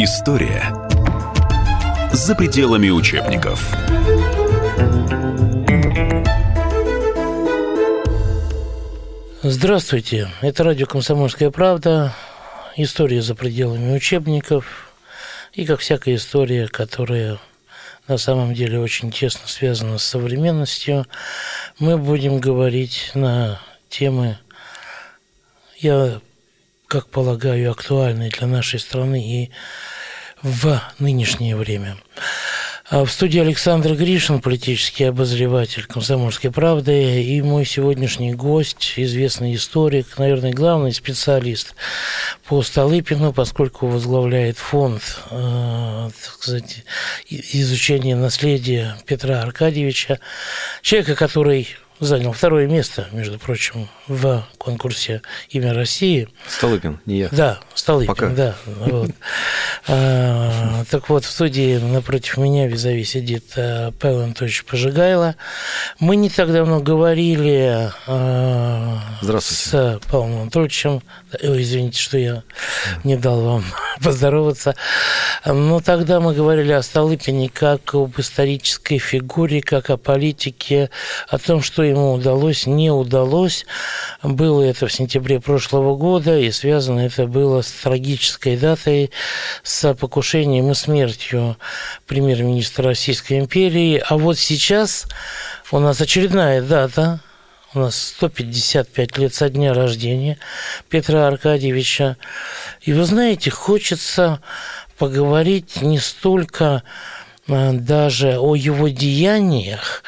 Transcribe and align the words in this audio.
История. 0.00 0.72
За 2.12 2.36
пределами 2.36 2.88
учебников. 2.88 3.68
Здравствуйте, 9.42 10.28
это 10.40 10.62
радио 10.62 10.86
«Комсомольская 10.86 11.50
правда», 11.50 12.14
история 12.76 13.20
за 13.22 13.34
пределами 13.34 13.92
учебников. 13.92 14.88
И, 15.52 15.66
как 15.66 15.80
всякая 15.80 16.14
история, 16.14 16.68
которая 16.68 17.38
на 18.06 18.18
самом 18.18 18.54
деле 18.54 18.78
очень 18.78 19.10
тесно 19.10 19.48
связана 19.48 19.98
с 19.98 20.04
современностью, 20.04 21.06
мы 21.80 21.98
будем 21.98 22.38
говорить 22.38 23.10
на 23.14 23.60
темы, 23.88 24.38
я 25.78 26.20
как 26.88 27.08
полагаю, 27.08 27.70
актуальной 27.70 28.30
для 28.30 28.46
нашей 28.46 28.80
страны 28.80 29.22
и 29.22 29.50
в 30.42 30.80
нынешнее 30.98 31.54
время. 31.54 31.96
А 32.90 33.04
в 33.04 33.12
студии 33.12 33.38
Александр 33.38 33.92
Гришин, 33.92 34.40
политический 34.40 35.04
обозреватель 35.04 35.84
«Комсомольской 35.84 36.50
правды», 36.50 37.22
и 37.22 37.42
мой 37.42 37.66
сегодняшний 37.66 38.32
гость, 38.32 38.94
известный 38.96 39.54
историк, 39.54 40.16
наверное, 40.16 40.54
главный 40.54 40.94
специалист 40.94 41.74
по 42.46 42.62
Столыпину, 42.62 43.34
поскольку 43.34 43.88
возглавляет 43.88 44.56
фонд 44.56 45.02
э, 45.30 46.10
так 46.24 46.32
сказать, 46.32 46.84
изучения 47.28 48.16
наследия 48.16 48.96
Петра 49.04 49.42
Аркадьевича, 49.42 50.18
человека, 50.80 51.14
который 51.14 51.68
занял 52.00 52.32
второе 52.32 52.66
место, 52.66 53.08
между 53.12 53.38
прочим, 53.38 53.88
в 54.06 54.46
конкурсе 54.58 55.22
«Имя 55.50 55.74
России». 55.74 56.28
Столыпин, 56.48 57.00
не 57.06 57.18
я. 57.18 57.28
Да, 57.30 57.58
Столыпин, 57.74 58.14
Пока. 58.14 58.28
да. 58.28 58.54
Вот. 58.66 59.10
А, 59.90 60.84
так 60.90 61.08
вот, 61.08 61.24
в 61.24 61.30
студии 61.30 61.78
напротив 61.78 62.36
меня 62.36 62.66
визави 62.66 63.04
сидит 63.04 63.54
а, 63.56 63.90
Павел 63.98 64.20
Анатольевич 64.20 64.64
Пожигайло. 64.64 65.34
Мы 65.98 66.16
не 66.16 66.28
так 66.28 66.52
давно 66.52 66.80
говорили 66.80 67.90
а, 68.06 68.98
с 69.22 69.98
Павлом 70.10 70.42
Анатольевичем. 70.42 71.02
Ой, 71.42 71.62
извините, 71.62 71.98
что 71.98 72.18
я 72.18 72.42
не 73.02 73.16
дал 73.16 73.40
вам 73.40 73.64
поздороваться. 74.02 74.74
Но 75.46 75.80
тогда 75.80 76.20
мы 76.20 76.34
говорили 76.34 76.72
о 76.72 76.82
Столыпине 76.82 77.48
как 77.48 77.94
об 77.94 78.18
исторической 78.18 78.98
фигуре, 78.98 79.62
как 79.62 79.88
о 79.88 79.96
политике, 79.96 80.90
о 81.28 81.38
том, 81.38 81.62
что 81.62 81.82
ему 81.88 82.12
удалось, 82.12 82.66
не 82.66 82.90
удалось. 82.90 83.66
Было 84.22 84.62
это 84.62 84.86
в 84.86 84.92
сентябре 84.92 85.40
прошлого 85.40 85.96
года, 85.96 86.38
и 86.38 86.50
связано 86.50 87.00
это 87.00 87.26
было 87.26 87.62
с 87.62 87.70
трагической 87.70 88.56
датой, 88.56 89.10
с 89.62 89.94
покушением 89.94 90.70
и 90.70 90.74
смертью 90.74 91.56
премьер-министра 92.06 92.84
Российской 92.84 93.38
империи. 93.38 94.02
А 94.06 94.16
вот 94.16 94.38
сейчас 94.38 95.06
у 95.70 95.78
нас 95.78 96.00
очередная 96.00 96.62
дата, 96.62 97.20
у 97.74 97.80
нас 97.80 97.96
155 98.16 99.18
лет 99.18 99.34
со 99.34 99.50
дня 99.50 99.74
рождения 99.74 100.38
Петра 100.88 101.26
Аркадьевича. 101.26 102.16
И 102.80 102.92
вы 102.92 103.04
знаете, 103.04 103.50
хочется 103.50 104.40
поговорить 104.96 105.82
не 105.82 105.98
столько 105.98 106.82
а, 107.48 107.72
даже 107.72 108.38
о 108.38 108.54
его 108.54 108.88
деяниях, 108.88 110.02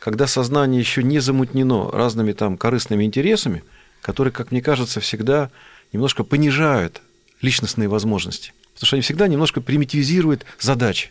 когда 0.00 0.26
сознание 0.26 0.80
еще 0.80 1.02
не 1.02 1.20
замутнено 1.20 1.90
разными 1.90 2.32
там 2.32 2.56
корыстными 2.56 3.04
интересами, 3.04 3.62
которые, 4.02 4.32
как 4.32 4.50
мне 4.50 4.60
кажется, 4.60 5.00
всегда 5.00 5.50
немножко 5.92 6.24
понижают 6.24 7.00
личностные 7.40 7.88
возможности. 7.88 8.52
Потому 8.74 8.86
что 8.86 8.96
они 8.96 9.02
всегда 9.02 9.28
немножко 9.28 9.60
примитивизируют 9.60 10.44
задачи. 10.58 11.10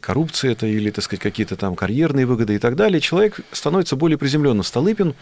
Коррупция 0.00 0.52
это 0.52 0.66
или, 0.66 0.90
так 0.90 1.04
сказать, 1.04 1.22
какие-то 1.22 1.56
там 1.56 1.74
карьерные 1.74 2.26
выгоды 2.26 2.54
и 2.54 2.58
так 2.58 2.76
далее. 2.76 3.00
Человек 3.00 3.40
становится 3.52 3.96
более 3.96 4.18
приземленным. 4.18 4.62
Столыпин 4.62 5.14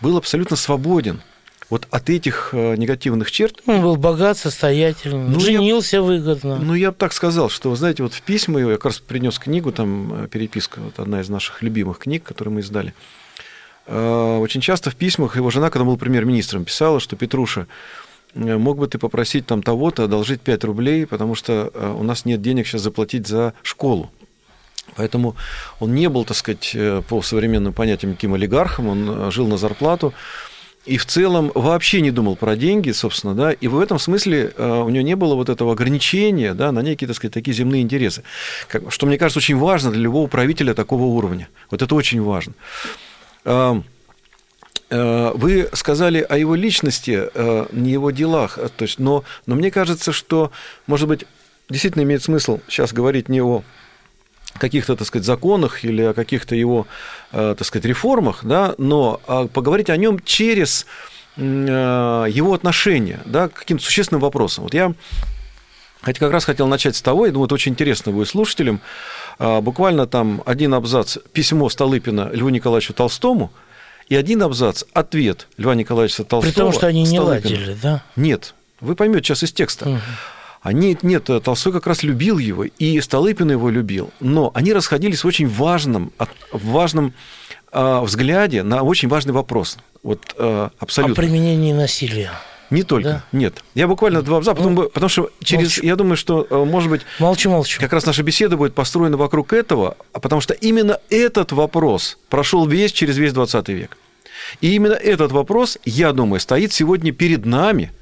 был 0.00 0.16
абсолютно 0.16 0.56
свободен– 0.56 1.20
вот 1.68 1.88
от 1.90 2.10
этих 2.10 2.50
э, 2.52 2.76
негативных 2.76 3.30
черт... 3.30 3.60
Он 3.66 3.82
был 3.82 3.96
богат, 3.96 4.38
состоятельный, 4.38 5.28
ну, 5.28 5.40
женился 5.40 5.96
я, 5.96 6.02
выгодно. 6.02 6.56
Ну, 6.56 6.74
я 6.74 6.92
бы 6.92 6.96
так 6.96 7.12
сказал, 7.12 7.48
что, 7.50 7.70
вы 7.70 7.76
знаете, 7.76 8.04
вот 8.04 8.14
в 8.14 8.22
письма, 8.22 8.60
я 8.60 8.66
как 8.74 8.86
раз 8.86 8.98
принес 9.00 9.38
книгу, 9.38 9.72
там 9.72 10.24
э, 10.24 10.28
переписка, 10.28 10.78
вот 10.78 10.98
одна 11.00 11.20
из 11.20 11.28
наших 11.28 11.62
любимых 11.62 11.98
книг, 11.98 12.22
которую 12.22 12.54
мы 12.54 12.60
издали. 12.60 12.94
Э, 13.86 14.38
очень 14.38 14.60
часто 14.60 14.90
в 14.90 14.96
письмах 14.96 15.34
его 15.34 15.50
жена, 15.50 15.70
когда 15.70 15.84
был 15.84 15.96
премьер-министром, 15.96 16.64
писала, 16.64 17.00
что 17.00 17.16
Петруша, 17.16 17.66
мог 18.34 18.78
бы 18.78 18.86
ты 18.86 18.98
попросить 18.98 19.46
там 19.46 19.62
того-то 19.62 20.04
одолжить 20.04 20.42
5 20.42 20.64
рублей, 20.64 21.06
потому 21.06 21.34
что 21.34 21.72
у 21.98 22.02
нас 22.02 22.26
нет 22.26 22.42
денег 22.42 22.66
сейчас 22.66 22.82
заплатить 22.82 23.26
за 23.26 23.54
школу. 23.62 24.10
Поэтому 24.94 25.36
он 25.80 25.94
не 25.94 26.08
был, 26.10 26.24
так 26.26 26.36
сказать, 26.36 26.76
по 27.08 27.22
современным 27.22 27.72
понятиям 27.72 28.12
каким 28.12 28.34
олигархом, 28.34 28.88
он 28.88 29.30
жил 29.32 29.48
на 29.48 29.56
зарплату, 29.56 30.12
и 30.86 30.98
в 30.98 31.06
целом 31.06 31.50
вообще 31.54 32.00
не 32.00 32.12
думал 32.12 32.36
про 32.36 32.56
деньги, 32.56 32.92
собственно, 32.92 33.34
да, 33.34 33.52
и 33.52 33.66
в 33.66 33.78
этом 33.80 33.98
смысле 33.98 34.52
э, 34.56 34.82
у 34.82 34.88
него 34.88 35.04
не 35.04 35.16
было 35.16 35.34
вот 35.34 35.48
этого 35.48 35.72
ограничения, 35.72 36.54
да, 36.54 36.70
на 36.70 36.80
некие, 36.80 37.08
так 37.08 37.16
сказать, 37.16 37.34
такие 37.34 37.54
земные 37.54 37.82
интересы, 37.82 38.22
что, 38.88 39.06
мне 39.06 39.18
кажется, 39.18 39.38
очень 39.40 39.56
важно 39.56 39.90
для 39.90 40.00
любого 40.00 40.28
правителя 40.28 40.74
такого 40.74 41.02
уровня. 41.02 41.48
Вот 41.70 41.82
это 41.82 41.92
очень 41.94 42.22
важно. 42.22 42.54
Э, 43.44 43.80
э, 44.90 45.32
вы 45.34 45.68
сказали 45.72 46.20
о 46.20 46.38
его 46.38 46.54
личности, 46.54 47.28
не 47.72 47.90
его 47.90 48.12
делах, 48.12 48.58
то 48.76 48.82
есть, 48.82 49.00
но, 49.00 49.24
но 49.46 49.56
мне 49.56 49.72
кажется, 49.72 50.12
что, 50.12 50.52
может 50.86 51.08
быть, 51.08 51.24
действительно 51.68 52.02
имеет 52.04 52.22
смысл 52.22 52.60
сейчас 52.68 52.92
говорить 52.92 53.28
не 53.28 53.42
о 53.42 53.64
каких-то, 54.58 54.96
так 54.96 55.06
сказать, 55.06 55.26
законах 55.26 55.84
или 55.84 56.02
о 56.02 56.14
каких-то 56.14 56.54
его, 56.54 56.86
э, 57.32 57.54
так 57.56 57.66
сказать, 57.66 57.84
реформах, 57.84 58.44
да, 58.44 58.74
но 58.78 59.20
а, 59.26 59.46
поговорить 59.46 59.90
о 59.90 59.96
нем 59.96 60.20
через 60.24 60.86
э, 61.36 61.40
его 61.40 62.54
отношение 62.54 63.20
да, 63.24 63.48
к 63.48 63.54
каким-то 63.54 63.84
существенным 63.84 64.20
вопросам. 64.20 64.64
Вот 64.64 64.74
я 64.74 64.94
Хотя 66.02 66.20
как 66.20 66.30
раз 66.30 66.44
хотел 66.44 66.68
начать 66.68 66.94
с 66.94 67.02
того, 67.02 67.26
я 67.26 67.32
думаю, 67.32 67.46
это 67.46 67.56
очень 67.56 67.72
интересно 67.72 68.12
будет 68.12 68.28
слушателям. 68.28 68.80
А, 69.40 69.60
буквально 69.60 70.06
там 70.06 70.40
один 70.46 70.74
абзац 70.74 71.18
письмо 71.32 71.68
Столыпина 71.68 72.30
Льву 72.32 72.48
Николаевичу 72.48 72.92
Толстому 72.92 73.50
и 74.08 74.14
один 74.14 74.42
абзац 74.42 74.84
ответ 74.92 75.48
Льва 75.56 75.74
Николаевича 75.74 76.22
Толстого. 76.22 76.42
При 76.42 76.52
том, 76.52 76.72
что 76.72 76.86
они 76.86 77.02
не 77.02 77.18
ладили, 77.18 77.76
да? 77.82 78.04
Нет. 78.14 78.54
Вы 78.80 78.94
поймете 78.94 79.24
сейчас 79.24 79.42
из 79.42 79.52
текста. 79.52 79.88
Угу. 79.88 79.98
Они, 80.62 80.96
нет, 81.02 81.24
Толстой 81.44 81.72
как 81.72 81.86
раз 81.86 82.02
любил 82.02 82.38
его, 82.38 82.64
и 82.64 83.00
Столыпин 83.00 83.50
его 83.50 83.70
любил, 83.70 84.10
но 84.20 84.50
они 84.54 84.72
расходились 84.72 85.22
в 85.22 85.26
очень 85.26 85.48
важном, 85.48 86.12
в 86.52 86.66
важном 86.70 87.12
э, 87.72 88.00
взгляде 88.02 88.62
на 88.62 88.82
очень 88.82 89.08
важный 89.08 89.32
вопрос. 89.32 89.78
Вот, 90.02 90.20
э, 90.38 90.68
абсолютно. 90.78 91.12
О 91.12 91.16
применении 91.16 91.72
насилия. 91.72 92.30
Не 92.68 92.82
только, 92.82 93.08
Да? 93.08 93.24
нет. 93.30 93.62
Я 93.76 93.86
буквально 93.86 94.22
два 94.22 94.38
абзаца, 94.38 94.56
потом, 94.56 94.74
бы- 94.74 94.88
потому 94.88 95.08
что 95.08 95.30
через, 95.42 95.62
молчу. 95.76 95.82
я 95.84 95.94
думаю, 95.94 96.16
что, 96.16 96.44
э, 96.50 96.64
может 96.64 96.90
быть, 96.90 97.02
Молчу, 97.20 97.48
молчу. 97.48 97.80
как 97.80 97.92
раз 97.92 98.06
наша 98.06 98.24
беседа 98.24 98.56
будет 98.56 98.74
построена 98.74 99.16
вокруг 99.16 99.52
этого, 99.52 99.96
а 100.12 100.18
потому 100.18 100.40
что 100.40 100.52
именно 100.52 100.98
этот 101.08 101.52
вопрос 101.52 102.18
прошел 102.28 102.66
весь 102.66 102.90
через 102.90 103.18
весь 103.18 103.32
20 103.32 103.72
век. 103.72 103.96
И 104.60 104.74
именно 104.74 104.94
этот 104.94 105.30
вопрос, 105.30 105.78
я 105.84 106.12
думаю, 106.12 106.40
стоит 106.40 106.72
сегодня 106.72 107.12
перед 107.12 107.46
нами. 107.46 107.92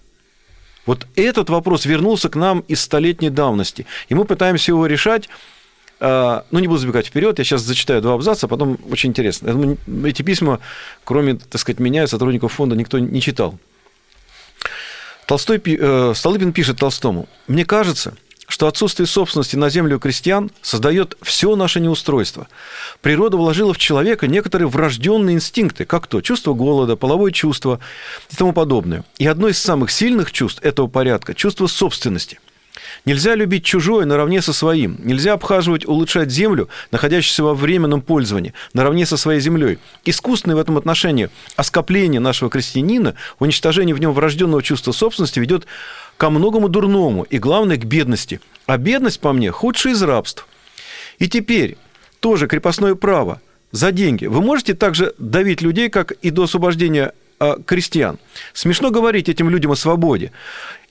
Вот 0.87 1.07
этот 1.17 1.51
вопрос 1.51 1.87
вернулся 1.87 2.29
к 2.29 2.37
нам 2.37 2.61
из 2.69 2.81
столетней 2.81 3.31
давности. 3.31 3.87
И 4.09 4.15
мы 4.15 4.25
пытаемся 4.25 4.73
его 4.73 4.87
решать. 4.87 5.29
а, 6.01 6.45
Ну, 6.51 6.59
не 6.59 6.69
буду 6.69 6.79
забегать 6.79 7.07
вперед, 7.07 7.39
я 7.39 7.45
сейчас 7.45 7.63
зачитаю 7.63 8.03
два 8.03 8.15
абзаца, 8.15 8.47
а 8.47 8.49
потом 8.49 8.79
очень 8.91 9.11
интересно. 9.11 9.77
Эти 10.05 10.23
письма, 10.23 10.61
кроме, 11.05 11.35
так 11.37 11.61
сказать, 11.61 11.81
меня 11.81 12.05
и 12.05 12.07
сотрудников 12.07 12.53
фонда, 12.53 12.77
никто 12.77 12.99
не 12.99 13.21
читал. 13.21 13.59
Толстой, 15.27 15.63
э, 15.65 16.13
Столыпин 16.15 16.53
пишет 16.53 16.79
Толстому, 16.79 17.29
«Мне 17.49 17.65
кажется, 17.65 18.15
что 18.55 18.69
отсутствие 18.69 19.09
собственности 19.09 19.56
на 19.56 19.69
землю 19.69 19.99
крестьян 19.99 20.49
создает 20.62 21.17
все 21.23 21.56
наше 21.56 21.81
неустройство. 21.81 22.47
Природа 23.03 23.37
вложила 23.37 23.75
в 23.75 23.79
человека 23.79 24.29
некоторые 24.29 24.69
врожденные 24.69 25.35
инстинкты, 25.35 25.85
как 25.85 26.06
то 26.06 26.21
чувство 26.21 26.55
голода, 26.55 26.95
половое 26.95 27.33
чувство 27.33 27.81
и 28.31 28.37
тому 28.37 28.53
подобное. 28.53 29.05
И 29.19 29.27
одно 29.27 29.49
из 29.49 29.59
самых 29.59 29.91
сильных 29.91 30.31
чувств 30.31 30.62
этого 30.62 30.87
порядка– 30.87 31.35
чувство 31.35 31.67
собственности. 31.67 32.39
Нельзя 33.05 33.35
любить 33.35 33.65
чужое 33.65 34.06
наравне 34.06 34.41
со 34.41 34.53
своим. 34.53 34.99
Нельзя 35.03 35.35
обхаживать, 35.35 35.87
улучшать 35.87 36.31
землю, 36.31 36.69
находящуюся 36.91 37.43
во 37.43 37.55
временном 37.55 38.01
пользовании, 38.01 38.55
наравне 38.73 39.05
со 39.05 39.17
своей 39.17 39.41
землей. 39.41 39.79
Искусственное 40.05 40.56
в 40.56 40.61
этом 40.61 40.79
отношении 40.79 41.29
оскопление 41.56 42.21
нашего 42.21 42.51
крестьянина, 42.51 43.15
уничтожение 43.39 43.95
в 43.95 44.01
нем 44.01 44.12
врожденного 44.12 44.62
чувства 44.62 44.93
собственности 44.93 45.39
ведет 45.39 45.67
ко 46.17 46.31
многому 46.31 46.69
дурному 46.69 47.25
и, 47.25 47.39
главное, 47.39 47.77
к 47.77 47.85
бедности. 47.85 48.41
А 48.67 48.79
бедность, 48.79 49.21
по 49.21 49.33
мне, 49.33 49.51
худшее 49.51 49.93
из 49.93 50.03
рабств. 50.03 50.47
И 51.19 51.29
теперь 51.29 51.77
тоже 52.21 52.47
крепостное 52.47 52.95
право 52.95 53.41
за 53.73 53.93
деньги. 53.93 54.27
Вы 54.27 54.41
можете 54.41 54.75
также 54.75 55.15
давить 55.19 55.61
людей, 55.61 55.91
как 55.91 56.13
и 56.13 56.31
до 56.31 56.45
освобождения 56.45 57.13
а, 57.39 57.59
крестьян. 57.65 58.19
Смешно 58.53 58.91
говорить 58.91 59.29
этим 59.29 59.51
людям 59.51 59.73
о 59.73 59.77
свободе 59.77 60.33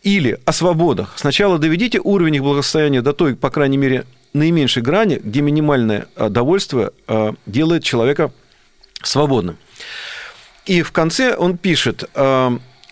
или 0.03 0.37
о 0.45 0.51
свободах. 0.51 1.13
Сначала 1.15 1.57
доведите 1.57 1.99
уровень 1.99 2.35
их 2.35 2.43
благосостояния 2.43 3.01
до 3.01 3.13
той, 3.13 3.35
по 3.35 3.49
крайней 3.49 3.77
мере, 3.77 4.05
наименьшей 4.33 4.83
грани, 4.83 5.19
где 5.23 5.41
минимальное 5.41 6.07
а, 6.15 6.29
довольствие 6.29 6.91
а, 7.07 7.33
делает 7.45 7.83
человека 7.83 8.31
свободным. 9.01 9.57
И 10.65 10.81
в 10.81 10.93
конце 10.93 11.35
он 11.35 11.57
пишет, 11.57 12.09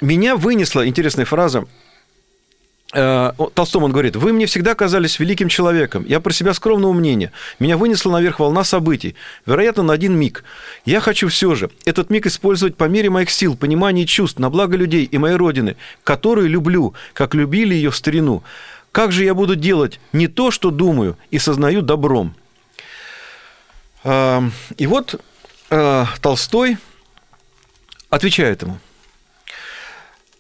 меня 0.02 0.36
вынесла, 0.36 0.86
интересная 0.86 1.24
фраза, 1.24 1.64
Э, 1.64 1.81
Толстому 2.92 3.86
он 3.86 3.92
говорит, 3.94 4.18
вы 4.18 4.34
мне 4.34 4.46
всегда 4.46 4.76
казались 4.76 5.18
великим 5.18 5.48
человеком. 5.48 6.04
Я 6.06 6.20
про 6.20 6.34
себя 6.34 6.54
скромного 6.54 6.92
мнения. 6.92 7.32
Меня 7.58 7.78
вынесла 7.78 8.12
наверх 8.12 8.40
волна 8.40 8.66
событий. 8.66 9.16
Вероятно, 9.46 9.84
на 9.84 9.94
один 9.94 10.14
миг. 10.18 10.44
Я 10.84 11.00
хочу 11.00 11.30
все 11.30 11.56
же 11.56 11.72
этот 11.86 12.10
миг 12.10 12.26
использовать 12.26 12.76
по 12.76 12.86
мере 12.86 13.10
моих 13.10 13.30
сил, 13.30 13.56
понимания 13.56 14.04
и 14.04 14.08
чувств 14.08 14.40
на 14.40 14.50
благо 14.50 14.76
людей 14.76 15.06
и 15.06 15.18
моей 15.18 15.36
Родины, 15.36 15.78
которую 16.04 16.50
люблю, 16.50 16.94
как 17.14 17.34
любили 17.34 17.74
ее 17.74 17.92
в 17.92 17.96
старину. 17.96 18.44
Как 18.92 19.14
же 19.14 19.24
я 19.24 19.34
буду 19.34 19.56
делать 19.56 20.02
не 20.12 20.28
то, 20.28 20.52
что 20.52 20.70
думаю, 20.70 21.18
и 21.30 21.40
сознаю 21.40 21.82
добром? 21.82 22.36
Э, 24.04 24.42
И 24.78 24.86
вот 24.86 25.22
э, 25.70 26.06
Толстой 26.22 26.78
отвечает 28.10 28.64
ему. 28.64 28.80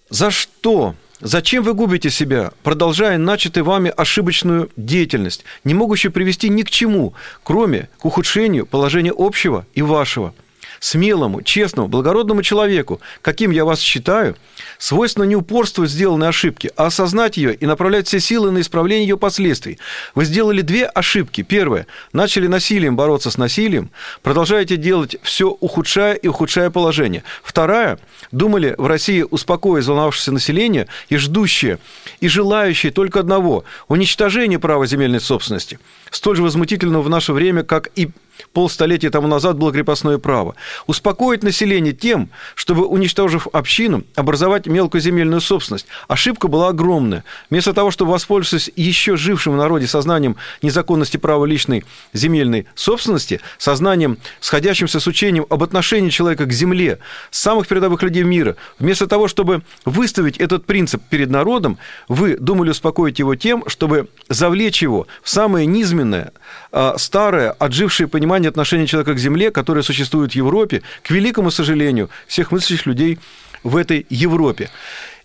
За 0.10 0.32
что 0.32 0.96
Зачем 1.22 1.64
вы 1.64 1.76
губите 1.76 2.10
себя, 2.10 2.52
продолжая 2.64 3.20
начатую 3.20 3.64
вами 3.64 3.94
ошибочную 3.96 4.72
деятельность, 4.76 5.46
не 5.64 5.76
могущую 5.76 6.12
привести 6.12 6.50
ни 6.50 6.64
к 6.64 6.72
чему, 6.72 7.14
кроме 7.44 7.90
к 8.00 8.06
ухудшению 8.06 8.66
положения 8.66 9.14
общего 9.16 9.68
и 9.76 9.84
вашего? 9.84 10.34
Смелому, 10.80 11.42
честному, 11.42 11.88
благородному 11.88 12.44
человеку, 12.44 13.02
каким 13.22 13.52
я 13.52 13.66
вас 13.66 13.80
считаю, 13.80 14.36
свойственно 14.78 15.26
не 15.26 15.36
упорствовать 15.36 15.92
в 15.92 15.94
сделанной 15.94 16.30
ошибки, 16.30 16.72
а 16.76 16.88
осознать 16.88 17.38
ее 17.38 17.54
и 17.54 17.66
направлять 17.66 18.08
все 18.08 18.20
силы 18.20 18.52
на 18.52 18.62
исправление 18.62 19.08
ее 19.08 19.18
последствий. 19.18 19.78
Вы 20.16 20.26
сделали 20.26 20.62
две 20.62 20.86
ошибки. 20.86 21.42
Первое. 21.42 21.88
Начали 22.14 22.48
насилием 22.48 22.96
бороться 22.96 23.32
с 23.32 23.38
насилием. 23.38 23.92
Продолжаете 24.22 24.78
делать 24.78 25.18
все, 25.24 25.50
ухудшая 25.60 26.14
и 26.14 26.28
ухудшая 26.28 26.70
положение. 26.70 27.24
Вторая. 27.44 28.00
Думали 28.32 28.76
в 28.78 28.88
России 28.88 29.26
успокоить 29.30 29.84
взволновавшееся 29.84 30.32
население 30.32 30.88
и 31.10 31.18
ждущее, 31.18 31.80
и 32.20 32.28
желающее 32.28 32.92
только 32.92 33.20
одного– 33.20 33.64
уничтожения 33.88 34.60
права 34.60 34.86
земельной 34.86 35.20
собственности, 35.20 35.80
столь 36.12 36.38
же 36.38 36.44
возмутительного 36.44 37.02
в 37.02 37.10
наше 37.10 37.34
время, 37.34 37.64
как 37.64 37.90
и 37.96 38.10
полстолетия 38.54 39.10
тому 39.10 39.28
назад 39.28 39.58
было 39.58 39.72
крепостное 39.72 40.18
право. 40.18 40.56
Успокоить 40.88 41.44
население 41.44 41.94
тем, 41.94 42.30
чтобы, 42.56 42.86
уничтожив 42.86 43.48
общину, 43.54 44.04
образовать 44.16 44.68
мелкую 44.68 45.02
земельную 45.02 45.42
собственность. 45.42 45.88
Ошибка 46.08 46.48
была 46.48 46.70
огромная. 46.70 47.24
Вместо 47.50 47.74
того, 47.74 47.92
чтобы 47.92 48.12
воспользоваться 48.12 48.72
еще 48.76 49.16
жившим 49.16 49.54
в 49.54 49.58
народе 49.58 49.88
сознанием 49.88 50.36
незаконности 50.62 51.18
права 51.18 51.46
личной 51.46 51.86
земельной 52.14 52.66
собственности, 52.76 53.42
сознанием, 53.58 54.18
сходящимся 54.40 55.00
с 55.00 55.08
учением 55.08 55.46
об 55.50 55.64
отношении 55.64 56.10
человека 56.10 56.46
к 56.46 56.52
земле, 56.52 57.00
самых 57.30 57.68
передовых 57.68 58.02
людей 58.04 58.24
мира, 58.24 58.56
вместо 58.80 59.08
того, 59.08 59.28
чтобы 59.28 59.62
выставить 59.86 60.38
этот 60.38 60.66
принцип 60.66 61.02
перед 61.10 61.30
народом, 61.30 61.78
вы 62.08 62.38
думали 62.38 62.72
успокоить 62.72 63.20
его 63.20 63.36
тем, 63.36 63.64
чтобы 63.68 64.08
завлечь 64.30 64.82
его 64.82 65.08
в 65.24 65.30
самое 65.30 65.66
низменное, 65.66 66.32
а, 66.72 66.98
старое, 66.98 67.52
отжившее 67.52 68.08
понимание 68.08 68.41
отношения 68.50 68.88
человека 68.88 69.14
к 69.14 69.20
земле, 69.20 69.52
которое 69.52 69.84
существует 69.84 70.32
в 70.32 70.36
Европе, 70.36 70.82
к 71.04 71.12
великому 71.12 71.52
сожалению, 71.52 72.10
всех 72.28 72.52
мыслящих 72.52 72.86
людей 72.86 73.20
в 73.64 73.78
этой 73.78 74.06
Европе. 74.10 74.70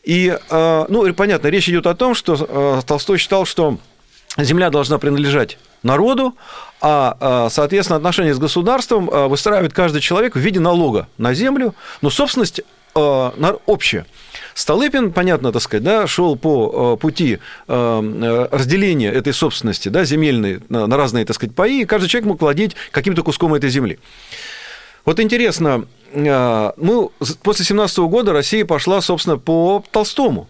И, 0.07 0.39
а, 0.51 0.87
ну, 0.89 1.13
понятно, 1.15 1.49
речь 1.49 1.69
идет 1.69 1.87
о 1.87 1.95
том, 1.95 2.15
что 2.15 2.37
а, 2.39 2.83
Толстой 2.83 3.19
считал, 3.19 3.45
что 3.45 3.79
земля 4.39 4.71
должна 4.71 4.99
принадлежать 4.99 5.59
народу, 5.83 6.37
а, 6.81 7.49
соответственно, 7.51 7.97
отношения 7.97 8.35
с 8.35 8.39
государством 8.39 9.07
выстраивает 9.29 9.73
каждый 9.73 10.01
человек 10.01 10.37
в 10.37 10.39
виде 10.39 10.61
налога 10.61 11.09
на 11.19 11.35
землю, 11.35 11.75
но 12.03 12.11
собственность 12.11 12.63
общая. 12.95 14.07
Столыпин, 14.57 15.13
понятно, 15.13 15.53
так 15.53 15.61
сказать, 15.61 15.85
да, 15.85 16.07
шел 16.07 16.35
по 16.35 16.97
пути 16.97 17.41
разделения 17.69 19.13
этой 19.13 19.35
собственности, 19.35 19.91
да, 19.91 20.05
земельной 20.05 20.61
на 20.71 20.97
разные, 20.97 21.27
так 21.27 21.37
сказать, 21.37 21.55
паи, 21.55 21.83
и 21.83 21.85
каждый 21.85 22.09
человек 22.09 22.29
мог 22.29 22.41
владеть 22.41 22.75
каким-то 22.91 23.23
куском 23.23 23.53
этой 23.53 23.69
земли. 23.69 23.99
Вот 25.05 25.21
интересно, 25.21 25.85
мы 26.15 27.11
после 27.43 27.67
17 27.67 27.99
года 27.99 28.33
Россия 28.33 28.65
пошла, 28.65 29.03
собственно, 29.03 29.37
по 29.37 29.85
Толстому. 29.91 30.49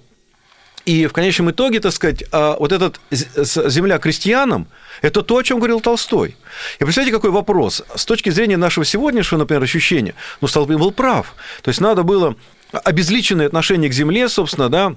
И 0.85 1.09
в 1.09 1.13
конечном 1.13 1.51
итоге, 1.51 1.81
так 1.81 1.93
сказать, 1.93 2.23
вот 2.31 2.71
этот 2.71 3.01
земля 3.11 3.99
крестьянам, 3.99 4.69
это 5.03 5.23
то, 5.23 5.37
о 5.37 5.43
чем 5.43 5.59
говорил 5.59 5.81
Толстой. 5.81 6.37
И 6.79 6.85
представьте, 6.85 7.13
какой 7.13 7.31
вопрос. 7.31 7.83
С 7.93 8.07
точки 8.07 8.31
зрения 8.31 8.57
нашего 8.57 8.85
сегодняшнего, 8.87 9.41
например, 9.41 9.65
ощущения, 9.65 10.15
ну, 10.41 10.47
Столыпин 10.47 10.79
был 10.79 10.93
прав. 10.93 11.35
То 11.63 11.71
есть 11.71 11.81
надо 11.81 12.05
было 12.05 12.37
обезличенное 12.85 13.47
отношение 13.47 13.91
к 13.91 13.93
земле, 13.93 14.29
собственно, 14.29 14.69
да, 14.69 14.95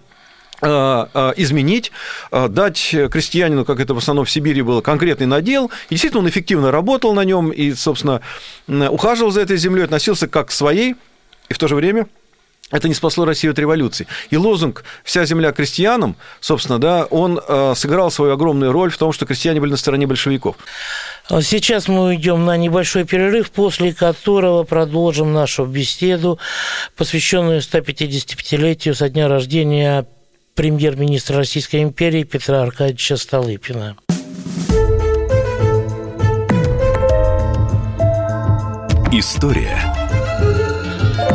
изменить, 1.38 1.92
дать 2.32 2.96
крестьянину, 3.12 3.64
как 3.64 3.80
это 3.80 3.94
в 3.94 3.98
основном 3.98 4.26
в 4.26 4.30
Сибири 4.32 4.62
было, 4.62 4.82
конкретный 4.82 5.26
надел. 5.26 5.72
И 5.88 5.96
действительно, 5.96 6.20
он 6.20 6.28
эффективно 6.28 6.70
работал 6.70 7.14
на 7.14 7.24
нем 7.24 7.52
и, 7.52 7.74
собственно, 7.74 8.22
ухаживал 8.68 9.32
за 9.32 9.40
этой 9.40 9.56
землей, 9.56 9.86
относился 9.86 10.28
как 10.28 10.50
к 10.50 10.52
своей, 10.52 10.96
и 11.48 11.54
в 11.54 11.58
то 11.58 11.70
же 11.70 11.76
время 11.76 12.08
это 12.72 12.88
не 12.88 12.94
спасло 12.94 13.26
Россию 13.26 13.52
от 13.52 13.60
революции. 13.60 14.08
И 14.30 14.38
лозунг 14.38 14.84
«Вся 15.04 15.26
земля 15.26 15.52
крестьянам», 15.52 16.16
собственно, 16.40 16.80
да, 16.80 17.06
он 17.06 17.42
сыграл 17.76 18.12
свою 18.12 18.34
огромную 18.34 18.72
роль 18.72 18.92
в 18.92 18.98
том, 18.98 19.12
что 19.12 19.26
крестьяне 19.26 19.60
были 19.60 19.72
на 19.72 19.78
стороне 19.78 20.08
большевиков. 20.08 20.56
Сейчас 21.42 21.88
мы 21.88 22.06
уйдем 22.08 22.46
на 22.46 22.58
небольшой 22.58 23.06
перерыв, 23.06 23.52
после 23.52 23.94
которого 23.94 24.64
продолжим 24.64 25.34
нашу 25.34 25.66
беседу, 25.66 26.40
посвященную 26.96 27.62
155-летию 27.62 28.96
со 28.96 29.10
дня 29.10 29.28
рождения 29.28 30.06
премьер-министра 30.56 31.38
Российской 31.38 31.84
империи 31.84 32.24
Петра 32.24 32.62
Аркадьевича 32.64 33.18
Столыпина. 33.18 33.96
История 39.12 39.88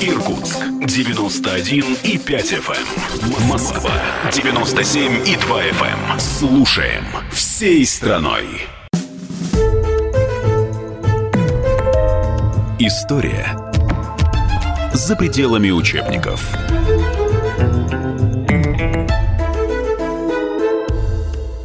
Эм. 0.00 0.08
Иркутск 0.10 0.58
91 0.86 1.96
и 2.04 2.18
5 2.18 2.52
FM. 2.52 2.76
Эм. 2.76 3.48
Москва 3.48 3.90
97 4.32 5.26
и 5.26 5.36
2 5.36 5.62
FM. 5.64 6.20
Слушаем 6.20 7.04
всей 7.32 7.84
страной. 7.84 8.44
История 12.78 13.56
за 14.94 15.16
пределами 15.16 15.70
учебников. 15.70 16.56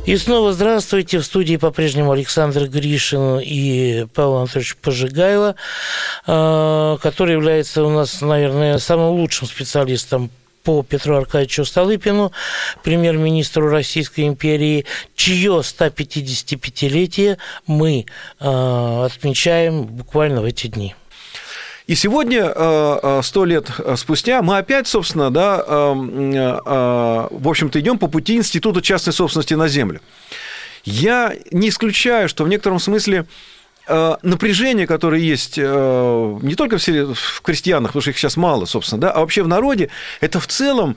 И 0.06 0.18
снова 0.18 0.52
здравствуйте. 0.52 1.20
В 1.20 1.24
студии 1.24 1.56
по-прежнему 1.56 2.12
Александр 2.12 2.68
Гришин 2.68 3.40
и 3.40 4.06
Павел 4.14 4.40
Анатольевич 4.40 4.76
Пожигайло, 4.76 5.56
который 6.26 7.34
является 7.34 7.84
у 7.84 7.90
нас, 7.90 8.22
наверное, 8.22 8.78
самым 8.78 9.12
лучшим 9.12 9.48
специалистом 9.48 10.30
по 10.64 10.82
Петру 10.84 11.18
Аркадьевичу 11.18 11.66
Столыпину, 11.66 12.32
премьер-министру 12.84 13.70
Российской 13.70 14.28
империи, 14.28 14.86
чье 15.16 15.62
155-летие 15.62 17.38
мы 17.68 18.06
э, 18.40 19.06
отмечаем 19.06 19.84
буквально 19.84 20.42
в 20.42 20.46
эти 20.46 20.68
дни. 20.68 20.96
И 21.86 21.96
сегодня, 21.96 22.46
э, 22.46 23.00
э, 23.04 23.22
сто 23.24 23.44
лет 23.44 23.68
спустя, 23.98 24.42
мы 24.42 24.58
опять, 24.58 24.88
собственно, 24.88 25.32
да, 25.32 25.64
э, 25.68 25.94
в 27.32 27.50
общем-то, 27.50 27.80
идем 27.80 27.98
по 27.98 28.08
пути 28.08 28.38
Института 28.38 28.82
частной 28.82 29.12
собственности 29.12 29.54
на 29.54 29.68
землю. 29.68 30.00
Я 30.86 31.34
не 31.52 31.70
исключаю, 31.70 32.30
что 32.30 32.46
в 32.46 32.48
некотором 32.48 32.80
смысле 32.80 33.26
напряжение, 33.88 34.88
которое 34.88 35.22
есть 35.22 35.58
не 35.58 36.56
только 36.56 36.78
в, 36.78 37.14
в 37.14 37.42
крестьянах, 37.42 37.90
потому 37.90 38.02
что 38.02 38.12
их 38.12 38.18
сейчас 38.18 38.38
мало, 38.38 38.66
собственно, 38.66 39.02
да, 39.02 39.12
а 39.12 39.20
вообще 39.20 39.44
в 39.44 39.48
народе, 39.48 39.90
это 40.22 40.40
в 40.40 40.48
целом 40.48 40.96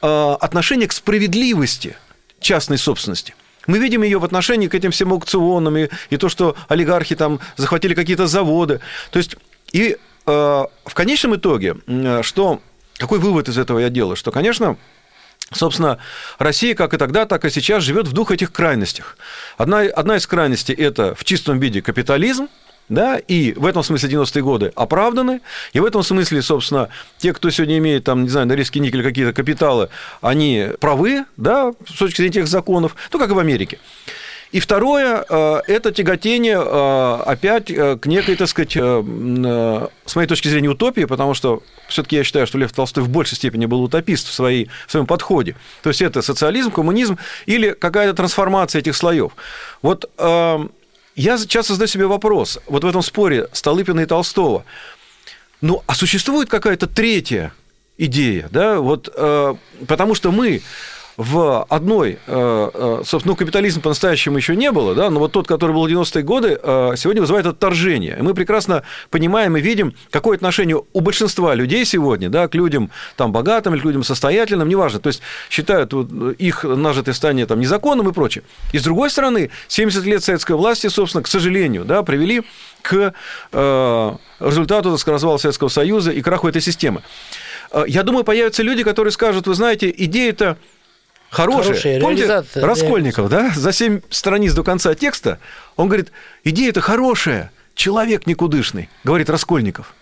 отношение 0.00 0.86
к 0.86 0.92
справедливости 0.92 1.96
частной 2.38 2.78
собственности. 2.78 3.34
Мы 3.66 3.78
видим 3.78 4.04
ее 4.04 4.20
в 4.20 4.24
отношении 4.24 4.68
к 4.68 4.74
этим 4.74 4.92
всем 4.92 5.12
аукционам 5.12 5.76
и, 5.76 5.88
и 6.10 6.16
то, 6.16 6.28
что 6.28 6.54
олигархи 6.68 7.16
там 7.16 7.40
захватили 7.56 7.94
какие-то 7.94 8.28
заводы. 8.28 8.80
То 9.10 9.18
есть 9.18 9.36
и 9.72 9.96
Э, 10.26 10.66
в 10.84 10.94
конечном 10.94 11.36
итоге, 11.36 11.76
что, 12.22 12.60
какой 12.96 13.18
вывод 13.18 13.48
из 13.48 13.58
этого 13.58 13.78
я 13.78 13.88
делаю? 13.88 14.16
Что, 14.16 14.30
конечно, 14.30 14.76
Собственно, 15.54 15.98
Россия 16.38 16.74
как 16.74 16.94
и 16.94 16.98
тогда, 16.98 17.26
так 17.26 17.44
и 17.44 17.50
сейчас 17.50 17.82
живет 17.82 18.08
в 18.08 18.12
двух 18.12 18.30
этих 18.30 18.52
крайностях. 18.52 19.16
Одна, 19.56 19.80
одна 19.80 20.16
из 20.16 20.26
крайностей– 20.26 20.74
это 20.76 21.14
в 21.14 21.24
чистом 21.24 21.58
виде 21.58 21.82
капитализм, 21.82 22.48
да, 22.88 23.18
и 23.18 23.52
в 23.54 23.64
этом 23.64 23.82
смысле 23.82 24.10
90-е 24.10 24.42
годы 24.42 24.72
оправданы, 24.74 25.40
и 25.72 25.80
в 25.80 25.84
этом 25.84 26.02
смысле, 26.02 26.42
собственно, 26.42 26.88
те, 27.18 27.32
кто 27.32 27.50
сегодня 27.50 27.78
имеет, 27.78 28.04
там, 28.04 28.24
не 28.24 28.28
знаю, 28.28 28.46
на 28.46 28.52
риске 28.52 28.80
никель 28.80 29.02
какие-то 29.02 29.32
капиталы, 29.32 29.88
они 30.20 30.68
правы, 30.80 31.24
да, 31.36 31.72
с 31.88 31.98
точки 31.98 32.18
зрения 32.18 32.34
тех 32.34 32.48
законов, 32.48 32.96
ну, 33.12 33.18
как 33.18 33.30
и 33.30 33.34
в 33.34 33.38
Америке. 33.38 33.78
И 34.52 34.60
второе 34.60 35.24
э,– 35.26 35.60
это 35.66 35.92
тяготение 35.92 36.62
э, 36.62 37.22
опять 37.24 37.70
э, 37.70 37.96
к 37.96 38.04
некой, 38.04 38.36
так 38.36 38.48
сказать, 38.48 38.72
с 38.72 40.16
моей 40.16 40.28
точки 40.28 40.48
зрения, 40.48 40.68
утопии, 40.68 41.06
потому 41.06 41.32
что 41.32 41.62
все 41.88 42.02
таки 42.02 42.16
я 42.16 42.24
считаю, 42.24 42.46
что 42.46 42.58
Лев 42.58 42.70
Толстой 42.72 43.02
в 43.02 43.08
большей 43.08 43.36
степени 43.36 43.64
был 43.64 43.82
утопист 43.82 44.28
в, 44.28 44.32
своей, 44.32 44.68
в 44.86 44.90
своем 44.90 45.06
подходе. 45.06 45.56
То 45.82 45.88
есть 45.88 46.02
это 46.02 46.20
социализм, 46.20 46.70
коммунизм 46.70 47.18
или 47.46 47.70
какая-то 47.70 48.14
трансформация 48.14 48.80
этих 48.80 48.94
слоев. 48.94 49.32
Вот 49.80 50.10
я 50.18 51.38
часто 51.46 51.72
задаю 51.72 51.88
себе 51.88 52.06
вопрос, 52.06 52.58
вот 52.66 52.84
в 52.84 52.86
этом 52.86 53.02
споре 53.02 53.48
Столыпина 53.52 54.00
и 54.00 54.06
Толстого, 54.06 54.64
ну, 55.60 55.82
а 55.86 55.94
существует 55.94 56.48
какая-то 56.48 56.86
третья 56.86 57.52
идея, 57.96 58.48
да, 58.50 58.80
вот, 58.80 59.12
потому 59.86 60.14
что 60.14 60.30
мы 60.30 60.62
в 61.16 61.64
одной, 61.68 62.18
э, 62.26 62.70
э, 62.74 63.02
собственно, 63.04 63.32
ну, 63.32 63.36
капитализм 63.36 63.82
по-настоящему 63.82 64.38
еще 64.38 64.56
не 64.56 64.72
было, 64.72 64.94
да, 64.94 65.10
но 65.10 65.20
вот 65.20 65.32
тот, 65.32 65.46
который 65.46 65.72
был 65.72 65.86
в 65.86 65.90
90-е 65.90 66.22
годы, 66.22 66.58
э, 66.62 66.94
сегодня 66.96 67.20
вызывает 67.20 67.46
отторжение. 67.46 68.16
И 68.18 68.22
мы 68.22 68.34
прекрасно 68.34 68.82
понимаем 69.10 69.56
и 69.56 69.60
видим, 69.60 69.94
какое 70.10 70.36
отношение 70.36 70.82
у 70.92 71.00
большинства 71.00 71.54
людей 71.54 71.84
сегодня, 71.84 72.30
да, 72.30 72.48
к 72.48 72.54
людям 72.54 72.90
там 73.16 73.30
богатым 73.30 73.74
или 73.74 73.82
к 73.82 73.84
людям 73.84 74.04
состоятельным, 74.04 74.68
неважно, 74.68 75.00
то 75.00 75.08
есть 75.08 75.20
считают 75.50 75.92
их 75.92 76.64
нажитое 76.64 77.14
стание 77.14 77.44
там 77.46 77.60
незаконным 77.60 78.08
и 78.08 78.12
прочее. 78.12 78.44
И 78.72 78.78
с 78.78 78.82
другой 78.82 79.10
стороны, 79.10 79.50
70 79.68 80.04
лет 80.04 80.24
советской 80.24 80.56
власти, 80.56 80.86
собственно, 80.86 81.22
к 81.22 81.28
сожалению, 81.28 81.84
да, 81.84 82.02
привели 82.02 82.42
к 82.80 83.14
результату, 83.52 84.90
так 84.90 84.98
сказать, 84.98 85.14
развала 85.14 85.36
Советского 85.36 85.68
Союза 85.68 86.10
и 86.10 86.20
краху 86.20 86.48
этой 86.48 86.62
системы. 86.62 87.02
Я 87.86 88.02
думаю, 88.02 88.24
появятся 88.24 88.62
люди, 88.62 88.82
которые 88.82 89.12
скажут, 89.12 89.46
вы 89.46 89.54
знаете, 89.54 89.92
идея-то 89.96 90.56
хорошая. 91.32 91.64
хорошая 91.64 92.00
Помните, 92.00 92.44
Раскольников, 92.54 93.28
да, 93.28 93.50
за 93.54 93.72
семь 93.72 94.00
страниц 94.10 94.52
до 94.52 94.62
конца 94.62 94.94
текста, 94.94 95.38
он 95.76 95.88
говорит, 95.88 96.12
идея-то 96.44 96.80
хорошая, 96.80 97.50
человек 97.74 98.26
никудышный, 98.26 98.88
говорит 99.02 99.30
Раскольников. 99.30 99.94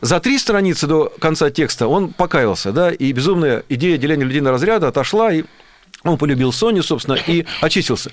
За 0.00 0.18
три 0.20 0.38
страницы 0.38 0.86
до 0.86 1.12
конца 1.20 1.50
текста 1.50 1.86
он 1.86 2.12
покаялся, 2.12 2.72
да, 2.72 2.90
и 2.90 3.12
безумная 3.12 3.64
идея 3.68 3.98
деления 3.98 4.24
людей 4.24 4.40
на 4.40 4.50
разряды 4.50 4.86
отошла, 4.86 5.32
и 5.32 5.44
он 6.04 6.16
полюбил 6.16 6.52
Соню, 6.52 6.82
собственно, 6.82 7.14
и 7.14 7.44
очистился. 7.60 8.10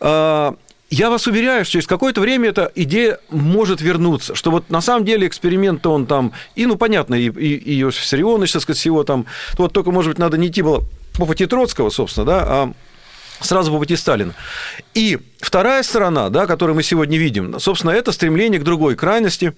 А, 0.00 0.56
я 0.94 1.10
вас 1.10 1.26
уверяю, 1.26 1.64
что 1.64 1.72
через 1.72 1.86
какое-то 1.86 2.20
время 2.20 2.50
эта 2.50 2.70
идея 2.74 3.18
может 3.30 3.80
вернуться, 3.80 4.34
что 4.34 4.50
вот 4.50 4.70
на 4.70 4.80
самом 4.80 5.04
деле 5.04 5.26
эксперимент 5.26 5.84
он 5.86 6.06
там, 6.06 6.32
и, 6.54 6.66
ну, 6.66 6.76
понятно, 6.76 7.16
и, 7.16 7.28
и, 7.28 7.54
и 7.56 7.80
Иосиф 7.82 8.04
Сарионович, 8.04 8.52
так 8.52 8.62
сказать, 8.62 8.78
всего 8.78 9.02
там, 9.02 9.26
вот 9.58 9.72
только, 9.72 9.90
может 9.90 10.12
быть, 10.12 10.18
надо 10.18 10.38
не 10.38 10.48
идти 10.48 10.62
было 10.62 10.84
по 11.18 11.26
пути 11.26 11.46
Троцкого, 11.46 11.90
собственно, 11.90 12.26
да, 12.26 12.44
а 12.46 12.72
сразу 13.40 13.72
по 13.72 13.78
пути 13.78 13.96
Сталина. 13.96 14.34
И 14.94 15.18
вторая 15.40 15.82
сторона, 15.82 16.28
да, 16.28 16.46
которую 16.46 16.76
мы 16.76 16.82
сегодня 16.84 17.18
видим, 17.18 17.58
собственно, 17.58 17.90
это 17.90 18.12
стремление 18.12 18.60
к 18.60 18.64
другой 18.64 18.94
крайности, 18.94 19.54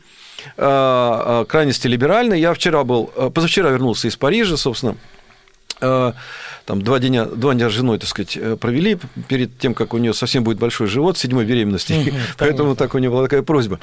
а, 0.56 1.42
а, 1.42 1.44
крайности 1.44 1.86
либеральной. 1.86 2.40
Я 2.40 2.54
вчера 2.54 2.82
был, 2.84 3.06
позавчера 3.06 3.70
вернулся 3.70 4.08
из 4.08 4.16
Парижа, 4.16 4.56
собственно, 4.56 4.96
там 5.78 6.82
два 6.82 6.98
дня, 6.98 7.26
два 7.26 7.54
дня 7.54 7.68
с 7.68 7.72
женой, 7.72 7.98
так 7.98 8.08
сказать, 8.08 8.38
провели 8.60 8.98
перед 9.28 9.58
тем, 9.58 9.74
как 9.74 9.94
у 9.94 9.98
нее 9.98 10.14
совсем 10.14 10.42
будет 10.42 10.58
большой 10.58 10.86
живот, 10.86 11.18
седьмой 11.18 11.44
беременности, 11.44 11.92
угу, 11.92 12.16
поэтому 12.38 12.76
так 12.76 12.94
у 12.94 12.98
нее 12.98 13.10
была 13.10 13.24
такая 13.24 13.42
просьба. 13.42 13.78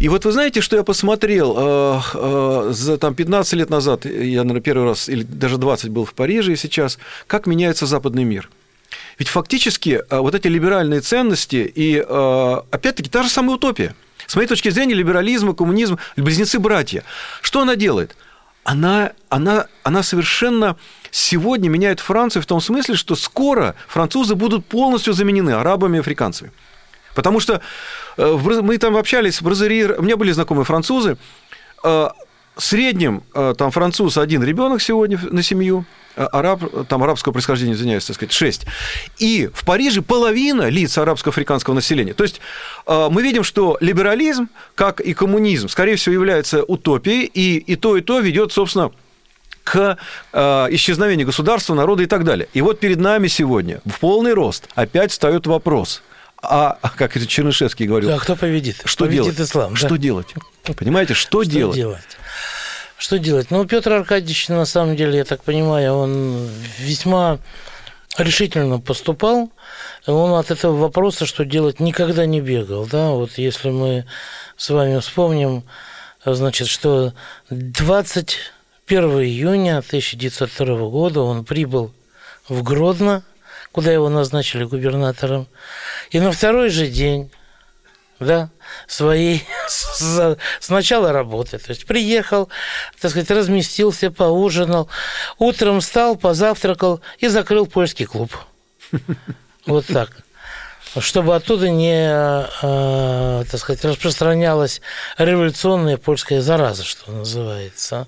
И 0.00 0.08
вот 0.08 0.24
вы 0.24 0.32
знаете, 0.32 0.60
что 0.60 0.76
я 0.76 0.82
посмотрел 0.82 1.54
э, 1.56 2.00
э, 2.14 2.72
за 2.72 2.98
там, 2.98 3.14
15 3.14 3.52
лет 3.54 3.70
назад, 3.70 4.06
я, 4.06 4.42
наверное, 4.42 4.60
первый 4.60 4.88
раз, 4.88 5.08
или 5.08 5.22
даже 5.22 5.56
20 5.56 5.90
был 5.90 6.04
в 6.04 6.14
Париже 6.14 6.52
и 6.52 6.56
сейчас, 6.56 6.98
как 7.28 7.46
меняется 7.46 7.86
западный 7.86 8.24
мир. 8.24 8.50
Ведь 9.18 9.28
фактически 9.28 10.02
э, 10.08 10.18
вот 10.18 10.34
эти 10.34 10.48
либеральные 10.48 11.00
ценности 11.00 11.70
и, 11.74 11.98
опять-таки, 11.98 13.08
та 13.08 13.22
же 13.22 13.28
самая 13.28 13.56
утопия. 13.56 13.94
С 14.26 14.34
моей 14.34 14.48
точки 14.48 14.70
зрения, 14.70 14.94
либерализм 14.94 15.50
и 15.50 15.54
коммунизм– 15.54 15.98
близнецы-братья. 16.16 17.04
Что 17.40 17.60
она 17.60 17.76
делает? 17.76 18.16
Она, 18.64 19.12
она, 19.28 19.66
она 19.82 20.02
совершенно 20.02 20.76
сегодня 21.10 21.68
меняет 21.68 22.00
Францию 22.00 22.42
в 22.42 22.46
том 22.46 22.60
смысле, 22.60 22.96
что 22.96 23.14
скоро 23.14 23.74
французы 23.86 24.34
будут 24.34 24.66
полностью 24.66 25.12
заменены 25.12 25.50
арабами 25.50 25.98
и 25.98 26.00
африканцами. 26.00 26.50
Потому 27.14 27.40
что 27.40 27.60
э, 28.16 28.38
мы 28.62 28.78
там 28.78 28.96
общались 28.96 29.40
в 29.40 29.44
Бразерии, 29.44 29.84
у 29.84 30.02
меня 30.02 30.16
были 30.16 30.32
знакомые 30.32 30.64
французы, 30.64 31.18
э, 31.84 32.08
среднем 32.56 33.22
э, 33.34 33.54
там 33.56 33.70
француз 33.70 34.16
один 34.16 34.42
ребенок 34.42 34.82
сегодня 34.82 35.18
на 35.30 35.42
семью, 35.42 35.84
араб, 36.16 36.62
там 36.88 37.02
арабского 37.02 37.32
происхождения, 37.32 37.72
извиняюсь, 37.72 38.04
так 38.04 38.16
сказать, 38.16 38.32
6. 38.32 38.66
И 39.18 39.50
в 39.52 39.64
Париже 39.64 40.02
половина 40.02 40.68
лиц 40.68 40.96
арабско-африканского 40.96 41.74
населения. 41.74 42.14
То 42.14 42.22
есть 42.22 42.40
мы 42.86 43.22
видим, 43.22 43.42
что 43.42 43.76
либерализм, 43.80 44.48
как 44.76 45.00
и 45.00 45.12
коммунизм, 45.12 45.68
скорее 45.68 45.96
всего, 45.96 46.12
является 46.12 46.62
утопией, 46.62 47.24
и, 47.24 47.56
и 47.56 47.74
то, 47.74 47.96
и 47.96 48.00
то 48.00 48.20
ведет, 48.20 48.52
собственно, 48.52 48.92
к 49.64 49.98
исчезновению 50.32 51.26
государства, 51.26 51.74
народа 51.74 52.04
и 52.04 52.06
так 52.06 52.22
далее. 52.22 52.48
И 52.52 52.60
вот 52.60 52.78
перед 52.78 53.00
нами 53.00 53.26
сегодня 53.26 53.80
в 53.84 53.98
полный 53.98 54.34
рост 54.34 54.68
опять 54.76 55.10
встает 55.10 55.48
вопрос– 55.48 56.02
а, 56.48 56.78
как 56.96 57.12
Чернышевский 57.26 57.86
говорил... 57.86 58.10
Да, 58.10 58.18
кто 58.18 58.36
победит? 58.36 58.82
Что 58.84 59.04
победит 59.04 59.34
делать? 59.34 59.40
ислам. 59.40 59.76
Что 59.76 59.90
да. 59.90 59.96
делать? 59.98 60.34
Понимаете, 60.76 61.14
что, 61.14 61.42
что 61.42 61.50
делать? 61.50 61.76
делать? 61.76 62.18
Что 62.96 63.18
делать? 63.18 63.50
Ну, 63.50 63.64
Петр 63.66 63.92
Аркадьевич, 63.92 64.48
на 64.48 64.64
самом 64.64 64.96
деле, 64.96 65.18
я 65.18 65.24
так 65.24 65.42
понимаю, 65.42 65.94
он 65.94 66.48
весьма 66.78 67.38
решительно 68.18 68.80
поступал. 68.80 69.50
Он 70.06 70.34
от 70.34 70.50
этого 70.50 70.76
вопроса, 70.76 71.26
что 71.26 71.44
делать, 71.44 71.80
никогда 71.80 72.26
не 72.26 72.40
бегал. 72.40 72.86
Да? 72.86 73.10
Вот 73.10 73.32
если 73.38 73.70
мы 73.70 74.06
с 74.56 74.70
вами 74.70 75.00
вспомним, 75.00 75.64
значит, 76.24 76.68
что 76.68 77.12
21 77.50 79.00
июня 79.20 79.78
1902 79.78 80.88
года 80.88 81.20
он 81.20 81.44
прибыл 81.44 81.92
в 82.48 82.62
Гродно, 82.62 83.24
куда 83.74 83.92
его 83.92 84.08
назначили 84.08 84.62
губернатором. 84.62 85.48
И 86.10 86.20
на 86.20 86.30
второй 86.30 86.70
же 86.70 86.86
день 86.86 87.30
да, 88.20 88.50
своей 88.86 89.44
с, 89.68 90.38
с 90.60 90.68
начала 90.68 91.12
работы. 91.12 91.58
То 91.58 91.70
есть 91.70 91.84
приехал, 91.84 92.48
так 93.00 93.10
сказать, 93.10 93.30
разместился, 93.32 94.12
поужинал, 94.12 94.88
утром 95.38 95.80
встал, 95.80 96.14
позавтракал 96.14 97.00
и 97.18 97.26
закрыл 97.26 97.66
польский 97.66 98.06
клуб. 98.06 98.32
Вот 99.66 99.86
так 99.86 100.23
чтобы 101.00 101.34
оттуда 101.34 101.70
не, 101.70 102.08
э, 102.08 103.44
так 103.50 103.60
сказать, 103.60 103.84
распространялась 103.84 104.80
революционная 105.18 105.96
польская 105.96 106.40
зараза, 106.40 106.84
что 106.84 107.10
называется. 107.10 108.06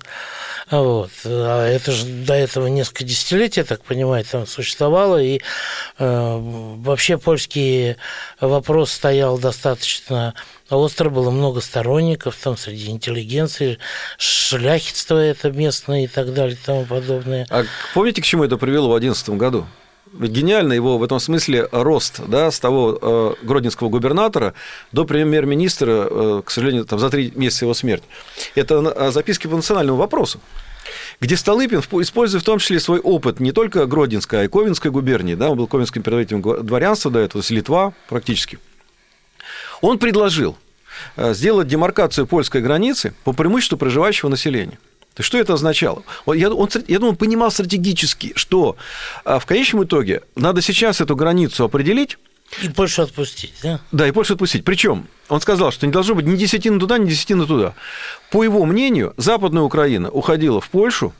Вот. 0.69 1.11
А 1.25 1.65
это 1.65 1.91
же 1.91 2.05
до 2.05 2.33
этого 2.33 2.67
несколько 2.67 3.03
десятилетий, 3.03 3.61
я 3.61 3.65
так 3.65 3.83
понимаю, 3.83 4.25
там 4.25 4.45
существовало, 4.45 5.21
и 5.21 5.41
э, 5.97 6.37
вообще 6.39 7.17
польский 7.17 7.95
вопрос 8.39 8.91
стоял 8.91 9.37
достаточно 9.37 10.33
остро, 10.69 11.09
было 11.09 11.29
много 11.29 11.61
сторонников 11.61 12.35
там 12.35 12.57
среди 12.57 12.89
интеллигенции, 12.89 13.79
шляхетство 14.17 15.17
это 15.17 15.51
местное 15.51 16.03
и 16.03 16.07
так 16.07 16.33
далее 16.33 16.55
и 16.55 16.65
тому 16.65 16.85
подобное. 16.85 17.47
А 17.49 17.63
помните, 17.93 18.21
к 18.21 18.25
чему 18.25 18.43
это 18.43 18.57
привело 18.57 18.87
в 18.87 18.99
2011 18.99 19.29
году? 19.39 19.67
Гениально 20.13 20.73
его 20.73 20.97
в 20.97 21.03
этом 21.03 21.19
смысле 21.19 21.67
рост 21.71 22.21
да, 22.27 22.51
с 22.51 22.59
того 22.59 22.97
э, 23.01 23.33
гродненского 23.43 23.89
губернатора 23.89 24.53
до 24.91 25.05
премьер-министра, 25.05 26.07
э, 26.09 26.41
к 26.45 26.51
сожалению, 26.51 26.85
там, 26.85 26.99
за 26.99 27.09
три 27.09 27.31
месяца 27.35 27.65
его 27.65 27.73
смерти. 27.73 28.05
Это 28.55 29.11
записки 29.11 29.47
по 29.47 29.55
национальному 29.55 29.97
вопросу 29.97 30.39
где 31.19 31.35
Столыпин, 31.35 31.79
используя 31.79 32.41
в 32.41 32.43
том 32.43 32.59
числе 32.59 32.79
свой 32.79 32.99
опыт 32.99 33.39
не 33.39 33.51
только 33.51 33.85
Гродненской, 33.85 34.41
а 34.41 34.43
и 34.43 34.47
Ковенской 34.47 34.91
губернии, 34.91 35.35
да, 35.35 35.49
он 35.49 35.57
был 35.57 35.67
ковенским 35.67 36.03
представителем 36.03 36.41
дворянства 36.63 37.11
до 37.11 37.19
этого, 37.19 37.43
то 37.43 37.53
Литва 37.53 37.93
практически, 38.07 38.59
он 39.81 39.99
предложил 39.99 40.57
э, 41.15 41.33
сделать 41.33 41.67
демаркацию 41.67 42.27
польской 42.27 42.61
границы 42.61 43.13
по 43.23 43.33
преимуществу 43.33 43.77
проживающего 43.77 44.29
населения. 44.29 44.79
То 45.17 45.23
что 45.23 45.39
это 45.39 45.55
означало? 45.55 46.03
Я, 46.27 46.51
он, 46.51 46.69
я 46.87 46.99
думаю, 46.99 47.13
он 47.13 47.15
понимал 47.15 47.49
стратегически, 47.49 48.33
что 48.35 48.77
а, 49.25 49.39
в 49.39 49.47
конечном 49.47 49.83
итоге 49.83 50.21
надо 50.35 50.61
сейчас 50.61 51.01
эту 51.01 51.15
границу 51.15 51.63
определить, 51.63 52.19
и 52.61 52.69
Польшу 52.69 53.01
отпустить, 53.01 53.55
да? 53.63 53.81
Да, 53.91 54.07
и 54.07 54.11
Польшу 54.11 54.33
отпустить. 54.33 54.63
Причем 54.63 55.07
он 55.27 55.41
сказал, 55.41 55.71
что 55.71 55.87
не 55.87 55.91
должно 55.91 56.13
быть 56.13 56.25
ни 56.27 56.35
десятины 56.35 56.79
туда, 56.79 56.99
ни 56.99 57.09
десятины 57.09 57.47
туда. 57.47 57.73
По 58.29 58.43
его 58.43 58.63
мнению, 58.63 59.15
Западная 59.17 59.63
Украина 59.63 60.11
уходила 60.11 60.61
в 60.61 60.69
Польшу, 60.69 61.13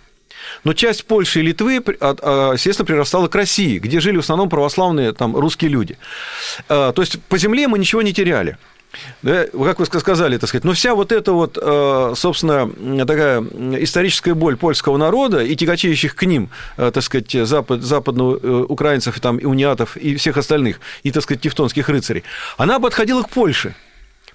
но 0.63 0.73
часть 0.73 1.05
Польши 1.05 1.39
и 1.39 1.43
Литвы, 1.43 1.83
а, 1.99 2.53
естественно, 2.53 2.85
прирастала 2.85 3.27
к 3.27 3.33
России, 3.33 3.79
где 3.79 3.99
жили 3.99 4.17
в 4.17 4.19
основном 4.19 4.47
православные 4.47 5.11
там, 5.11 5.35
русские 5.35 5.71
люди. 5.71 5.97
А, 6.69 6.91
то 6.91 7.01
есть 7.01 7.19
по 7.23 7.39
земле 7.39 7.67
мы 7.67 7.79
ничего 7.79 8.03
не 8.03 8.13
теряли. 8.13 8.59
Да, 9.21 9.45
как 9.45 9.79
вы 9.79 9.85
сказали, 9.85 10.37
так 10.37 10.49
сказать, 10.49 10.63
но 10.63 10.73
вся 10.73 10.95
вот 10.95 11.11
эта 11.11 11.33
вот, 11.33 11.57
э, 11.61 12.13
собственно, 12.15 13.05
такая 13.05 13.41
историческая 13.81 14.33
боль 14.33 14.57
польского 14.57 14.97
народа 14.97 15.43
и 15.43 15.55
тяготеющих 15.55 16.15
к 16.15 16.23
ним, 16.23 16.49
э, 16.77 16.91
так 16.91 17.03
сказать, 17.03 17.31
запад, 17.31 17.81
западных 17.83 18.39
э, 18.41 18.65
и, 19.15 19.19
там, 19.19 19.37
и 19.37 19.45
униатов, 19.45 19.97
и 19.97 20.15
всех 20.15 20.37
остальных, 20.37 20.79
и, 21.03 21.11
так 21.11 21.23
сказать, 21.23 21.41
тевтонских 21.41 21.89
рыцарей, 21.89 22.23
она 22.57 22.79
подходила 22.79 23.23
к 23.23 23.29
Польше. 23.29 23.75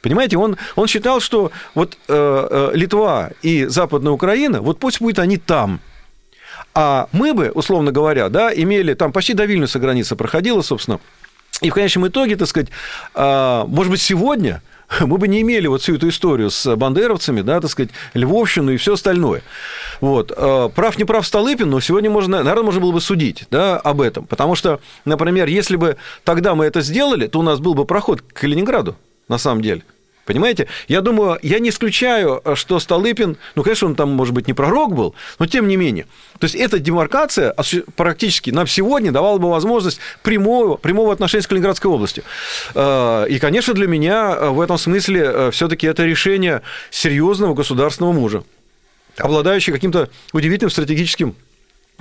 Понимаете, 0.01 0.37
он, 0.37 0.57
он 0.75 0.89
считал, 0.89 1.21
что 1.21 1.53
вот 1.77 1.97
Литва 2.09 3.31
и 3.41 3.67
Западная 3.67 4.13
Украина, 4.13 4.61
вот 4.61 4.81
пусть 4.81 5.01
будет 5.01 5.21
они 5.21 5.37
там, 5.37 5.81
а 6.75 7.09
мы 7.13 7.35
бы, 7.35 7.51
условно 7.51 7.93
говоря, 7.93 8.29
да, 8.29 8.53
имели, 8.53 8.95
там 8.95 9.13
почти 9.13 9.35
до 9.35 9.45
Вильнюса 9.45 9.79
граница 9.79 10.17
проходила, 10.17 10.63
собственно, 10.63 10.99
и 11.63 11.71
в 11.71 11.75
конечном 11.75 12.09
итоге, 12.09 12.37
так 12.37 12.49
сказать, 12.49 12.69
а, 13.15 13.65
может 13.67 13.91
быть, 13.91 14.01
сегодня 14.01 14.63
мы 15.01 15.19
бы 15.19 15.29
не 15.29 15.41
имели 15.41 15.67
вот 15.67 15.83
всю 15.83 15.95
эту 15.95 16.09
историю 16.09 16.51
с 16.51 16.77
бандеровцами, 16.77 17.41
да, 17.43 17.61
так 17.61 17.71
сказать, 17.71 17.91
Львовщину 18.15 18.73
и 18.73 18.77
все 18.77 18.95
остальное. 18.95 19.43
Вот. 20.01 20.33
А, 20.37 20.69
прав, 20.69 20.99
не 20.99 21.05
прав 21.05 21.27
Столыпин, 21.27 21.71
но 21.71 21.81
сегодня 21.81 22.11
можно, 22.11 22.39
наверное, 22.43 22.65
можно 22.65 22.81
было 22.81 22.93
бы 22.93 23.01
судить 23.01 23.47
да, 23.51 23.79
об 23.79 24.01
этом. 24.01 24.27
Потому 24.27 24.55
что, 24.55 24.81
например, 25.05 25.49
если 25.49 25.77
бы 25.77 25.97
тогда 26.25 26.55
мы 26.55 26.65
это 26.65 26.81
сделали, 26.81 27.27
то 27.27 27.39
у 27.39 27.43
нас 27.43 27.61
был 27.61 27.75
бы 27.75 27.85
проход 27.85 28.23
к 28.23 28.33
Калининграду, 28.33 28.97
на 29.29 29.39
самом 29.39 29.63
деле. 29.63 29.83
Понимаете? 30.25 30.69
Я 30.87 31.01
думаю, 31.01 31.39
я 31.43 31.59
не 31.59 31.71
исключаю, 31.71 32.43
что 32.55 32.79
Столыпин, 32.79 33.37
ну, 33.55 33.63
конечно, 33.63 33.89
он 33.89 33.97
там, 33.97 34.11
может 34.11 34.35
быть, 34.35 34.47
не 34.47 34.55
пророк 34.55 34.95
был, 34.95 35.15
но 35.39 35.47
тем 35.47 35.67
не 35.67 35.77
менее. 35.77 36.07
То 36.39 36.45
есть 36.45 36.55
эта 36.55 36.79
демаркация 36.79 37.55
практически 37.97 38.51
нам 38.51 38.67
сегодня 38.67 39.11
давала 39.11 39.39
бы 39.39 39.51
возможность 39.51 39.99
прямого, 40.23 40.77
прямого 40.77 41.13
отношения 41.13 41.43
с 41.43 41.47
Калининградской 41.47 41.91
областью. 41.91 42.23
А, 42.75 43.25
и, 43.25 43.39
конечно, 43.39 43.75
для 43.75 43.89
меня 43.89 44.51
в 44.51 44.61
этом 44.61 44.79
смысле 44.79 45.23
э, 45.25 45.51
все-таки 45.51 45.87
это 45.87 46.05
решение 46.05 46.63
серьезного 46.91 47.55
государственного 47.55 48.13
мужа, 48.13 48.45
обладающего 49.17 49.75
каким-то 49.75 50.09
удивительным 50.33 50.71
стратегическим 50.71 51.35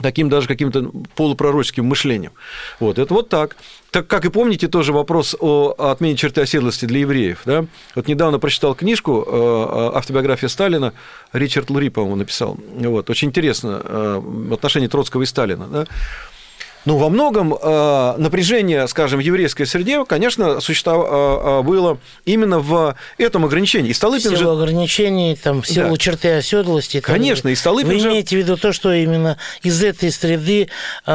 таким 0.01 0.29
даже 0.29 0.47
каким-то 0.47 0.91
полупророческим 1.15 1.85
мышлением. 1.85 2.31
Вот, 2.79 2.99
это 2.99 3.13
вот 3.13 3.29
так. 3.29 3.55
Так 3.91 4.07
как 4.07 4.23
и 4.25 4.29
помните 4.29 4.69
тоже 4.69 4.93
вопрос 4.93 5.35
о 5.39 5.75
отмене 5.77 6.15
черты 6.15 6.41
оседлости 6.41 6.85
для 6.85 7.01
евреев. 7.01 7.41
Да? 7.45 7.65
Вот 7.93 8.07
недавно 8.07 8.39
прочитал 8.39 8.73
книжку 8.73 9.25
э, 9.27 9.91
«Автобиография 9.97 10.47
Сталина», 10.47 10.93
Ричард 11.33 11.69
Лури, 11.69 11.89
по-моему, 11.89 12.15
написал. 12.15 12.57
Вот, 12.73 13.09
очень 13.09 13.29
интересно 13.29 13.81
э, 13.83 14.21
в 14.23 14.53
отношении 14.53 14.87
Троцкого 14.87 15.23
и 15.23 15.25
Сталина. 15.25 15.67
Да? 15.67 15.87
Ну, 16.85 16.97
во 16.97 17.09
многом 17.09 17.53
э, 17.53 18.13
напряжение, 18.17 18.87
скажем, 18.87 19.19
в 19.19 19.21
еврейской 19.21 19.65
среде, 19.65 20.03
конечно, 20.05 20.59
существовало 20.61 21.59
э, 21.59 21.63
было 21.63 21.97
именно 22.25 22.59
в 22.59 22.95
этом 23.17 23.45
ограничении. 23.45 23.91
И 23.91 23.93
Столыпин 23.93 24.33
в 24.33 24.37
силу 24.37 24.55
же... 24.57 24.63
ограничений, 24.63 25.35
там, 25.35 25.61
в 25.61 25.67
силу 25.67 25.91
да. 25.91 25.97
черты 25.97 26.31
оседлости. 26.33 26.99
Конечно, 26.99 27.49
и 27.49 27.55
Столыпин 27.55 27.91
Вы 27.91 27.99
же... 27.99 28.09
имеете 28.09 28.35
в 28.35 28.39
виду 28.39 28.57
то, 28.57 28.73
что 28.73 28.91
именно 28.93 29.37
из 29.61 29.83
этой 29.83 30.11
среды 30.11 30.69
э, 31.05 31.11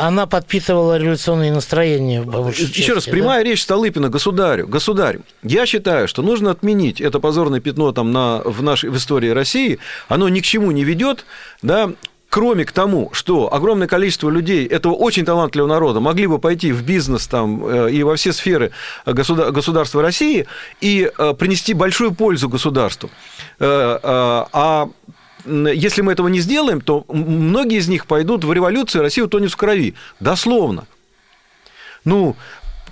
она 0.00 0.26
подпитывала 0.26 0.96
революционные 0.96 1.52
настроения, 1.52 2.22
в 2.22 2.48
Еще 2.48 2.66
части, 2.66 2.90
раз, 2.90 3.04
да? 3.04 3.10
прямая 3.12 3.44
речь 3.44 3.62
Столыпина 3.62 4.08
государю. 4.08 4.66
Государь, 4.66 5.18
я 5.42 5.66
считаю, 5.66 6.08
что 6.08 6.22
нужно 6.22 6.50
отменить 6.50 7.00
это 7.00 7.20
позорное 7.20 7.60
пятно 7.60 7.92
там 7.92 8.10
на, 8.12 8.40
в 8.44 8.62
нашей 8.62 8.90
в 8.90 8.96
истории 8.96 9.30
России. 9.30 9.78
Оно 10.08 10.28
ни 10.28 10.40
к 10.40 10.44
чему 10.44 10.70
не 10.70 10.84
ведет, 10.84 11.26
да, 11.62 11.90
кроме 12.30 12.64
к 12.64 12.72
тому, 12.72 13.10
что 13.12 13.52
огромное 13.52 13.88
количество 13.88 14.30
людей 14.30 14.66
этого 14.66 14.94
очень 14.94 15.24
талантливого 15.24 15.68
народа 15.68 16.00
могли 16.00 16.28
бы 16.28 16.38
пойти 16.38 16.72
в 16.72 16.82
бизнес 16.82 17.26
там, 17.26 17.66
э, 17.66 17.90
и 17.90 18.02
во 18.04 18.14
все 18.14 18.32
сферы 18.32 18.70
государства 19.04 20.00
России 20.00 20.46
и 20.80 21.10
э, 21.18 21.34
принести 21.34 21.74
большую 21.74 22.12
пользу 22.12 22.48
государству. 22.48 23.10
Э, 23.58 23.98
а 24.04 24.88
если 25.44 26.02
мы 26.02 26.12
этого 26.12 26.28
не 26.28 26.40
сделаем, 26.40 26.80
то 26.80 27.04
многие 27.08 27.78
из 27.78 27.88
них 27.88 28.06
пойдут 28.06 28.44
в 28.44 28.52
революцию, 28.52 29.02
Россия 29.02 29.24
утонет 29.24 29.50
в 29.50 29.56
крови. 29.56 29.94
Дословно. 30.20 30.86
Ну, 32.04 32.36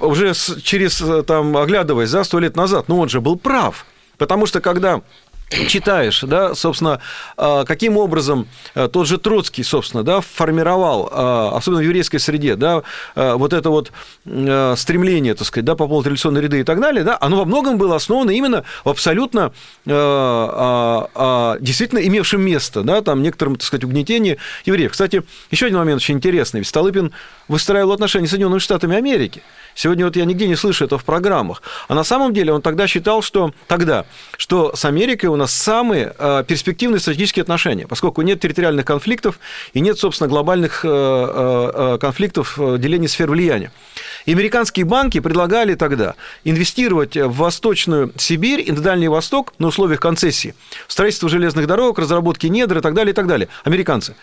уже 0.01 0.35
через, 0.63 1.03
там, 1.27 1.57
оглядываясь 1.57 2.09
за 2.09 2.25
сто 2.25 2.41
лет 2.41 2.57
назад, 2.57 2.89
ну, 2.89 2.99
он 2.99 3.09
же 3.09 3.21
был 3.21 3.37
прав. 3.37 3.87
Потому 4.17 4.47
что 4.47 4.61
когда 4.61 5.03
читаешь, 5.51 6.23
да, 6.23 6.55
собственно, 6.55 7.01
а, 7.37 7.65
каким 7.65 7.97
образом 7.97 8.47
а, 8.75 8.89
тот 8.89 9.07
же 9.07 9.19
Троцкий, 9.19 9.63
собственно, 9.63 10.03
да, 10.03 10.21
формировал, 10.21 11.09
а, 11.11 11.57
особенно 11.57 11.81
в 11.81 11.85
еврейской 11.85 12.19
среде, 12.19 12.57
да, 12.57 12.83
вот 13.15 13.53
это 13.53 13.71
вот 13.71 13.93
стремление, 14.25 15.35
так 15.35 15.47
сказать, 15.47 15.65
да, 15.65 15.75
по 15.75 15.87
поводу 15.89 16.09
революционной 16.09 16.41
ряды 16.43 16.61
и 16.61 16.65
так 16.65 16.81
далее, 16.81 17.05
да, 17.05 17.17
оно 17.21 17.39
во 17.39 17.45
многом 17.45 17.79
было 17.79 17.97
основано 17.97 18.31
именно 18.31 18.65
в 18.85 18.89
абсолютно 18.89 19.53
действительно 21.61 21.99
имевшем 21.99 22.43
место, 22.43 22.83
да, 22.83 23.01
там 23.01 23.23
некоторым, 23.23 23.57
так 23.57 23.65
сказать, 23.65 23.85
угнетении 23.85 24.39
евреев. 24.65 24.93
Кстати, 24.93 25.23
еще 25.51 25.67
один 25.67 25.79
момент 25.79 26.03
очень 26.03 26.17
интересный. 26.17 26.65
Столыпин 26.65 27.13
выстраивал 27.49 27.93
отношения 27.93 28.27
с 28.27 28.31
Соединенными 28.31 28.61
Штатами 28.61 28.97
Америки. 28.97 29.43
Сегодня 29.75 30.05
вот 30.05 30.17
я 30.17 30.25
нигде 30.25 30.47
не 30.47 30.57
слышу 30.57 30.85
это 30.85 30.99
в 30.99 31.05
программах. 31.05 31.63
А 31.89 31.95
на 31.95 32.05
самом 32.05 32.35
деле 32.35 32.53
он 32.53 32.63
тогда 32.63 32.87
считал, 32.87 33.23
что 33.23 33.53
тогда, 33.67 34.07
что 34.37 34.75
с 34.75 34.85
Америкой 34.85 35.31
у 35.31 35.37
нас 35.37 35.53
самые 35.53 36.15
э, 36.19 36.45
перспективные 36.47 37.01
стратегические 37.01 37.43
отношения, 37.43 37.87
поскольку 37.87 38.23
нет 38.23 38.41
территориальных 38.41 38.85
конфликтов 38.85 39.39
и 39.73 39.81
нет, 39.81 39.99
собственно, 39.99 40.29
глобальных 40.29 40.85
э, 40.85 40.89
э, 40.89 41.99
конфликтов 42.01 42.59
деления 42.59 43.09
сфер 43.09 43.31
влияния. 43.31 43.73
И 44.27 44.33
американские 44.33 44.85
банки 44.85 45.21
предлагали 45.21 45.75
тогда 45.75 46.15
инвестировать 46.45 47.17
в 47.17 47.37
Восточную 47.37 48.13
Сибирь 48.17 48.61
и 48.61 48.73
на 48.73 48.81
Дальний 48.81 49.09
Восток 49.09 49.55
на 49.59 49.69
условиях 49.69 50.01
концессии, 50.01 50.55
строительство 50.87 51.29
железных 51.29 51.67
дорог, 51.67 51.99
разработки 51.99 52.47
недр 52.47 52.79
и 52.79 52.81
так 52.81 52.95
далее, 52.95 53.13
и 53.13 53.15
так 53.15 53.27
далее. 53.27 53.49
Американцы. 53.65 54.17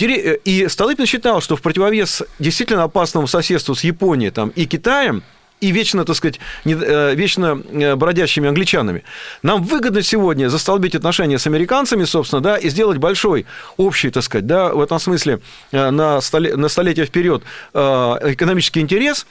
Э, 0.00 0.38
и 0.44 0.68
Столыпин 0.68 1.06
считал, 1.06 1.40
что 1.40 1.56
в 1.56 1.62
противовес 1.62 2.22
действительно 2.38 2.84
опасному 2.84 3.26
соседству 3.26 3.74
с 3.74 3.84
Японией 3.84 4.30
там, 4.30 4.50
и 4.50 4.66
Китаем, 4.66 5.22
и 5.60 5.70
вечно, 5.70 6.04
так 6.04 6.16
сказать, 6.16 6.40
не, 6.64 6.74
э, 6.74 7.14
вечно 7.14 7.62
э, 7.70 7.94
бродящими 7.94 8.48
англичанами. 8.48 9.04
Нам 9.42 9.62
выгодно 9.62 10.02
сегодня 10.02 10.48
застолбить 10.48 10.94
отношения 10.94 11.38
с 11.38 11.46
американцами, 11.46 12.04
собственно, 12.04 12.42
да, 12.42 12.56
и 12.56 12.68
сделать 12.68 12.98
большой 12.98 13.46
общий, 13.76 14.10
так 14.10 14.24
сказать, 14.24 14.46
да, 14.46 14.72
в 14.72 14.80
этом 14.80 14.98
смысле 14.98 15.40
на, 15.70 16.20
столе, 16.20 16.56
на 16.56 16.68
столетие 16.68 17.06
вперед 17.06 17.44
экономический 17.72 18.80
интерес, 18.80 19.26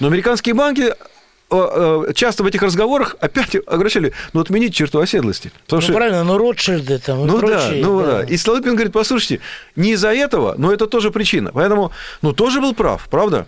но 0.00 0.06
американские 0.06 0.54
банки 0.54 0.94
часто 2.14 2.42
в 2.42 2.46
этих 2.46 2.62
разговорах 2.62 3.16
опять 3.20 3.56
обращали, 3.66 4.12
ну, 4.32 4.40
отменить 4.40 4.74
черту 4.74 5.00
оседлости. 5.00 5.50
Потому 5.64 5.80
ну, 5.80 5.84
что... 5.84 5.92
правильно, 5.94 6.24
ну, 6.24 6.36
Ротшильды 6.36 6.98
там 6.98 7.26
ну, 7.26 7.38
прочие. 7.38 7.82
Да, 7.82 7.88
ну, 7.88 8.00
да. 8.00 8.06
да. 8.06 8.22
И 8.24 8.36
Столыпин 8.36 8.74
говорит, 8.74 8.92
послушайте, 8.92 9.40
не 9.74 9.92
из-за 9.92 10.12
этого, 10.12 10.54
но 10.58 10.72
это 10.72 10.86
тоже 10.86 11.10
причина. 11.10 11.50
Поэтому, 11.54 11.92
ну, 12.20 12.32
тоже 12.32 12.60
был 12.60 12.74
прав, 12.74 13.08
правда? 13.10 13.46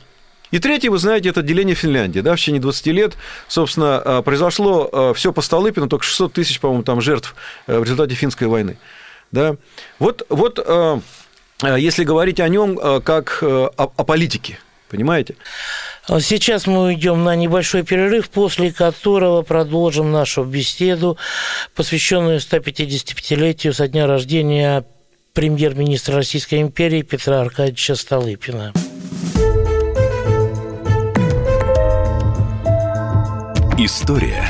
И 0.50 0.58
третье, 0.58 0.90
вы 0.90 0.98
знаете, 0.98 1.28
это 1.28 1.42
деление 1.42 1.76
Финляндии. 1.76 2.20
Да, 2.20 2.34
в 2.34 2.38
течение 2.38 2.60
20 2.60 2.86
лет, 2.88 3.16
собственно, 3.46 4.02
э, 4.04 4.22
произошло 4.22 4.88
э, 4.92 5.12
все 5.14 5.32
по 5.32 5.42
Столыпину, 5.42 5.88
только 5.88 6.04
600 6.04 6.32
тысяч, 6.32 6.58
по-моему, 6.58 6.82
там 6.82 7.00
жертв 7.00 7.36
э, 7.66 7.78
в 7.78 7.84
результате 7.84 8.14
финской 8.14 8.48
войны. 8.48 8.76
Да? 9.30 9.56
Вот, 10.00 10.26
вот 10.28 10.58
если 11.62 12.02
говорить 12.02 12.40
о 12.40 12.48
нем 12.48 12.76
как 13.02 13.38
о, 13.42 13.70
о 13.76 14.04
политике, 14.04 14.58
понимаете? 14.90 15.36
Сейчас 16.06 16.66
мы 16.66 16.86
уйдем 16.86 17.24
на 17.24 17.36
небольшой 17.36 17.82
перерыв, 17.84 18.28
после 18.28 18.72
которого 18.72 19.42
продолжим 19.42 20.10
нашу 20.10 20.44
беседу, 20.44 21.16
посвященную 21.74 22.38
155-летию 22.38 23.72
со 23.72 23.88
дня 23.88 24.06
рождения 24.06 24.84
премьер-министра 25.32 26.16
Российской 26.16 26.60
империи 26.60 27.02
Петра 27.02 27.40
Аркадьевича 27.40 27.94
Столыпина. 27.94 28.72
История 33.78 34.44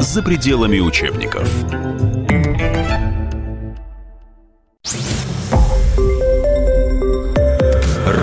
за 0.00 0.22
пределами 0.22 0.78
учебников. 0.78 1.46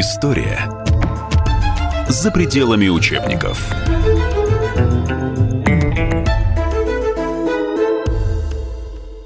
История 0.00 0.70
за 2.08 2.30
пределами 2.30 2.86
учебников. 2.86 3.68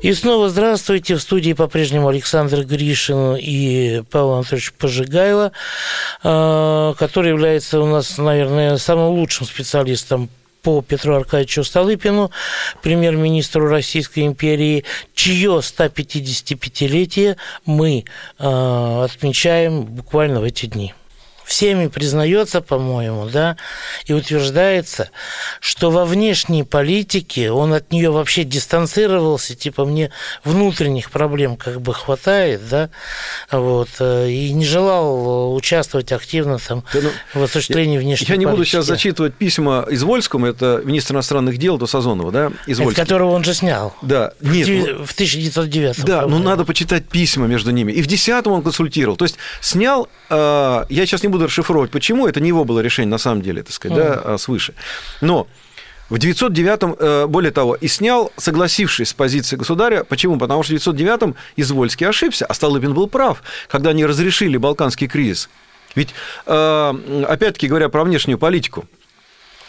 И 0.00 0.14
снова 0.14 0.48
здравствуйте. 0.48 1.16
В 1.16 1.20
студии 1.20 1.52
по-прежнему 1.52 2.08
Александр 2.08 2.64
Гришин 2.64 3.36
и 3.36 4.02
Павел 4.10 4.32
Анатольевич 4.32 4.72
Пожигайло, 4.72 5.52
э, 6.24 6.94
который 6.98 7.28
является 7.28 7.78
у 7.78 7.86
нас, 7.86 8.16
наверное, 8.16 8.78
самым 8.78 9.10
лучшим 9.10 9.46
специалистом 9.46 10.30
по 10.62 10.80
Петру 10.80 11.16
Аркадьевичу 11.16 11.64
Столыпину, 11.64 12.30
премьер-министру 12.82 13.68
Российской 13.68 14.26
империи, 14.26 14.84
чье 15.14 15.58
155-летие 15.58 17.36
мы 17.66 18.04
э, 18.38 19.04
отмечаем 19.04 19.82
буквально 19.82 20.40
в 20.40 20.44
эти 20.44 20.66
дни 20.66 20.94
всеми 21.44 21.88
признается, 21.88 22.60
по-моему, 22.60 23.28
да, 23.28 23.56
и 24.06 24.12
утверждается, 24.12 25.10
что 25.60 25.90
во 25.90 26.04
внешней 26.04 26.64
политике 26.64 27.50
он 27.50 27.72
от 27.74 27.92
нее 27.92 28.10
вообще 28.10 28.44
дистанцировался, 28.44 29.54
типа 29.54 29.84
мне 29.84 30.10
внутренних 30.44 31.10
проблем 31.10 31.56
как 31.56 31.80
бы 31.80 31.94
хватает, 31.94 32.68
да, 32.68 32.90
вот, 33.50 33.88
э, 34.00 34.30
и 34.30 34.52
не 34.52 34.64
желал 34.64 35.54
участвовать 35.54 36.12
активно 36.12 36.58
там 36.58 36.84
да, 36.92 37.00
ну, 37.02 37.40
в 37.40 37.44
осуществлении 37.44 37.98
внешней 37.98 38.26
Я 38.28 38.36
не 38.36 38.44
политики. 38.44 38.56
буду 38.56 38.64
сейчас 38.64 38.86
зачитывать 38.86 39.34
письма 39.34 39.86
из 39.90 40.02
Вольскому, 40.02 40.46
это 40.46 40.82
министр 40.84 41.14
иностранных 41.14 41.58
дел 41.58 41.78
до 41.78 41.86
Сазонова, 41.86 42.30
да, 42.32 42.52
из 42.66 42.78
Вольского. 42.78 43.04
которого 43.04 43.32
он 43.32 43.44
же 43.44 43.54
снял. 43.54 43.94
Да, 44.02 44.32
нет. 44.40 44.68
В 44.68 45.12
1909 45.12 45.98
ну, 45.98 46.04
Да, 46.04 46.22
но 46.22 46.38
ну, 46.38 46.44
надо 46.44 46.64
почитать 46.64 47.04
письма 47.08 47.46
между 47.46 47.70
ними. 47.70 47.92
И 47.92 48.02
в 48.02 48.06
10 48.06 48.46
он 48.46 48.62
консультировал. 48.62 49.16
То 49.16 49.24
есть 49.24 49.36
снял, 49.60 50.08
э, 50.30 50.84
я 50.88 51.06
сейчас 51.06 51.22
не 51.22 51.28
буду 51.32 51.46
расшифровывать, 51.46 51.90
почему, 51.90 52.26
это 52.26 52.40
не 52.40 52.48
его 52.48 52.64
было 52.64 52.80
решение 52.80 53.10
на 53.10 53.18
самом 53.18 53.42
деле, 53.42 53.62
так 53.62 53.72
сказать, 53.72 53.98
mm. 53.98 54.24
да, 54.24 54.38
свыше. 54.38 54.74
Но 55.20 55.48
в 56.12 56.16
909-м, 56.16 56.96
э, 56.98 57.26
более 57.26 57.52
того, 57.52 57.74
и 57.74 57.88
снял, 57.88 58.32
согласившись 58.36 59.08
с 59.08 59.14
позицией 59.14 59.58
государя. 59.58 60.04
Почему? 60.04 60.38
Потому 60.38 60.62
что 60.62 60.74
в 60.74 60.76
909-м 60.76 61.34
Извольский 61.56 62.06
ошибся, 62.06 62.44
а 62.44 62.52
Столыпин 62.52 62.92
был 62.92 63.06
прав, 63.06 63.42
когда 63.68 63.90
они 63.90 64.04
разрешили 64.04 64.58
Балканский 64.58 65.08
кризис. 65.08 65.48
Ведь, 65.94 66.10
э, 66.46 67.24
опять-таки, 67.26 67.66
говоря 67.66 67.88
про 67.88 68.04
внешнюю 68.04 68.38
политику, 68.38 68.86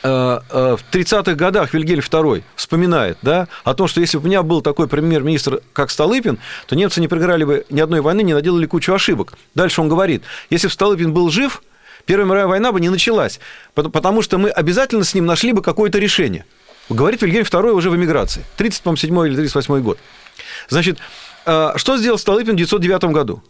в 0.03 0.83
30-х 0.91 1.35
годах 1.35 1.73
Вильгельм 1.73 2.01
II 2.01 2.43
вспоминает 2.55 3.17
да, 3.21 3.47
о 3.63 3.73
том, 3.73 3.87
что 3.87 4.01
если 4.01 4.17
бы 4.17 4.25
у 4.25 4.27
меня 4.27 4.43
был 4.43 4.61
такой 4.61 4.87
премьер-министр, 4.87 5.61
как 5.71 5.89
Столыпин, 5.89 6.39
то 6.67 6.75
немцы 6.75 6.99
не 6.99 7.07
проиграли 7.07 7.45
бы 7.45 7.65
ни 7.69 7.79
одной 7.79 8.01
войны, 8.01 8.21
не 8.21 8.33
наделали 8.33 8.65
кучу 8.65 8.93
ошибок. 8.93 9.33
Дальше 9.55 9.79
он 9.79 9.87
говорит, 9.87 10.23
если 10.49 10.67
бы 10.67 10.73
Столыпин 10.73 11.13
был 11.13 11.29
жив, 11.29 11.61
Первая 12.05 12.25
мировая 12.25 12.47
война 12.47 12.71
бы 12.71 12.81
не 12.81 12.89
началась, 12.89 13.39
потому 13.73 14.21
что 14.21 14.37
мы 14.37 14.49
обязательно 14.49 15.03
с 15.03 15.13
ним 15.13 15.25
нашли 15.25 15.53
бы 15.53 15.61
какое-то 15.61 15.99
решение. 15.99 16.45
Говорит 16.89 17.21
Вильгельм 17.21 17.45
II 17.45 17.71
уже 17.71 17.89
в 17.89 17.95
эмиграции. 17.95 18.43
37 18.57 19.27
или 19.27 19.35
38 19.35 19.79
год. 19.81 19.97
Значит, 20.67 20.99
а, 21.45 21.77
что 21.77 21.97
сделал 21.97 22.17
Столыпин 22.17 22.51
в 22.51 22.55
1909 22.55 23.13
году? 23.13 23.41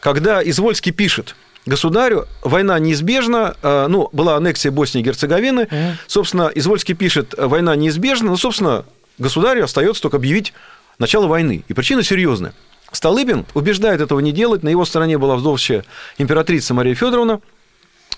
Когда 0.00 0.42
Извольский 0.42 0.92
пишет, 0.92 1.34
государю, 1.66 2.26
война 2.42 2.78
неизбежна, 2.78 3.56
а, 3.62 3.88
ну, 3.88 4.08
была 4.12 4.36
аннексия 4.36 4.70
Боснии 4.70 5.02
и 5.02 5.04
Герцеговины, 5.04 5.68
mm. 5.70 5.92
собственно, 6.06 6.50
Извольский 6.54 6.94
пишет, 6.94 7.34
война 7.36 7.76
неизбежна, 7.76 8.30
ну, 8.30 8.36
собственно, 8.36 8.84
государю 9.18 9.64
остается 9.64 10.02
только 10.02 10.16
объявить 10.16 10.52
начало 10.98 11.26
войны. 11.26 11.64
И 11.68 11.74
причина 11.74 12.02
серьезная. 12.02 12.54
Столыпин 12.90 13.46
убеждает 13.54 14.00
этого 14.00 14.20
не 14.20 14.32
делать, 14.32 14.62
на 14.62 14.68
его 14.68 14.84
стороне 14.84 15.18
была 15.18 15.36
вдовщая 15.36 15.84
императрица 16.18 16.74
Мария 16.74 16.94
Федоровна, 16.94 17.40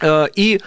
Э, 0.01 0.27
и 0.35 0.61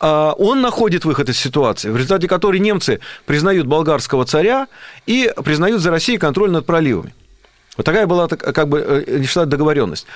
э, 0.00 0.32
он 0.38 0.60
находит 0.60 1.04
выход 1.04 1.28
из 1.28 1.38
ситуации, 1.38 1.90
в 1.90 1.96
результате 1.96 2.28
которой 2.28 2.58
немцы 2.58 3.00
признают 3.26 3.66
болгарского 3.66 4.24
царя 4.24 4.66
и 5.06 5.32
признают 5.44 5.82
за 5.82 5.90
Россией 5.90 6.18
контроль 6.18 6.50
над 6.50 6.66
проливами. 6.66 7.14
Вот 7.78 7.86
такая 7.86 8.06
была 8.06 8.28
как 8.28 8.68
бы 8.68 9.04
э, 9.06 9.46
договоренность. 9.46 10.06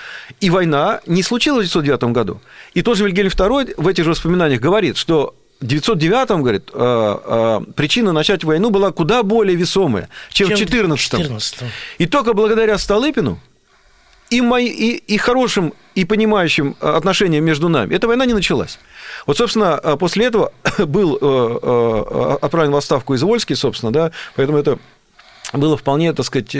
И 0.41 0.51
война 0.51 1.01
не 1.07 1.23
случилась 1.23 1.69
в 1.69 1.77
1909 1.77 2.15
году. 2.15 2.41
И 2.75 2.83
тоже 2.83 3.05
Вильгельм 3.05 3.29
II 3.29 3.75
в 3.79 3.89
этих 3.89 4.05
же 4.05 4.11
воспоминаниях 4.11 4.61
говорит, 4.61 4.99
что 4.99 5.35
в 5.61 5.67
909 5.67 6.29
говорит, 6.43 7.75
причина 7.77 8.13
начать 8.13 8.43
войну 8.43 8.71
была 8.71 8.91
куда 8.91 9.23
более 9.23 9.57
весомая, 9.57 10.09
чем, 10.29 10.49
чем 10.49 10.57
в 10.57 10.61
14 10.61 11.63
И 11.99 12.07
только 12.07 12.35
благодаря 12.35 12.77
Столыпину 12.79 13.39
и, 14.33 14.41
мои, 14.41 14.67
и, 14.67 14.97
и 14.97 15.19
хорошим, 15.19 15.75
и 15.95 16.05
понимающим 16.05 16.75
э, 16.81 16.89
отношениям 16.89 17.45
между 17.45 17.69
нами, 17.69 17.95
эта 17.95 18.07
война 18.07 18.25
не 18.25 18.33
началась. 18.33 18.79
Вот, 19.27 19.37
собственно, 19.37 19.79
э, 19.83 19.97
после 19.97 20.27
этого 20.27 20.53
был 20.79 21.19
э, 21.21 22.39
отправлен 22.41 22.73
в 22.73 22.77
отставку 22.77 23.15
из 23.15 23.23
Вольский, 23.23 23.57
собственно, 23.57 23.93
да, 23.93 24.11
поэтому 24.35 24.59
это 24.59 24.79
было 25.53 25.77
вполне, 25.77 26.13
так 26.13 26.27
сказать, 26.27 26.57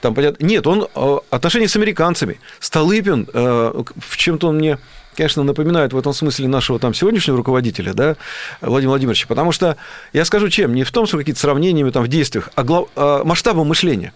там 0.00 0.14
понятно. 0.14 0.44
Нет, 0.44 0.66
он 0.66 0.88
отношения 1.30 1.68
с 1.68 1.76
американцами. 1.76 2.40
Столыпин, 2.60 3.28
в 3.32 4.16
чем-то 4.16 4.48
он 4.48 4.56
мне 4.56 4.78
конечно, 5.16 5.44
напоминает 5.44 5.92
в 5.92 5.96
этом 5.96 6.12
смысле 6.12 6.48
нашего 6.48 6.80
там 6.80 6.92
сегодняшнего 6.92 7.36
руководителя, 7.36 7.94
да, 7.94 8.16
Владимира 8.60 8.90
Владимировича, 8.90 9.26
потому 9.28 9.52
что, 9.52 9.76
я 10.12 10.24
скажу 10.24 10.48
чем, 10.48 10.74
не 10.74 10.82
в 10.82 10.90
том, 10.90 11.06
что 11.06 11.18
какие-то 11.18 11.40
сравнениями 11.40 11.90
там 11.90 12.02
в 12.02 12.08
действиях, 12.08 12.50
а 12.56 12.64
глав... 12.64 12.88
масштабом 12.96 13.68
мышления. 13.68 14.12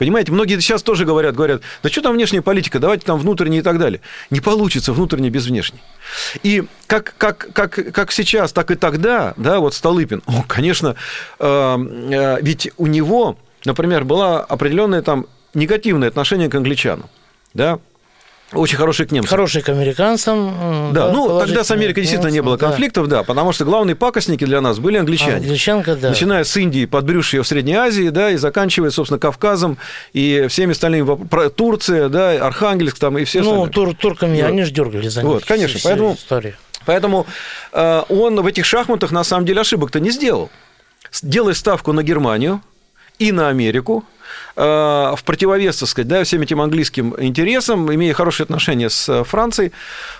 Понимаете, 0.00 0.32
многие 0.32 0.58
сейчас 0.60 0.82
тоже 0.82 1.04
говорят, 1.04 1.36
говорят, 1.36 1.60
да 1.82 1.90
что 1.90 2.00
там 2.00 2.14
внешняя 2.14 2.40
политика, 2.40 2.78
давайте 2.78 3.04
там 3.04 3.18
внутренняя 3.18 3.60
и 3.60 3.62
так 3.62 3.78
далее. 3.78 4.00
Не 4.30 4.40
получится 4.40 4.94
внутренне 4.94 5.28
без 5.28 5.44
внешней. 5.44 5.80
И 6.42 6.64
как, 6.86 7.14
как, 7.18 7.48
как, 7.52 7.92
как 7.92 8.10
сейчас, 8.10 8.54
так 8.54 8.70
и 8.70 8.76
тогда, 8.76 9.34
да, 9.36 9.60
вот 9.60 9.74
Столыпин, 9.74 10.22
он, 10.24 10.42
конечно, 10.44 10.96
э, 11.38 11.44
э, 11.44 12.38
ведь 12.40 12.70
у 12.78 12.86
него, 12.86 13.36
например, 13.66 14.04
было 14.04 14.40
определенное 14.40 15.02
там 15.02 15.26
негативное 15.52 16.08
отношение 16.08 16.48
к 16.48 16.54
англичанам, 16.54 17.10
да, 17.52 17.78
очень 18.52 18.76
хороший 18.76 19.06
к 19.06 19.12
немцам. 19.12 19.30
Хороший 19.30 19.62
к 19.62 19.68
американцам. 19.68 20.92
Да, 20.92 21.06
да 21.06 21.12
ну 21.12 21.38
тогда 21.38 21.62
с 21.62 21.70
Америкой 21.70 22.02
действительно 22.02 22.30
не 22.30 22.42
было 22.42 22.56
конфликтов, 22.56 23.06
да. 23.06 23.18
да, 23.18 23.22
потому 23.22 23.52
что 23.52 23.64
главные 23.64 23.94
пакостники 23.94 24.44
для 24.44 24.60
нас 24.60 24.78
были 24.78 24.96
англичане. 24.96 25.36
Англичанка, 25.36 25.94
да. 25.94 26.10
Начиная 26.10 26.42
с 26.42 26.56
Индии, 26.56 26.86
подбрюшья 26.86 27.42
в 27.42 27.46
Средней 27.46 27.74
Азии, 27.74 28.08
да, 28.08 28.30
и 28.30 28.36
заканчивая, 28.36 28.90
собственно, 28.90 29.20
Кавказом 29.20 29.78
и 30.12 30.46
всеми 30.48 30.72
остальными, 30.72 31.28
Турция, 31.50 32.08
да, 32.08 32.32
Архангельск 32.44 32.98
там 32.98 33.18
и 33.18 33.24
все 33.24 33.42
Ну, 33.42 33.68
тур, 33.68 33.94
турками, 33.94 34.40
вот. 34.40 34.48
они 34.48 34.64
же 34.64 34.72
дергали 34.72 35.08
за 35.08 35.22
них. 35.22 35.30
Вот, 35.30 35.44
конечно, 35.44 35.78
все, 35.78 35.88
поэтому, 35.88 36.14
история. 36.14 36.56
поэтому 36.86 37.26
э, 37.72 38.02
он 38.08 38.40
в 38.40 38.46
этих 38.46 38.64
шахматах 38.64 39.12
на 39.12 39.22
самом 39.22 39.46
деле 39.46 39.60
ошибок-то 39.60 40.00
не 40.00 40.10
сделал. 40.10 40.50
Делая 41.22 41.54
ставку 41.54 41.92
на 41.92 42.02
Германию 42.02 42.62
и 43.20 43.32
на 43.32 43.48
Америку, 43.48 44.04
э, 44.56 44.62
в 44.62 45.20
противовес, 45.24 45.76
так 45.76 45.88
сказать, 45.88 46.08
да, 46.08 46.24
всем 46.24 46.40
этим 46.40 46.60
английским 46.60 47.14
интересам, 47.18 47.94
имея 47.94 48.14
хорошие 48.14 48.44
отношения 48.44 48.88
с 48.88 49.08
э, 49.08 49.24
Францией. 49.24 49.72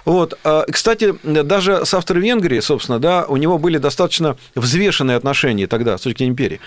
Вот. 0.05 0.39
Э, 0.45 0.65
кстати, 0.71 1.15
даже 1.25 1.87
с 1.87 1.95
Австро-Венгрией, 1.95 2.61
собственно, 2.61 2.99
да, 2.99 3.25
у 3.27 3.37
него 3.37 3.59
были 3.59 3.79
достаточно 3.79 4.37
взвешенные 4.55 5.17
отношения 5.17 5.67
тогда 5.67 5.97
с 5.97 6.03
точки 6.03 6.25
империи. 6.25 6.61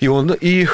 И 0.00 0.06
он 0.06 0.36
и 0.40 0.68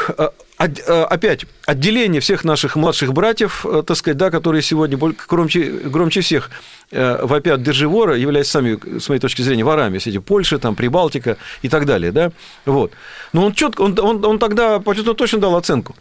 опять 0.57 1.47
отделение 1.67 2.21
всех 2.21 2.45
наших 2.45 2.77
младших 2.77 3.13
братьев, 3.13 3.67
так 3.87 3.97
сказать, 3.97 4.17
да, 4.17 4.31
которые 4.31 4.63
сегодня 4.63 4.97
громче, 4.97 5.65
громче 5.65 6.21
всех 6.21 6.51
вопят 6.91 7.63
держи 7.63 7.89
вора, 7.89 8.17
являясь 8.17 8.49
сами, 8.49 8.79
с 9.01 9.09
моей 9.09 9.21
точки 9.21 9.43
зрения, 9.43 9.65
ворами, 9.65 9.99
все 9.99 10.11
эти 10.11 10.19
Польша, 10.19 10.59
там, 10.59 10.77
Прибалтика 10.77 11.39
и 11.63 11.69
так 11.69 11.87
далее, 11.87 12.13
да, 12.13 12.31
вот. 12.67 12.93
Но 13.33 13.47
он 13.47 13.53
четко, 13.53 13.83
он, 13.83 13.99
он, 13.99 14.25
он 14.25 14.39
тогда 14.39 14.79
почему-то 14.79 15.15
точно 15.15 15.41
дал 15.41 15.57
оценку. 15.57 15.97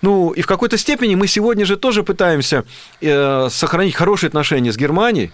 Ну, 0.00 0.30
и 0.30 0.42
в 0.42 0.46
какой-то 0.46 0.78
степени 0.78 1.14
мы 1.14 1.26
сегодня 1.26 1.64
же 1.64 1.76
тоже 1.76 2.02
пытаемся 2.02 2.64
э, 3.00 3.48
сохранить 3.50 3.94
хорошие 3.94 4.28
отношения 4.28 4.72
с 4.72 4.76
Германией. 4.76 5.32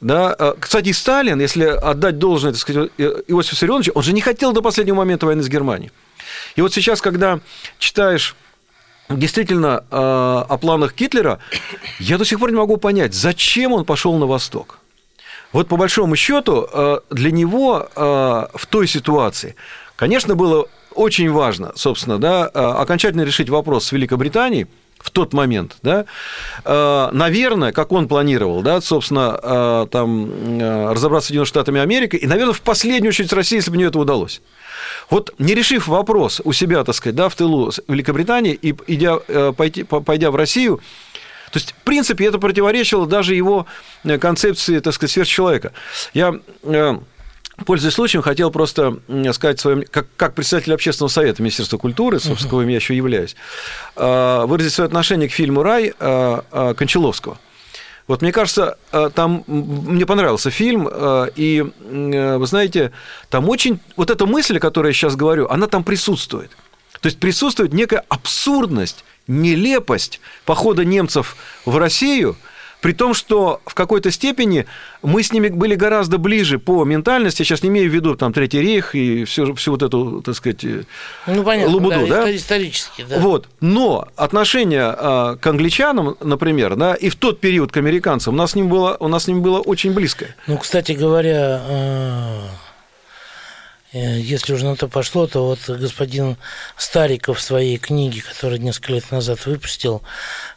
Да? 0.00 0.34
Э, 0.38 0.54
кстати, 0.58 0.92
Сталин, 0.92 1.40
если 1.40 1.64
отдать 1.64 2.18
должное, 2.18 2.52
так 2.52 2.60
сказать, 2.60 2.90
э, 2.98 3.22
Иосифу 3.28 3.54
Виссарионовичу, 3.54 3.92
он 3.94 4.02
же 4.02 4.12
не 4.12 4.20
хотел 4.20 4.52
до 4.52 4.62
последнего 4.62 4.96
момента 4.96 5.26
войны 5.26 5.42
с 5.42 5.48
Германией. 5.48 5.92
И 6.54 6.62
вот 6.62 6.72
сейчас, 6.72 7.00
когда 7.00 7.40
читаешь 7.78 8.36
действительно 9.08 9.84
о 9.90 10.58
планах 10.58 10.94
Гитлера, 10.94 11.38
я 11.98 12.18
до 12.18 12.24
сих 12.24 12.40
пор 12.40 12.50
не 12.50 12.56
могу 12.56 12.76
понять, 12.76 13.14
зачем 13.14 13.72
он 13.72 13.84
пошел 13.84 14.16
на 14.18 14.26
восток. 14.26 14.78
Вот 15.52 15.68
по 15.68 15.76
большому 15.76 16.16
счету 16.16 16.68
для 17.10 17.30
него 17.30 17.88
в 17.94 18.66
той 18.68 18.88
ситуации, 18.88 19.54
конечно, 19.96 20.34
было 20.34 20.66
очень 20.96 21.30
важно, 21.30 21.72
собственно, 21.76 22.18
да, 22.18 22.50
а, 22.52 22.80
окончательно 22.80 23.22
решить 23.22 23.48
вопрос 23.48 23.86
с 23.86 23.92
Великобританией, 23.92 24.66
в 24.98 25.10
тот 25.10 25.34
момент, 25.34 25.76
да, 25.82 26.06
а, 26.64 27.10
наверное, 27.12 27.70
как 27.72 27.92
он 27.92 28.08
планировал, 28.08 28.62
да, 28.62 28.80
собственно, 28.80 29.38
а, 29.40 29.86
там 29.86 30.58
разобраться 30.90 31.26
с 31.26 31.28
Соединенными 31.28 31.48
Штатами 31.48 31.80
Америки, 31.80 32.16
и, 32.16 32.26
наверное, 32.26 32.54
в 32.54 32.62
последнюю 32.62 33.10
очередь 33.10 33.30
с 33.30 33.32
Россией, 33.32 33.58
если 33.58 33.70
бы 33.70 33.76
мне 33.76 33.86
это 33.86 33.98
удалось. 33.98 34.40
Вот 35.10 35.34
не 35.38 35.54
решив 35.54 35.88
вопрос 35.88 36.40
у 36.44 36.52
себя, 36.52 36.84
так 36.84 36.94
сказать, 36.94 37.16
да, 37.16 37.28
в 37.28 37.34
тылу 37.34 37.72
Великобритании 37.88 38.54
и 38.54 38.74
идя, 38.86 39.18
пойти, 39.52 39.84
пойдя 39.84 40.30
в 40.30 40.36
Россию, 40.36 40.80
то 41.50 41.58
есть, 41.58 41.72
в 41.72 41.84
принципе, 41.84 42.26
это 42.26 42.38
противоречило 42.38 43.06
даже 43.06 43.34
его 43.34 43.66
э, 44.04 44.18
концепции, 44.18 44.78
так 44.80 44.92
сказать, 44.94 45.12
сверхчеловека. 45.12 45.72
Я 46.12 46.34
э, 46.62 46.98
Пользуясь 47.64 47.94
случаем, 47.94 48.22
хотел 48.22 48.50
просто 48.50 48.98
сказать 49.32 49.58
своим, 49.58 49.84
как, 49.90 50.06
как 50.18 50.34
председатель 50.34 50.74
общественного 50.74 51.08
совета 51.08 51.40
Министерства 51.40 51.78
культуры, 51.78 52.20
собственно, 52.20 52.60
uh-huh. 52.60 52.70
я 52.70 52.76
еще 52.76 52.94
являюсь, 52.94 53.34
выразить 53.96 54.74
свое 54.74 54.86
отношение 54.88 55.26
к 55.30 55.32
фильму 55.32 55.62
«Рай» 55.62 55.94
Кончаловского. 55.98 57.38
Вот 58.06 58.22
мне 58.22 58.32
кажется, 58.32 58.78
там 59.14 59.44
мне 59.46 60.06
понравился 60.06 60.50
фильм, 60.50 60.88
и 61.34 61.64
вы 61.80 62.46
знаете, 62.46 62.92
там 63.30 63.48
очень 63.48 63.80
вот 63.96 64.10
эта 64.10 64.26
мысль, 64.26 64.58
о 64.58 64.60
которой 64.60 64.88
я 64.88 64.92
сейчас 64.92 65.16
говорю, 65.16 65.48
она 65.48 65.66
там 65.66 65.82
присутствует. 65.82 66.50
То 67.00 67.06
есть 67.06 67.18
присутствует 67.18 67.72
некая 67.72 68.04
абсурдность, 68.08 69.04
нелепость 69.26 70.20
похода 70.44 70.84
немцев 70.84 71.36
в 71.64 71.76
Россию– 71.76 72.36
при 72.86 72.92
том, 72.92 73.14
что 73.14 73.60
в 73.66 73.74
какой-то 73.74 74.12
степени 74.12 74.64
мы 75.02 75.24
с 75.24 75.32
ними 75.32 75.48
были 75.48 75.74
гораздо 75.74 76.18
ближе 76.18 76.60
по 76.60 76.84
ментальности, 76.84 77.42
я 77.42 77.44
сейчас 77.44 77.64
не 77.64 77.68
имею 77.68 77.90
в 77.90 77.92
виду 77.92 78.14
там 78.14 78.32
Третий 78.32 78.60
рейх 78.60 78.94
и 78.94 79.24
всю, 79.24 79.56
всю 79.56 79.72
вот 79.72 79.82
эту, 79.82 80.22
так 80.22 80.36
сказать, 80.36 80.64
ну, 81.26 81.42
понятно, 81.42 81.74
лабуду, 81.74 82.06
да, 82.06 82.22
да? 82.22 82.36
исторически, 82.36 83.04
да. 83.10 83.18
Вот. 83.18 83.48
Но 83.60 84.06
отношение 84.14 84.84
а, 84.84 85.34
к 85.34 85.44
англичанам, 85.48 86.16
например, 86.20 86.76
да, 86.76 86.94
и 86.94 87.08
в 87.08 87.16
тот 87.16 87.40
период 87.40 87.72
к 87.72 87.76
американцам 87.76 88.34
у 88.34 88.36
нас 88.36 88.52
с 88.52 88.54
ним 88.54 88.68
было, 88.68 88.96
у 89.00 89.08
нас 89.08 89.24
с 89.24 89.26
ним 89.26 89.42
было 89.42 89.58
очень 89.58 89.92
близкое. 89.92 90.36
Ну, 90.46 90.56
кстати 90.56 90.92
говоря, 90.92 91.60
Э, 91.68 92.65
если 93.96 94.52
уже 94.52 94.66
на 94.66 94.76
то 94.76 94.88
пошло, 94.88 95.26
то 95.26 95.46
вот 95.46 95.60
господин 95.68 96.36
Стариков 96.76 97.38
в 97.38 97.42
своей 97.42 97.78
книге, 97.78 98.22
которую 98.22 98.60
несколько 98.60 98.92
лет 98.92 99.10
назад 99.10 99.46
выпустил, 99.46 100.02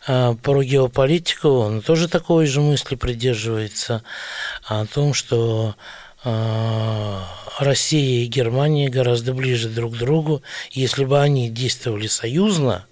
э, 0.08 0.36
про 0.41 0.63
геополитику, 0.63 1.49
он 1.49 1.82
тоже 1.82 2.08
такой 2.08 2.45
же 2.47 2.62
мысли 2.62 2.95
придерживается 2.95 4.04
о 4.65 4.86
том, 4.86 5.13
что 5.13 5.75
э, 6.23 7.19
Россия 7.60 8.23
и 8.23 8.28
Германия 8.28 8.89
гораздо 8.89 9.34
ближе 9.34 9.69
друг 9.69 9.95
к 9.95 9.97
другу. 9.97 10.41
Если 10.71 11.06
бы 11.06 11.19
они 11.21 11.49
действовали 11.49 12.08
союзно, 12.08 12.86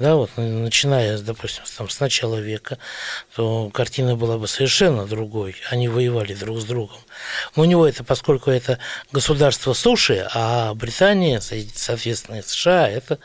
да, 0.00 0.16
вот 0.16 0.30
начиная, 0.36 1.18
допустим, 1.18 1.62
там, 1.76 1.90
с 1.90 2.00
начала 2.00 2.36
века, 2.36 2.78
то 3.36 3.68
картина 3.68 4.16
была 4.16 4.38
бы 4.38 4.48
совершенно 4.48 5.06
другой. 5.06 5.56
Они 5.70 5.88
воевали 5.88 6.32
друг 6.32 6.58
с 6.58 6.64
другом. 6.64 6.96
Но 7.56 7.62
у 7.62 7.66
него 7.66 7.86
это, 7.86 8.04
поскольку 8.04 8.50
это 8.50 8.78
государство 9.12 9.72
суши, 9.72 10.26
а 10.34 10.74
Британия, 10.74 11.40
соответственно, 11.40 12.42
США, 12.42 12.88
это 12.88 13.18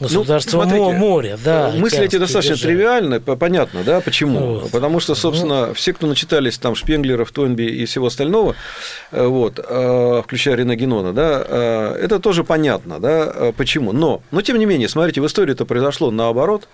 государство 0.00 0.64
ну, 0.64 0.70
смотрите, 0.70 0.98
моря. 0.98 1.38
Да, 1.44 1.72
мысли 1.76 2.04
эти 2.04 2.16
достаточно 2.16 2.54
бежали. 2.54 2.72
тривиальны, 2.72 3.20
понятно, 3.20 3.82
да, 3.82 4.00
почему? 4.00 4.60
Вот. 4.60 4.70
Потому 4.70 5.00
что, 5.00 5.14
собственно, 5.14 5.66
ну, 5.66 5.74
все, 5.74 5.92
кто 5.92 6.06
начитались 6.06 6.58
там 6.58 6.74
Шпенглеров, 6.74 7.30
Тойнби 7.32 7.64
и 7.64 7.84
всего 7.86 8.06
остального, 8.06 8.54
э, 9.12 9.26
вот, 9.26 9.58
э, 9.58 10.22
включая 10.24 10.56
Рена 10.56 10.76
Генона, 10.76 11.12
да, 11.12 11.44
э, 11.46 11.98
это 12.02 12.20
тоже 12.20 12.44
понятно, 12.44 13.00
да, 13.00 13.52
почему. 13.56 13.92
Но, 13.92 14.22
но, 14.30 14.42
тем 14.42 14.58
не 14.58 14.66
менее, 14.66 14.88
смотрите, 14.88 15.20
в 15.20 15.26
истории 15.26 15.52
это 15.52 15.64
произошло 15.64 16.10
наоборот, 16.10 16.68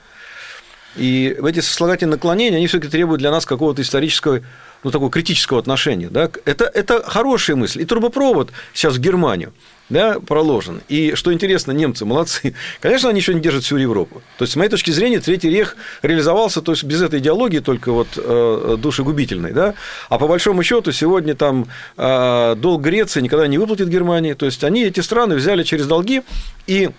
и 0.97 1.37
эти 1.43 1.61
сослагательные 1.61 2.17
наклонения, 2.17 2.59
они 2.59 2.67
все-таки 2.67 2.91
требуют 2.91 3.21
для 3.21 3.31
нас 3.31 3.47
какого-то 3.47 3.81
исторического 3.81 4.41
ну, 4.85 4.91
такого 4.91 5.11
критического 5.11 5.59
отношения. 5.59 6.09
Да? 6.09 6.31
Это, 6.45 6.65
это 6.65 7.03
хорошая 7.03 7.57
мысль. 7.57 7.83
И 7.83 7.85
трубопровод 7.85 8.51
сейчас 8.73 8.97
в 8.97 9.01
Германию 9.01 9.53
да, 9.93 10.19
проложен. 10.21 10.81
И 10.89 11.15
что 11.15 11.33
интересно, 11.33 11.73
немцы 11.73 12.05
молодцы. 12.05 12.55
Конечно, 12.81 13.11
они 13.11 13.21
еще 13.21 13.35
не 13.35 13.41
держат 13.41 13.65
всю 13.65 13.77
Европу. 13.77 14.23
То 14.39 14.45
есть, 14.45 14.55
с 14.55 14.57
моей 14.57 14.71
точки 14.71 14.91
зрения, 14.91 15.21
Третий 15.21 15.51
Рех 15.51 15.77
реализовался 16.03 16.63
то 16.63 16.73
есть, 16.73 16.85
без 16.85 17.03
этой 17.03 17.21
идеологии 17.21 17.59
только 17.59 17.93
вот 17.93 18.09
э, 18.17 18.77
душегубительной. 18.79 19.53
Да? 19.53 19.75
А 20.09 20.19
по 20.19 20.27
большому 20.27 20.63
счету 20.63 20.93
сегодня 20.93 21.35
там 21.35 21.67
э, 21.97 22.55
долг 22.57 22.83
Греции 22.83 23.21
никогда 23.21 23.47
не 23.47 23.59
выплатит 23.59 23.89
Германии. 23.89 24.33
То 24.33 24.47
есть, 24.47 24.65
они 24.65 24.85
эти 24.85 25.01
страны 25.01 25.35
взяли 25.35 25.63
через 25.63 25.87
долги 25.87 26.23
и 26.67 26.91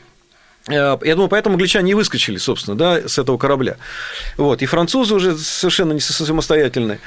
э, 0.67 0.71
я 0.73 1.15
думаю, 1.15 1.29
поэтому 1.29 1.55
англичане 1.55 1.91
и 1.91 1.95
выскочили, 1.95 2.37
собственно, 2.37 2.77
да, 2.77 3.07
с 3.07 3.17
этого 3.17 3.37
корабля. 3.37 3.77
Вот. 4.37 4.61
И 4.61 4.65
французы 4.67 5.15
уже 5.15 5.35
совершенно 5.35 5.93
не 5.93 5.99
самостоятельные. 5.99 6.99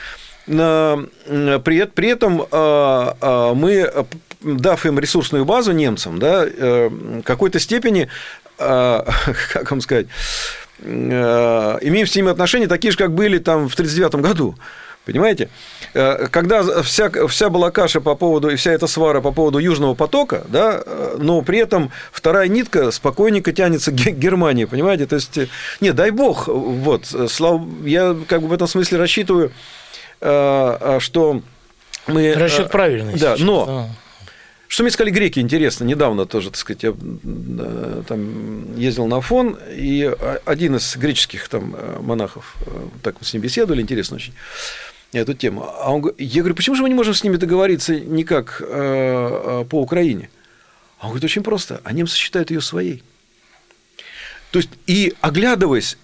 При, 0.47 1.85
при 1.87 2.09
этом 2.09 2.47
а, 2.53 3.17
а, 3.21 3.55
мы, 3.55 3.91
дав 4.55 4.87
им 4.87 4.99
ресурсную 4.99 5.45
базу 5.45 5.73
немцам, 5.73 6.19
да, 6.19 6.45
э, 6.47 6.89
в 6.89 7.23
какой-то 7.23 7.59
степени, 7.59 8.09
а, 8.59 9.07
как 9.53 9.71
вам 9.71 9.81
сказать, 9.81 10.07
э, 10.81 11.79
имеем 11.83 12.07
с 12.07 12.15
ними 12.15 12.31
отношения 12.31 12.69
такие 12.69 12.93
же, 12.93 12.99
как 12.99 13.13
были 13.13 13.39
там 13.39 13.69
в 13.69 13.75
1939 13.75 14.25
году. 14.25 14.55
Понимаете? 15.05 15.51
Э, 15.95 16.27
когда 16.31 16.83
вся, 16.83 17.11
вся 17.29 17.49
была 17.49 17.71
каша 17.71 18.01
по 18.01 18.17
поводу, 18.17 18.51
и 18.51 18.57
вся 18.57 18.73
эта 18.73 18.89
свара 18.89 19.21
по 19.21 19.31
поводу 19.31 19.59
Южного 19.59 19.95
потока, 19.95 20.45
да, 20.49 20.83
но 21.19 21.43
при 21.43 21.61
этом 21.61 21.93
вторая 22.11 22.49
нитка 22.49 22.91
спокойненько 22.91 23.53
тянется 23.53 23.93
к 23.93 23.95
Германии, 23.95 24.65
понимаете? 24.65 25.07
То 25.07 25.17
есть, 25.17 25.39
не, 25.81 25.93
дай 25.93 26.11
бог, 26.11 26.49
вот, 26.49 27.15
я 27.85 28.17
как 28.27 28.43
бы 28.43 28.49
в 28.49 28.53
этом 28.53 28.67
смысле 28.67 28.99
рассчитываю, 28.99 29.53
что 30.21 31.43
мы... 32.07 32.23
Э, 32.23 32.35
Расчет 32.35 32.71
правильный. 32.71 33.13
Да, 33.15 33.37
сейчас. 33.37 33.41
но... 33.41 33.89
Что 34.69 34.83
мне 34.83 34.91
сказали 34.91 35.13
греки, 35.13 35.39
интересно, 35.39 35.85
недавно 35.85 36.27
тоже, 36.27 36.51
так 36.51 36.57
сказать, 36.57 36.83
я 36.83 36.93
там 38.09 38.77
ездил 38.77 39.07
на 39.07 39.21
фон, 39.21 39.57
и 39.71 40.13
один 40.45 40.75
из 40.75 40.97
греческих 40.97 41.49
там 41.49 41.77
монахов, 42.01 42.57
так 43.05 43.15
мы 43.21 43.25
с 43.25 43.33
ним 43.33 43.43
беседовали, 43.43 43.81
интересно 43.81 44.17
очень, 44.17 44.33
эту 45.13 45.35
тему. 45.35 45.73
А 45.81 45.95
он, 45.95 46.13
я 46.19 46.41
говорю, 46.41 46.57
почему 46.57 46.75
же 46.75 46.83
мы 46.83 46.89
не 46.89 46.97
можем 46.97 47.15
с 47.15 47.23
ними 47.23 47.37
договориться 47.37 47.95
никак 47.95 48.59
по 48.59 49.67
Украине? 49.71 50.31
А 50.99 51.05
он 51.05 51.11
говорит, 51.11 51.25
очень 51.25 51.45
просто, 51.45 51.81
а 51.85 51.93
немцы 51.93 52.17
считают 52.17 52.51
ее 52.51 52.61
своей. 52.61 53.05
То 54.57 54.61
есть, 54.61 54.71
и 54.87 55.13
оглядываясь, 55.21 55.99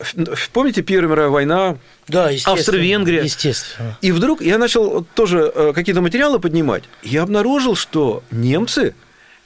помните 0.53 0.83
Первая 0.83 1.09
мировая 1.11 1.31
война, 1.31 1.79
Да. 2.07 2.31
Австро-Венгрия. 2.45 3.23
Естественно. 3.23 3.97
И 4.03 4.13
вдруг 4.13 4.43
я 4.43 4.59
начал 4.59 5.07
тоже 5.15 5.51
э, 5.55 5.73
какие-то 5.75 6.03
материалы 6.03 6.39
поднимать. 6.39 6.85
Я 7.03 7.23
обнаружил, 7.23 7.77
что 7.77 8.23
немцы 8.31 8.95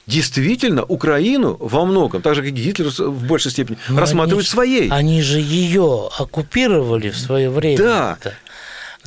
действительно 0.07 0.83
Украину 0.83 1.55
во 1.57 1.85
многом, 1.85 2.21
так 2.21 2.35
же 2.35 2.41
как 2.41 2.49
и 2.49 2.53
Гитлер 2.53 2.89
в 2.89 3.27
большей 3.27 3.51
степени, 3.51 3.77
Но 3.87 4.01
рассматривают 4.01 4.45
они 4.45 4.51
своей. 4.51 4.89
Они 4.89 5.21
же 5.21 5.39
ее 5.39 6.09
оккупировали 6.19 7.09
в 7.09 7.17
свое 7.17 7.49
время. 7.49 7.77
Да. 7.77 8.17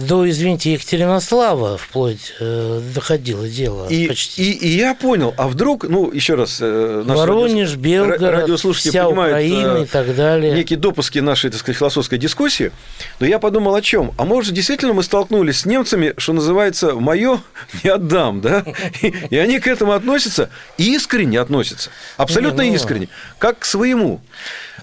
До, 0.00 0.28
извините, 0.28 0.72
Екатеринослава 0.72 1.76
вплоть 1.76 2.32
э, 2.40 2.80
доходило 2.94 3.48
дело 3.48 3.86
И, 3.88 4.08
почти. 4.08 4.42
и, 4.50 4.52
и 4.52 4.68
я 4.78 4.94
понял, 4.94 5.34
а 5.36 5.46
вдруг, 5.48 5.84
ну, 5.88 6.10
еще 6.10 6.34
раз, 6.36 6.58
э, 6.60 7.02
Воронеж, 7.06 7.70
радиос- 7.72 7.76
Белгород, 7.76 8.20
ра- 8.22 8.30
радиослушатели 8.30 8.90
вся 8.90 9.04
понимают, 9.04 9.32
Украина 9.36 9.76
э, 9.78 9.82
и 9.82 9.86
так 9.86 10.14
далее. 10.16 10.54
некие 10.54 10.78
допуски 10.78 11.18
нашей, 11.18 11.50
так 11.50 11.60
сказать, 11.60 11.76
философской 11.78 12.18
дискуссии, 12.18 12.72
но 13.18 13.26
я 13.26 13.38
подумал 13.38 13.74
о 13.74 13.82
чем? 13.82 14.12
А 14.16 14.24
может, 14.24 14.54
действительно 14.54 14.94
мы 14.94 15.02
столкнулись 15.02 15.60
с 15.60 15.66
немцами, 15.66 16.14
что 16.16 16.32
называется, 16.32 16.94
мое 16.94 17.40
не 17.84 17.90
отдам, 17.90 18.40
да? 18.40 18.64
И, 19.02 19.12
и 19.30 19.36
они 19.36 19.58
к 19.60 19.66
этому 19.66 19.92
относятся, 19.92 20.50
и 20.78 20.94
искренне 20.94 21.38
относятся, 21.40 21.90
абсолютно 22.16 22.62
Не, 22.62 22.70
ну- 22.70 22.76
искренне, 22.76 23.08
как 23.38 23.58
к 23.60 23.64
своему. 23.64 24.20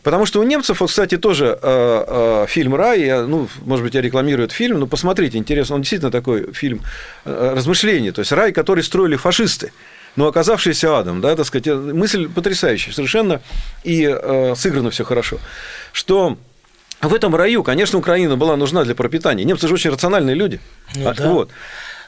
Потому 0.04 0.26
что 0.26 0.40
у 0.40 0.44
немцев, 0.44 0.80
вот, 0.80 0.90
кстати, 0.90 1.18
тоже 1.18 1.58
э, 1.62 2.04
э, 2.08 2.46
фильм 2.48 2.76
«Рай», 2.76 3.02
я, 3.02 3.22
ну, 3.24 3.48
может 3.66 3.84
быть, 3.84 3.94
я 3.96 4.02
рекламирую 4.02 4.46
этот 4.46 4.56
фильм, 4.56 4.80
но 4.80 4.88
посмотрите, 4.88 5.38
интересно, 5.38 5.76
он 5.76 5.82
действительно 5.82 6.12
такой 6.12 6.54
фильм 6.54 6.82
э, 7.26 7.54
размышления, 7.56 8.12
то 8.12 8.20
есть 8.20 8.32
рай, 8.32 8.52
который 8.52 8.84
строили 8.84 9.16
фашисты, 9.16 9.72
но 10.16 10.28
оказавшийся 10.28 10.98
адом, 10.98 11.22
да, 11.22 11.36
так 11.36 11.46
сказать, 11.46 11.68
мысль 11.68 12.28
потрясающая 12.28 12.94
совершенно, 12.94 13.42
и 13.84 14.04
э, 14.04 14.56
сыграно 14.56 14.90
все 14.92 15.04
хорошо, 15.04 15.38
что 15.92 16.38
в 17.02 17.14
этом 17.14 17.36
раю, 17.36 17.64
конечно, 17.64 18.00
Украина 18.00 18.38
была 18.38 18.56
нужна 18.56 18.84
для 18.84 18.96
пропитания. 18.96 19.46
Немцы 19.46 19.68
же 19.68 19.76
очень 19.76 19.92
рациональные 19.92 20.36
люди. 20.36 20.60
Ну 20.96 21.08
А, 21.08 21.14
да. 21.14 21.30
вот. 21.32 21.52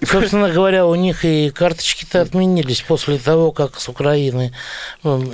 Собственно 0.01 0.49
говоря, 0.49 0.85
у 0.85 0.95
них 0.95 1.25
и 1.25 1.49
карточки-то 1.49 2.21
отменились 2.21 2.81
после 2.81 3.17
того, 3.17 3.51
как 3.51 3.79
с 3.79 3.89
Украины, 3.89 4.53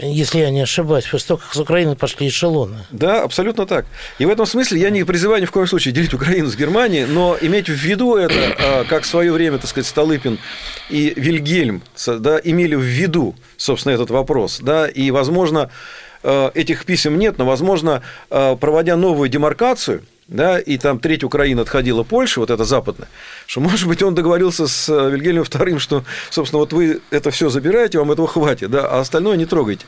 если 0.01 0.39
я 0.39 0.49
не 0.49 0.61
ошибаюсь, 0.61 1.05
после 1.05 1.27
того, 1.27 1.39
как 1.39 1.53
с 1.53 1.57
Украины 1.57 1.95
пошли 1.95 2.27
эшелоны. 2.27 2.79
Да, 2.89 3.23
абсолютно 3.23 3.65
так. 3.65 3.85
И 4.17 4.25
в 4.25 4.29
этом 4.29 4.45
смысле 4.45 4.79
я 4.79 4.89
не 4.89 5.03
призываю 5.03 5.41
ни 5.41 5.45
в 5.45 5.51
коем 5.51 5.67
случае 5.67 5.93
делить 5.93 6.13
Украину 6.13 6.49
с 6.49 6.55
Германией, 6.55 7.05
но 7.05 7.37
иметь 7.39 7.67
в 7.67 7.73
виду 7.73 8.15
это, 8.15 8.33
а, 8.57 8.83
как 8.85 9.03
в 9.03 9.07
свое 9.07 9.31
время, 9.31 9.59
так 9.59 9.69
сказать, 9.69 9.87
Столыпин 9.87 10.39
и 10.89 11.13
Вильгельм 11.15 11.83
да, 12.07 12.39
имели 12.43 12.75
в 12.75 12.81
виду, 12.81 13.35
собственно, 13.57 13.93
этот 13.93 14.09
вопрос. 14.09 14.59
Да, 14.61 14.87
и, 14.87 15.11
возможно, 15.11 15.69
э, 16.23 16.51
этих 16.55 16.85
писем 16.85 17.19
нет, 17.19 17.37
но, 17.37 17.45
возможно, 17.45 18.01
э, 18.29 18.57
проводя 18.59 18.95
новую 18.95 19.29
демаркацию, 19.29 20.03
да, 20.27 20.59
и 20.59 20.77
там 20.77 20.99
треть 20.99 21.23
Украины 21.23 21.61
отходила 21.61 22.03
Польше, 22.03 22.39
вот 22.39 22.49
это 22.49 22.63
западная, 22.63 23.07
что, 23.45 23.61
может 23.61 23.87
быть, 23.87 24.01
он 24.01 24.15
договорился 24.15 24.67
с 24.67 24.89
э, 24.89 25.11
Вильгельмом 25.11 25.43
II, 25.43 25.79
что, 25.79 26.03
собственно, 26.31 26.59
вот 26.61 26.73
вы 26.73 27.01
это 27.11 27.29
все 27.29 27.49
забираете, 27.49 27.99
вам 27.99 28.11
этого 28.11 28.27
хватит, 28.27 28.71
да, 28.71 28.87
а 28.87 28.99
остальное 28.99 29.37
не 29.37 29.45
трогайте. 29.45 29.85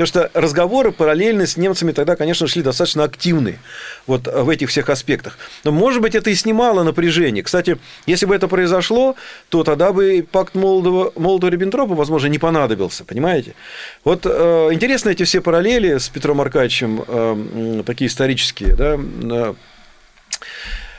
Потому 0.00 0.06
что 0.06 0.30
разговоры 0.32 0.92
параллельно 0.92 1.46
с 1.46 1.58
немцами 1.58 1.92
тогда, 1.92 2.16
конечно, 2.16 2.46
шли 2.46 2.62
достаточно 2.62 3.04
активные 3.04 3.58
вот 4.06 4.26
в 4.26 4.48
этих 4.48 4.70
всех 4.70 4.88
аспектах. 4.88 5.36
Но, 5.62 5.72
может 5.72 6.00
быть, 6.00 6.14
это 6.14 6.30
и 6.30 6.34
снимало 6.34 6.84
напряжение. 6.84 7.42
Кстати, 7.42 7.76
если 8.06 8.24
бы 8.24 8.34
это 8.34 8.48
произошло, 8.48 9.16
то 9.50 9.62
тогда 9.62 9.92
бы 9.92 10.26
пакт 10.30 10.54
Молотова- 10.54 11.12
Молотова-Риббентропа, 11.16 11.94
возможно, 11.94 12.28
не 12.28 12.38
понадобился, 12.38 13.04
понимаете? 13.04 13.54
Вот 14.02 14.22
э, 14.24 14.68
интересны 14.72 15.10
эти 15.10 15.24
все 15.24 15.42
параллели 15.42 15.98
с 15.98 16.08
Петром 16.08 16.40
Аркадьевичем, 16.40 17.04
э, 17.06 17.82
такие 17.84 18.08
исторические, 18.08 18.74
да, 18.74 18.98
э, 18.98 19.54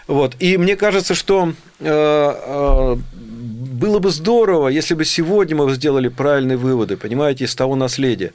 вот. 0.07 0.35
И 0.39 0.57
мне 0.57 0.75
кажется, 0.75 1.15
что 1.15 1.53
э, 1.79 1.85
э, 1.85 2.95
было 3.13 3.99
бы 3.99 4.09
здорово, 4.09 4.67
если 4.67 4.93
бы 4.93 5.05
сегодня 5.05 5.55
мы 5.55 5.73
сделали 5.73 6.09
правильные 6.09 6.57
выводы, 6.57 6.97
понимаете, 6.97 7.45
из 7.45 7.55
того 7.55 7.75
наследия. 7.75 8.33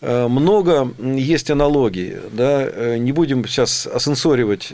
Э, 0.00 0.26
Много 0.26 0.90
есть 0.98 1.50
аналогий, 1.50 2.16
да, 2.32 2.96
не 2.98 3.12
будем 3.12 3.46
сейчас 3.46 3.86
осенсоривать 3.86 4.72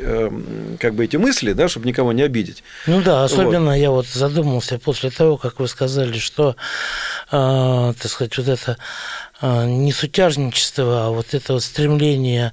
как 0.81 0.95
бы 0.95 1.05
эти 1.05 1.17
мысли, 1.17 1.53
да, 1.53 1.69
чтобы 1.69 1.87
никого 1.87 2.13
не 2.13 2.23
обидеть. 2.23 2.63
Ну 2.87 3.03
да, 3.03 3.25
особенно 3.25 3.79
я 3.79 3.91
вот 3.91 4.07
задумался 4.07 4.79
после 4.79 5.11
того, 5.11 5.37
как 5.37 5.61
вы 5.61 5.69
сказали, 5.69 6.19
что, 6.19 6.57
э, 7.31 7.93
так 8.01 8.11
сказать, 8.11 8.39
вот 8.39 8.49
это 8.49 8.79
не 9.43 9.93
сутяжничество, 9.93 11.07
а 11.07 11.11
вот 11.11 11.35
это 11.35 11.55
вот 11.55 11.63
стремление 11.63 12.53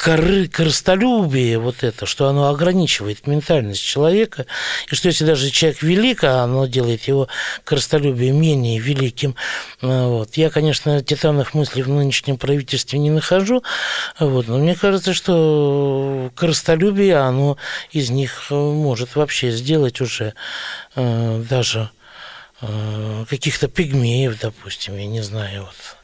коры, 0.00 0.48
корыстолюбие, 0.48 1.58
вот 1.58 1.82
это, 1.82 2.06
что 2.06 2.28
оно 2.28 2.48
ограничивает 2.48 3.26
ментальность 3.26 3.84
человека, 3.84 4.46
и 4.90 4.94
что 4.94 5.08
если 5.08 5.24
даже 5.24 5.50
человек 5.50 5.82
велик, 5.82 6.24
а 6.24 6.42
оно 6.42 6.66
делает 6.66 7.02
его 7.04 7.28
корыстолюбие 7.64 8.32
менее 8.32 8.78
великим. 8.78 9.36
э, 9.82 10.06
Вот. 10.06 10.36
Я, 10.36 10.48
конечно, 10.50 11.02
титанных 11.02 11.52
мыслей 11.52 11.82
в 11.82 11.88
нынешнем 11.88 12.38
правительстве 12.38 12.98
не 12.98 13.10
нахожу, 13.10 13.62
вот, 14.18 14.48
но 14.48 14.58
мне 14.58 14.74
кажется, 14.74 15.12
что 15.12 16.30
корыстолюбие, 16.34 17.16
оно 17.16 17.58
из 17.92 18.08
них 18.10 18.46
э, 18.50 18.54
может 18.54 19.16
вообще 19.16 19.50
сделать 19.50 20.00
уже 20.00 20.32
э, 20.96 21.44
даже 21.48 21.90
э, 22.62 23.24
каких-то 23.28 23.68
пигмеев, 23.68 24.38
допустим, 24.40 24.96
я 24.96 25.06
не 25.06 25.20
знаю, 25.20 25.64
вот. 25.64 25.99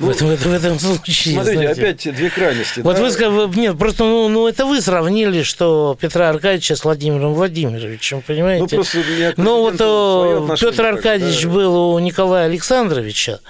В, 0.00 0.04
Ну, 0.06 0.10
этом, 0.12 0.28
в, 0.28 0.30
этом, 0.30 0.50
в 0.50 0.54
этом 0.54 0.78
случае. 0.78 1.34
Смотрите, 1.34 1.60
знаете. 1.60 1.82
опять 1.82 2.16
две 2.16 2.30
крайности. 2.30 2.80
Вот 2.80 2.96
да. 2.96 3.28
вы 3.28 3.54
нет, 3.54 3.76
просто, 3.76 4.04
ну, 4.04 4.28
ну, 4.28 4.48
это 4.48 4.64
вы 4.64 4.80
сравнили, 4.80 5.42
что 5.42 5.94
Петра 6.00 6.30
Аркадьевича 6.30 6.74
с 6.74 6.84
Владимиром 6.84 7.34
Владимировичем, 7.34 8.22
понимаете? 8.22 8.62
Ну, 8.62 8.68
просто 8.68 8.98
Ну, 9.36 9.60
вот 9.60 9.74
э, 9.78 10.56
Петр 10.58 10.86
Аркадьевич 10.86 11.42
да. 11.42 11.48
был 11.50 11.92
у 11.92 11.98
Николая 11.98 12.46
Александровича, 12.46 13.40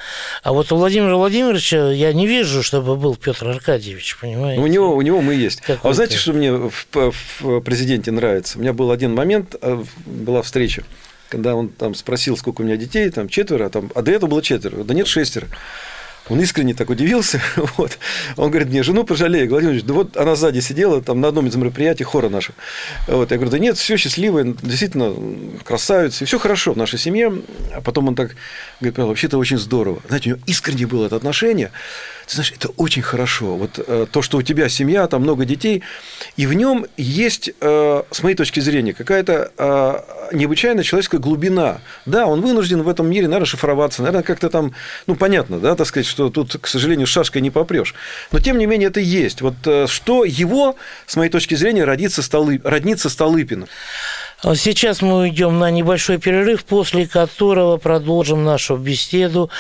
а 0.42 0.52
вот 0.52 0.72
у 0.72 0.76
Владимира 0.76 1.14
Владимировича 1.16 1.92
я 1.92 2.12
не 2.12 2.26
вижу, 2.26 2.64
чтобы 2.64 2.96
был 2.96 3.14
Петр 3.14 3.46
Аркадьевич, 3.46 4.18
понимаете? 4.20 4.60
У 4.60 4.66
него, 4.66 4.96
у 4.96 5.02
него 5.02 5.20
мы 5.20 5.34
есть. 5.34 5.60
А 5.60 5.66
Какой-то. 5.76 5.88
вы 5.88 5.94
знаете, 5.94 6.16
что 6.16 6.32
мне 6.32 6.52
в, 6.52 6.72
в 6.92 7.60
президенте 7.60 8.10
нравится? 8.10 8.58
У 8.58 8.60
меня 8.60 8.72
был 8.72 8.90
один 8.90 9.14
момент, 9.14 9.54
э, 9.62 9.84
была 10.04 10.42
встреча, 10.42 10.82
когда 11.28 11.54
он 11.54 11.68
там 11.68 11.94
спросил, 11.94 12.36
сколько 12.36 12.62
у 12.62 12.64
меня 12.64 12.76
детей, 12.76 13.08
там 13.10 13.28
четверо, 13.28 13.66
а, 13.66 13.70
там, 13.70 13.92
а 13.94 14.02
до 14.02 14.10
этого 14.10 14.30
было 14.30 14.42
четверо, 14.42 14.82
да 14.82 14.94
нет, 14.94 15.06
шестеро. 15.06 15.46
Он 16.30 16.40
искренне 16.40 16.74
так 16.74 16.90
удивился. 16.90 17.40
Вот. 17.76 17.98
Он 18.36 18.50
говорит, 18.50 18.68
мне 18.68 18.82
жену 18.82 19.04
пожалею. 19.04 19.48
Владимир 19.48 19.74
Владимирович, 19.74 19.84
да 19.84 19.94
вот 19.94 20.16
она 20.16 20.34
сзади 20.36 20.60
сидела 20.60 21.02
там 21.02 21.20
на 21.20 21.28
одном 21.28 21.46
из 21.46 21.56
мероприятий 21.56 22.04
хора 22.04 22.28
нашего. 22.28 22.56
Вот. 23.06 23.30
Я 23.30 23.36
говорю, 23.36 23.50
да 23.50 23.58
нет, 23.58 23.76
все 23.76 23.96
счастливые, 23.96 24.54
действительно 24.62 25.14
красавицы, 25.64 26.24
и 26.24 26.26
все 26.26 26.38
хорошо 26.38 26.72
в 26.72 26.76
нашей 26.76 26.98
семье. 26.98 27.42
А 27.74 27.80
потом 27.80 28.08
он 28.08 28.14
так 28.14 28.36
говорит, 28.80 28.96
«Павел, 28.96 29.08
вообще-то 29.08 29.38
очень 29.38 29.58
здорово. 29.58 30.00
Знаете, 30.08 30.30
у 30.30 30.32
него 30.34 30.42
искренне 30.46 30.86
было 30.86 31.06
это 31.06 31.16
отношение. 31.16 31.70
Ты 32.30 32.36
знаешь, 32.36 32.52
это 32.54 32.68
очень 32.76 33.02
хорошо. 33.02 33.56
Вот 33.56 33.80
э, 33.84 34.06
то, 34.08 34.22
что 34.22 34.38
у 34.38 34.42
тебя 34.42 34.68
семья, 34.68 35.08
там 35.08 35.22
много 35.22 35.44
детей, 35.44 35.82
и 36.36 36.46
в 36.46 36.52
нем 36.54 36.86
есть, 36.96 37.50
э, 37.60 38.02
с 38.08 38.22
моей 38.22 38.36
точки 38.36 38.60
зрения, 38.60 38.94
какая-то 38.94 39.50
э, 39.58 40.34
необычайная 40.36 40.84
человеческая 40.84 41.18
глубина. 41.18 41.80
Да, 42.06 42.28
он 42.28 42.40
вынужден 42.40 42.82
в 42.82 42.88
этом 42.88 43.10
мире, 43.10 43.26
наверное, 43.26 43.46
шифроваться, 43.46 44.02
наверное, 44.02 44.22
как-то 44.22 44.48
там, 44.48 44.76
ну, 45.08 45.16
понятно, 45.16 45.58
да, 45.58 45.74
так 45.74 45.88
сказать, 45.88 46.06
что 46.06 46.30
тут, 46.30 46.56
к 46.60 46.68
сожалению, 46.68 47.08
шашкой 47.08 47.42
не 47.42 47.50
попрешь. 47.50 47.96
Но, 48.30 48.38
тем 48.38 48.58
не 48.58 48.66
менее, 48.66 48.90
это 48.90 49.00
есть. 49.00 49.40
Вот 49.40 49.54
э, 49.64 49.88
что 49.88 50.24
его, 50.24 50.76
с 51.06 51.16
моей 51.16 51.32
точки 51.32 51.56
зрения, 51.56 51.82
родится 51.82 52.22
Столы... 52.22 52.60
роднится 52.62 53.10
Столыпину. 53.10 53.66
А 54.42 54.55
Сейчас 54.55 55.03
мы 55.03 55.18
уйдем 55.18 55.59
на 55.59 55.70
небольшой 55.70 56.18
перерыв, 56.18 56.64
после 56.64 57.07
которого 57.07 57.76
продолжим 57.76 58.42
нашу 58.42 58.76
беседу, 58.76 59.50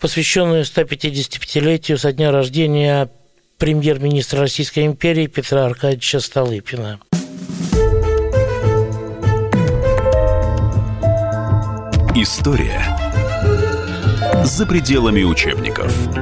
посвященную 0.00 0.64
155-летию 0.64 1.98
со 1.98 2.12
дня 2.12 2.30
рождения 2.30 3.10
премьер-министра 3.58 4.40
Российской 4.40 4.86
империи 4.86 5.26
Петра 5.26 5.66
Аркадьевича 5.66 6.20
Столыпина. 6.20 6.98
История 12.14 12.80
за 14.44 14.66
пределами 14.66 15.22
учебников. 15.22 16.21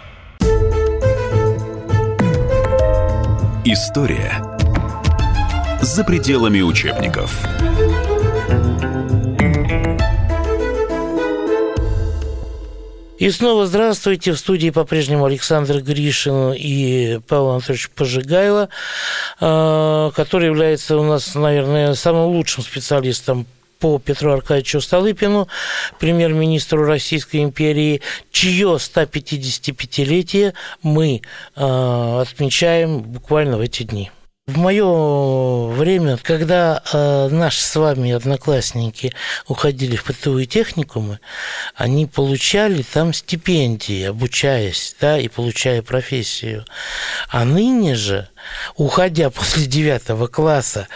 История 3.63 4.41
за 5.83 6.03
пределами 6.03 6.61
учебников. 6.61 7.45
И 13.19 13.29
снова 13.29 13.67
здравствуйте. 13.67 14.31
В 14.31 14.39
студии 14.39 14.71
по-прежнему 14.71 15.25
Александр 15.25 15.81
Гришин 15.81 16.53
и 16.53 17.19
Павел 17.27 17.51
Анатольевич 17.51 17.91
Пожигайло, 17.91 18.69
э, 19.39 20.11
который 20.15 20.47
является 20.47 20.97
у 20.97 21.03
нас, 21.03 21.35
наверное, 21.35 21.93
самым 21.93 22.29
лучшим 22.29 22.63
специалистом 22.63 23.45
по 23.81 23.99
Петру 23.99 24.31
Аркадьевичу 24.31 24.79
Столыпину, 24.79 25.49
премьер-министру 25.99 26.85
Российской 26.85 27.43
империи, 27.43 28.01
чье 28.31 28.77
155-летие 28.79 30.53
мы 30.83 31.21
э, 31.55 32.21
отмечаем 32.21 32.99
буквально 33.01 33.57
в 33.57 33.61
эти 33.61 33.83
дни. 33.83 34.11
В 34.47 34.57
мое 34.57 35.67
время, 35.67 36.17
когда 36.17 36.81
э, 36.91 37.29
наши 37.29 37.61
с 37.61 37.75
вами 37.75 38.11
одноклассники 38.11 39.13
уходили 39.47 39.95
в 39.95 40.03
ПТУ 40.03 40.43
техникумы, 40.45 41.19
они 41.75 42.05
получали 42.05 42.81
там 42.83 43.13
стипендии, 43.13 44.03
обучаясь, 44.03 44.95
да, 44.99 45.17
и 45.17 45.27
получая 45.27 45.81
профессию. 45.81 46.65
А 47.29 47.45
ныне 47.45 47.95
же 47.95 48.29
уходя 48.75 49.29
после 49.29 49.65
девятого 49.65 50.27
класса 50.27 50.87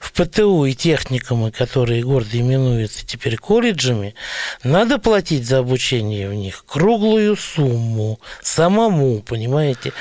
в 0.00 0.12
ПТУ 0.12 0.64
и 0.64 0.74
техникумы, 0.74 1.50
которые 1.50 2.02
гордо 2.02 2.38
именуются 2.38 3.06
теперь 3.06 3.36
колледжами, 3.36 4.14
надо 4.62 4.98
платить 4.98 5.46
за 5.46 5.58
обучение 5.58 6.28
в 6.28 6.34
них 6.34 6.64
круглую 6.66 7.36
сумму 7.36 8.20
самому, 8.42 9.22
понимаете? 9.22 9.92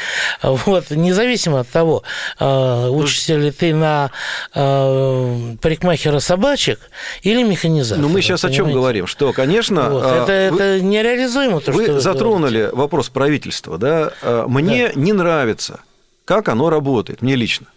Вот, 0.41 0.89
независимо 0.91 1.61
от 1.61 1.69
того, 1.69 2.03
а, 2.39 2.89
учишься 2.89 3.35
ли 3.35 3.51
ты 3.51 3.73
на 3.73 4.11
а, 4.53 5.55
парикмахера 5.61 6.19
собачек 6.19 6.79
или 7.21 7.43
механизатора. 7.43 8.01
Ну, 8.01 8.09
мы 8.09 8.21
сейчас 8.21 8.41
понимаете? 8.41 8.61
о 8.61 8.65
чем 8.65 8.73
говорим? 8.73 9.07
Что, 9.07 9.33
конечно... 9.33 9.89
Вот, 9.89 10.03
а, 10.05 10.23
это, 10.23 10.53
вы, 10.53 10.61
это 10.61 10.81
нереализуемо. 10.83 11.59
То, 11.59 11.71
вы 11.71 11.83
что 11.83 11.99
затронули 11.99 12.57
говорите. 12.57 12.75
вопрос 12.75 13.09
правительства. 13.09 13.77
Да? 13.77 14.13
Мне 14.47 14.91
да. 14.93 14.99
не 14.99 15.13
нравится 15.13 15.79
как 16.25 16.49
оно 16.49 16.69
работает, 16.69 17.21
мне 17.21 17.35
лично. 17.35 17.67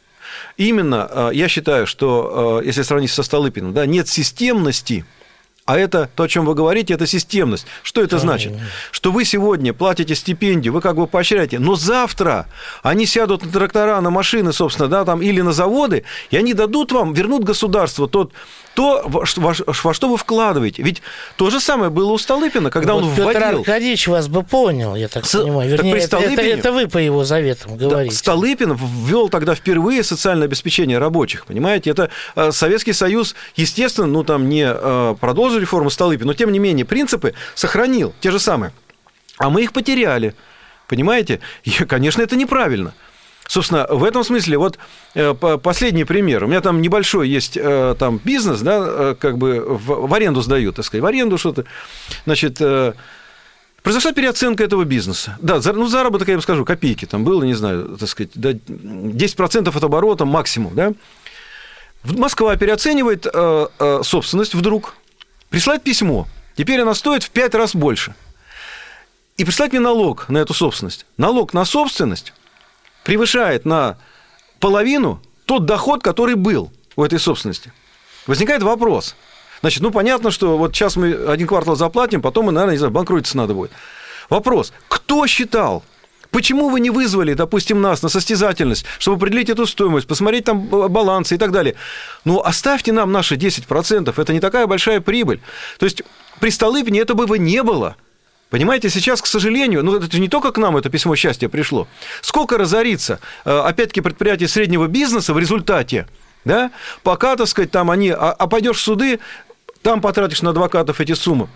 Именно 0.57 1.09
э, 1.11 1.31
я 1.35 1.49
считаю, 1.49 1.87
что 1.87 2.61
э, 2.63 2.67
если 2.67 2.83
сравнить 2.83 3.11
со 3.11 3.23
Столыпиным, 3.23 3.73
да, 3.73 3.87
нет 3.87 4.09
системности, 4.09 5.05
а 5.67 5.77
это 5.77 6.09
то, 6.15 6.23
о 6.23 6.29
чем 6.29 6.47
вы 6.47 6.55
говорите, 6.55 6.95
это 6.95 7.07
системность. 7.07 7.67
Что 7.83 8.01
это 8.01 8.19
значит? 8.19 8.53
Что 8.93 9.11
вы 9.11 9.25
сегодня 9.25 9.75
платите 9.75 10.15
стипендию, 10.15 10.73
вы 10.73 10.81
как 10.81 10.95
бы 10.95 11.09
поощряете, 11.09 11.59
но 11.59 11.75
завтра 11.75 12.47
они 12.85 13.05
сядут 13.05 13.45
на 13.45 13.51
трактора, 13.51 14.01
на 14.01 14.11
машины, 14.11 14.53
собственно, 14.53 14.89
да, 14.89 15.05
там, 15.05 15.21
или 15.21 15.41
на 15.41 15.53
заводы, 15.53 16.05
и 16.31 16.37
они 16.37 16.55
дадут 16.55 16.93
вам, 16.93 17.13
вернут 17.15 17.43
государству 17.43 18.07
тот 18.07 18.33
то, 18.77 19.03
во, 19.07 19.25
во, 19.37 19.55
во 19.85 19.95
что 19.95 20.09
вы 20.11 20.19
вкладываете. 20.19 20.83
Ведь 20.83 21.01
то 21.37 21.49
же 21.49 21.61
самое 21.61 21.91
было 21.91 22.13
у 22.13 22.19
Столыпина, 22.19 22.71
когда 22.71 22.93
вот 22.93 23.05
он 23.05 23.11
Петр 23.13 23.23
вводил... 23.23 23.41
Петр 23.41 23.57
Аркадьевич 23.57 24.07
вас 24.07 24.29
бы 24.29 24.43
понял, 24.43 24.95
я 24.95 25.09
так 25.09 25.25
С... 25.25 25.33
понимаю. 25.33 25.71
Вернее, 25.71 25.95
так 25.95 26.03
Столыпине... 26.03 26.35
это, 26.35 26.59
это 26.59 26.73
вы 26.73 26.87
по 26.87 26.99
его 26.99 27.25
заветам 27.25 27.79
говорите. 27.79 28.15
Да, 28.15 28.19
Столыпин 28.19 28.79
ввел 28.79 29.31
тогда 29.31 29.55
впервые 29.55 30.05
социальное 30.05 30.47
обеспечение 30.47 30.99
рабочих, 30.99 31.47
понимаете? 31.47 31.89
Это 31.89 32.11
э, 32.35 32.53
Советский 32.53 32.93
Союз, 32.93 33.35
естественно, 33.55 34.07
ну 34.07 34.25
там 34.25 34.47
не 34.51 34.69
э, 34.69 35.15
продолжил 35.19 35.59
реформу 35.59 35.89
Столыпина, 35.89 36.27
но 36.27 36.35
тем 36.35 36.53
не 36.53 36.59
менее 36.59 36.85
принципы 36.85 37.33
сохранил, 37.55 38.13
те 38.21 38.31
же 38.31 38.39
самые. 38.39 38.73
А 39.39 39.49
мы 39.49 39.63
их 39.63 39.73
потеряли. 39.73 40.35
Понимаете? 40.87 41.41
И, 41.65 41.71
конечно, 41.71 42.21
это 42.21 42.37
неправильно. 42.37 42.93
Собственно, 43.49 43.87
в 43.89 44.03
этом 44.03 44.25
смысле, 44.25 44.59
вот 44.59 44.79
э, 45.15 45.35
последний 45.35 46.05
пример. 46.05 46.45
У 46.45 46.47
меня 46.47 46.61
там 46.61 46.83
небольшой 46.83 47.29
есть 47.29 47.57
э, 47.57 47.95
там 47.99 48.21
бизнес, 48.23 48.61
да, 48.61 48.85
э, 48.87 49.15
как 49.19 49.39
бы 49.39 49.61
в, 49.61 50.09
в 50.09 50.15
аренду 50.15 50.43
сдают, 50.43 50.77
так 50.77 50.85
сказать, 50.85 51.03
в 51.03 51.07
аренду 51.07 51.39
что-то. 51.39 51.65
Значит, 52.25 52.61
произошла 53.83 54.13
переоценка 54.13 54.65
этого 54.65 54.85
бизнеса. 54.85 55.37
Да, 55.41 55.61
ну, 55.73 55.87
заработок, 55.87 56.29
я 56.29 56.35
вам 56.35 56.43
скажу, 56.43 56.65
копейки 56.65 57.05
там 57.05 57.25
было, 57.25 57.45
не 57.45 57.55
знаю, 57.55 57.97
так 57.99 58.09
сказать, 58.09 58.33
да, 58.35 58.51
10% 58.51 59.77
от 59.77 59.85
оборота 59.85 60.25
максимум, 60.25 60.75
да. 60.75 60.93
Москва 62.03 62.55
переоценивает 62.57 63.27
собственность 64.07 64.55
вдруг, 64.55 64.95
присылает 65.51 65.83
письмо. 65.83 66.27
Теперь 66.57 66.81
она 66.81 66.95
стоит 66.95 67.23
в 67.23 67.31
5 67.31 67.55
раз 67.55 67.75
больше. 67.75 68.15
И 69.37 69.45
присылает 69.45 69.73
мне 69.73 69.81
налог 69.81 70.29
на 70.29 70.39
эту 70.39 70.55
собственность. 70.55 71.05
Налог 71.17 71.53
на 71.53 71.65
собственность 71.65 72.33
превышает 73.07 73.65
на 73.65 73.97
половину 74.59 75.21
тот 75.45 75.65
доход, 75.65 76.03
который 76.03 76.35
был 76.35 76.73
у 76.97 77.05
этой 77.05 77.21
собственности. 77.21 77.73
Возникает 78.27 78.65
вопрос. 78.65 79.15
Значит, 79.61 79.81
ну 79.81 79.93
понятно, 79.93 80.33
что 80.33 80.59
вот 80.59 80.75
сейчас 80.75 80.97
мы 80.97 81.13
один 81.13 81.47
квартал 81.47 81.77
заплатим, 81.77 82.21
потом 82.21 82.47
мы, 82.47 82.53
наверное, 82.53 82.73
не 82.73 82.79
знаю, 82.79 82.93
банкротиться 82.93 83.37
надо 83.37 83.55
будет. 83.55 83.71
Вопрос. 84.29 84.73
Кто 84.89 85.27
считал, 85.27 85.83
Почему 86.33 86.69
вы 86.69 86.81
не 86.81 86.91
вызвали, 86.91 87.35
допустим, 87.35 87.81
нас 87.81 88.03
на 88.03 88.09
состязательность, 88.09 88.85
чтобы 88.99 89.17
определить 89.17 89.49
эту 89.49 89.65
стоимость, 89.65 90.09
посмотреть 90.09 90.45
там 90.45 90.67
балансы 90.67 91.37
и 91.37 91.39
так 91.39 91.53
далее? 91.53 91.77
Ну, 92.25 92.41
оставьте 92.41 92.93
нам 92.93 93.13
наши 93.13 93.37
10%, 93.37 94.13
это 94.15 94.33
не 94.33 94.41
такая 94.41 94.67
большая 94.67 95.01
прибыль. 95.01 95.41
То 95.79 95.87
есть 95.87 96.03
при 96.41 96.51
Столыпине 96.51 97.01
этого 97.01 97.27
бы 97.27 97.39
не 97.39 97.63
было– 97.63 97.95
Понимаете, 98.51 98.91
сейчас, 98.91 99.21
к 99.21 99.27
сожалению, 99.27 99.83
ну 99.83 99.97
это 99.97 100.19
не 100.19 100.29
только 100.29 100.53
к 100.53 100.59
нам 100.59 100.77
это 100.77 100.89
письмо 100.89 101.17
счастья 101.17 101.49
пришло. 101.49 101.89
Сколько 102.21 102.59
разорится, 102.59 103.19
э, 103.45 103.51
опять-таки, 103.51 104.01
предприятий 104.01 104.47
среднего 104.47 104.87
бизнеса 104.87 105.35
в 105.35 105.39
результате, 105.39 106.07
да, 106.45 106.71
пока, 107.03 107.35
так 107.35 107.49
сказать, 107.49 107.73
там 107.73 107.91
они, 107.91 108.11
а, 108.11 108.33
а 108.33 108.47
пойдешь 108.47 108.77
в 108.77 108.81
суды, 108.81 109.19
там 109.83 110.01
потратишь 110.01 110.43
на 110.43 110.51
адвокатов 110.51 111.01
эти 111.01 111.13
суммы. 111.13 111.49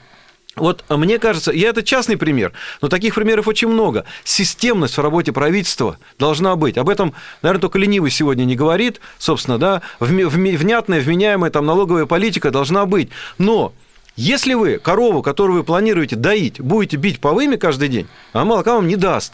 Вот 0.57 0.85
мне 0.89 1.21
кажется, 1.21 1.53
я 1.53 1.69
это 1.69 1.85
частный 1.85 2.17
пример, 2.17 2.53
но 2.83 2.89
таких 2.89 3.15
примеров 3.15 3.47
очень 3.47 3.69
много. 3.69 4.05
Системность 4.25 4.99
в 4.99 5.01
работе 5.01 5.33
правительства 5.33 5.97
должна 6.19 6.57
быть. 6.57 6.77
Об 6.77 6.89
этом, 6.89 7.15
наверное, 7.41 7.61
только 7.61 7.79
ленивый 7.79 8.11
сегодня 8.11 8.45
не 8.45 8.57
говорит, 8.57 9.01
собственно, 9.19 9.59
да, 9.59 9.83
внятная, 10.01 11.01
вменяемая 11.01 11.53
там 11.53 11.67
налоговая 11.67 12.07
политика 12.07 12.51
должна 12.51 12.85
быть. 12.85 13.11
Но 13.39 13.73
если 14.21 14.53
вы 14.53 14.79
корову, 14.79 15.23
которую 15.23 15.57
вы 15.59 15.65
планируете 15.65 16.15
доить, 16.15 16.61
будете 16.61 16.99
бить 16.99 17.21
по 17.21 17.33
выме 17.33 17.57
каждый 17.57 17.89
день, 17.89 18.07
она 18.35 18.45
молока 18.45 18.75
вам 18.75 18.87
не 18.87 18.97
даст. 18.97 19.33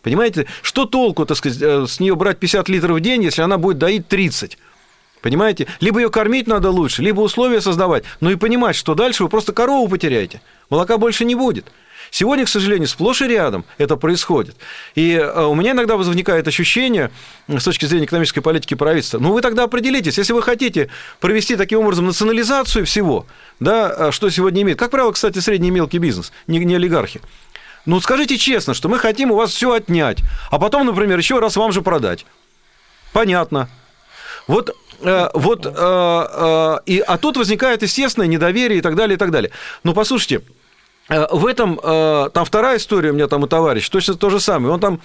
Понимаете, 0.00 0.46
что 0.62 0.84
толку, 0.84 1.26
так 1.26 1.36
сказать, 1.36 1.60
э, 1.60 1.86
с 1.88 1.98
нее 1.98 2.14
брать 2.14 2.38
50 2.38 2.68
литров 2.68 2.98
в 2.98 3.00
день, 3.00 3.24
если 3.24 3.42
она 3.42 3.58
будет 3.58 3.78
доить 3.78 4.06
30? 4.06 4.56
Понимаете? 5.22 5.66
Либо 5.80 5.98
ее 5.98 6.08
кормить 6.08 6.46
надо 6.46 6.70
лучше, 6.70 7.02
либо 7.02 7.20
условия 7.20 7.60
создавать, 7.60 8.04
но 8.20 8.30
и 8.30 8.36
понимать, 8.36 8.76
что 8.76 8.94
дальше 8.94 9.24
вы 9.24 9.28
просто 9.28 9.52
корову 9.52 9.88
потеряете. 9.88 10.40
Молока 10.70 10.98
больше 10.98 11.24
не 11.24 11.34
будет. 11.34 11.66
Сегодня, 12.10 12.44
к 12.44 12.48
сожалению, 12.48 12.88
сплошь 12.88 13.22
и 13.22 13.26
рядом 13.26 13.64
это 13.76 13.96
происходит. 13.96 14.56
И 14.94 15.12
э, 15.12 15.44
у 15.44 15.54
меня 15.54 15.72
иногда 15.72 15.96
возникает 15.96 16.48
ощущение 16.48 17.10
с 17.48 17.64
точки 17.64 17.86
зрения 17.86 18.06
экономической 18.06 18.40
политики 18.40 18.74
правительства, 18.74 19.18
ну 19.18 19.32
вы 19.32 19.42
тогда 19.42 19.64
определитесь, 19.64 20.18
если 20.18 20.32
вы 20.32 20.42
хотите 20.42 20.88
провести 21.20 21.56
таким 21.56 21.80
образом 21.80 22.06
национализацию 22.06 22.86
всего, 22.86 23.26
да, 23.60 23.88
а 23.88 24.12
что 24.12 24.30
сегодня 24.30 24.62
имеет, 24.62 24.78
как 24.78 24.90
правило, 24.90 25.12
кстати, 25.12 25.38
средний 25.38 25.68
и 25.68 25.72
мелкий 25.72 25.98
бизнес, 25.98 26.32
не, 26.46 26.58
не 26.58 26.74
олигархи, 26.74 27.20
ну, 27.86 28.00
скажите 28.00 28.36
честно, 28.36 28.74
что 28.74 28.88
мы 28.88 28.98
хотим 28.98 29.30
у 29.30 29.36
вас 29.36 29.50
все 29.50 29.72
отнять, 29.72 30.18
а 30.50 30.58
потом, 30.58 30.86
например, 30.86 31.18
еще 31.18 31.38
раз 31.38 31.56
вам 31.56 31.72
же 31.72 31.82
продать. 31.82 32.26
Понятно. 33.12 33.68
Вот 34.46 34.76
э, 35.00 35.28
вот, 35.32 35.64
э, 35.64 35.70
э, 35.74 36.76
и, 36.86 36.98
а 37.00 37.18
тут 37.18 37.36
возникает 37.36 37.82
естественное 37.82 38.28
недоверие 38.28 38.78
и 38.78 38.82
так 38.82 38.94
далее, 38.94 39.16
и 39.16 39.18
так 39.18 39.30
далее. 39.30 39.50
Но 39.84 39.94
послушайте, 39.94 40.42
Э, 40.42 40.67
в 41.08 41.46
этом, 41.46 41.80
э, 41.82 42.30
там 42.34 42.44
вторая 42.44 42.76
история 42.76 43.10
у 43.10 43.14
меня 43.14 43.28
там 43.28 43.42
у 43.42 43.46
товарища, 43.46 43.90
точно 43.90 44.14
то 44.14 44.30
же 44.30 44.40
самое. 44.40 44.74
Он 44.74 44.80
там 44.80 45.00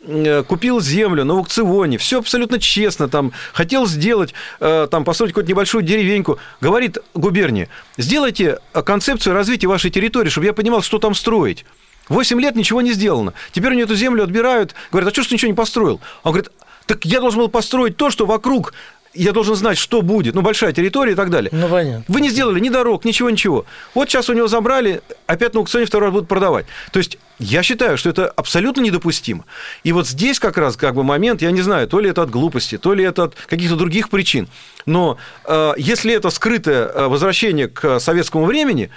э, 0.00 0.42
купил 0.42 0.80
землю 0.80 1.24
на 1.24 1.34
аукционе, 1.34 1.98
все 1.98 2.18
абсолютно 2.18 2.58
честно, 2.58 3.08
там, 3.08 3.32
хотел 3.52 3.86
сделать, 3.86 4.34
там, 4.58 5.04
построить 5.04 5.32
какую-то 5.32 5.50
небольшую 5.50 5.82
деревеньку. 5.82 6.38
Говорит 6.60 6.98
губерния, 7.14 7.68
сделайте 7.96 8.58
концепцию 8.72 9.34
развития 9.34 9.66
вашей 9.66 9.90
территории, 9.90 10.28
чтобы 10.28 10.46
я 10.46 10.52
понимал, 10.52 10.82
что 10.82 10.98
там 10.98 11.14
строить. 11.14 11.64
Восемь 12.08 12.40
лет 12.40 12.54
ничего 12.54 12.82
не 12.82 12.92
сделано. 12.92 13.32
Теперь 13.52 13.72
у 13.72 13.74
нее 13.74 13.84
эту 13.84 13.96
землю 13.96 14.22
отбирают, 14.22 14.74
говорят, 14.92 15.10
а 15.10 15.12
что 15.12 15.22
ж 15.22 15.26
ты 15.28 15.34
ничего 15.34 15.50
не 15.50 15.56
построил? 15.56 16.00
Он 16.22 16.32
говорит, 16.32 16.52
так 16.86 17.04
я 17.04 17.20
должен 17.20 17.40
был 17.40 17.48
построить 17.48 17.96
то, 17.96 18.10
что 18.10 18.26
вокруг 18.26 18.74
я 19.16 19.32
должен 19.32 19.54
знать, 19.54 19.78
что 19.78 20.02
будет, 20.02 20.34
ну, 20.34 20.42
большая 20.42 20.72
территория 20.72 21.12
и 21.12 21.14
так 21.14 21.30
далее. 21.30 21.50
Ну, 21.52 21.68
понятно. 21.68 22.04
Вы 22.08 22.20
не 22.20 22.30
сделали 22.30 22.60
ни 22.60 22.68
дорог, 22.68 23.04
ничего, 23.04 23.30
ничего. 23.30 23.64
Вот 23.94 24.08
сейчас 24.08 24.28
у 24.28 24.32
него 24.32 24.48
забрали, 24.48 25.00
опять 25.26 25.54
на 25.54 25.60
аукционе 25.60 25.86
второй 25.86 26.08
раз 26.08 26.12
будут 26.14 26.28
продавать. 26.28 26.66
То 26.92 26.98
есть, 26.98 27.18
я 27.38 27.62
считаю, 27.62 27.98
что 27.98 28.10
это 28.10 28.28
абсолютно 28.28 28.80
недопустимо. 28.80 29.44
И 29.84 29.92
вот 29.92 30.06
здесь 30.06 30.38
как 30.38 30.56
раз 30.56 30.76
как 30.76 30.94
бы 30.94 31.04
момент, 31.04 31.42
я 31.42 31.50
не 31.50 31.60
знаю, 31.62 31.86
то 31.88 32.00
ли 32.00 32.10
это 32.10 32.22
от 32.22 32.30
глупости, 32.30 32.78
то 32.78 32.94
ли 32.94 33.04
это 33.04 33.24
от 33.24 33.34
каких-то 33.34 33.76
других 33.76 34.08
причин. 34.08 34.48
Но 34.86 35.18
э, 35.44 35.72
если 35.76 36.14
это 36.14 36.30
скрытое 36.30 36.86
э, 36.86 37.08
возвращение 37.08 37.68
к 37.68 38.00
советскому 38.00 38.46
времени, 38.46 38.90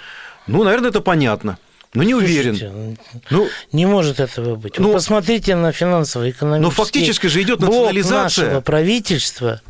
ну, 0.46 0.64
наверное, 0.64 0.90
это 0.90 1.00
понятно. 1.00 1.58
Ну, 1.92 2.04
не 2.04 2.12
Слушайте, 2.12 2.68
уверен. 2.68 2.98
Ну, 3.30 3.48
не 3.72 3.84
может 3.84 4.20
этого 4.20 4.54
быть. 4.54 4.78
Ну, 4.78 4.88
Вы 4.88 4.94
посмотрите 4.94 5.56
на 5.56 5.72
финансово-экономический 5.72 6.62
Но 6.62 6.70
фактически 6.70 7.26
же 7.26 7.42
идет 7.42 7.60
национализация. 7.60 8.44
нашего 8.44 8.60
правительства, 8.60 9.60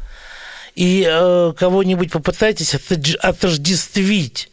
и 0.74 1.06
э, 1.08 1.52
кого-нибудь 1.56 2.12
попытайтесь 2.12 2.74
отождествить 3.20 4.50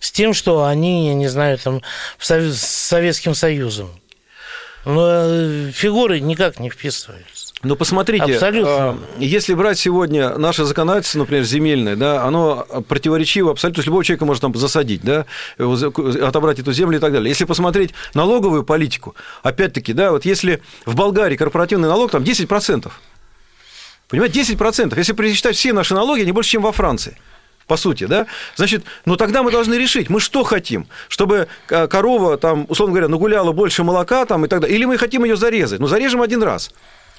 с 0.00 0.12
тем, 0.12 0.34
что 0.34 0.64
они, 0.64 1.08
я 1.08 1.14
не 1.14 1.28
знаю, 1.28 1.58
там, 1.58 1.82
с 2.18 2.56
Советским 2.56 3.34
Союзом. 3.34 3.90
Но 4.84 5.08
э, 5.08 5.70
фигуры 5.72 6.20
никак 6.20 6.60
не 6.60 6.70
вписываются. 6.70 7.46
Но 7.62 7.74
посмотрите, 7.74 8.34
абсолютно. 8.34 8.70
А, 8.70 8.98
если 9.18 9.54
брать 9.54 9.78
сегодня 9.78 10.36
наше 10.36 10.64
законодательство, 10.64 11.20
например, 11.20 11.42
земельное, 11.42 11.96
да, 11.96 12.22
оно 12.22 12.66
противоречиво 12.86 13.50
абсолютно, 13.50 13.76
то 13.76 13.78
есть 13.80 13.86
любого 13.86 14.04
человека 14.04 14.24
может 14.26 14.42
там 14.42 14.54
засадить, 14.54 15.02
да, 15.02 15.26
отобрать 15.58 16.60
эту 16.60 16.72
землю 16.72 16.98
и 16.98 17.00
так 17.00 17.12
далее. 17.12 17.28
Если 17.28 17.44
посмотреть 17.44 17.94
налоговую 18.14 18.62
политику, 18.62 19.16
опять-таки, 19.42 19.92
да, 19.92 20.12
вот 20.12 20.24
если 20.24 20.62
в 20.84 20.94
Болгарии 20.94 21.36
корпоративный 21.36 21.88
налог 21.88 22.12
там 22.12 22.22
10%, 22.22 22.92
понимаете, 24.08 24.40
10%, 24.40 24.96
если 24.96 25.12
пересчитать 25.12 25.56
все 25.56 25.72
наши 25.72 25.94
налоги, 25.94 26.22
они 26.22 26.32
больше, 26.32 26.50
чем 26.50 26.62
во 26.62 26.72
Франции 26.72 27.16
по 27.66 27.76
сути, 27.76 28.04
да? 28.04 28.26
Значит, 28.54 28.84
ну 29.04 29.16
тогда 29.16 29.42
мы 29.42 29.50
должны 29.50 29.74
решить, 29.74 30.08
мы 30.08 30.20
что 30.20 30.44
хотим? 30.44 30.86
Чтобы 31.08 31.48
э, 31.68 31.88
корова, 31.88 32.38
там, 32.38 32.66
условно 32.68 32.92
говоря, 32.92 33.08
нагуляла 33.08 33.52
больше 33.52 33.82
молока 33.82 34.24
там, 34.24 34.44
и 34.44 34.48
так 34.48 34.60
далее, 34.60 34.76
или 34.76 34.84
мы 34.84 34.98
хотим 34.98 35.24
ее 35.24 35.36
зарезать? 35.36 35.80
Ну, 35.80 35.86
зарежем 35.86 36.22
один 36.22 36.42
раз. 36.42 36.70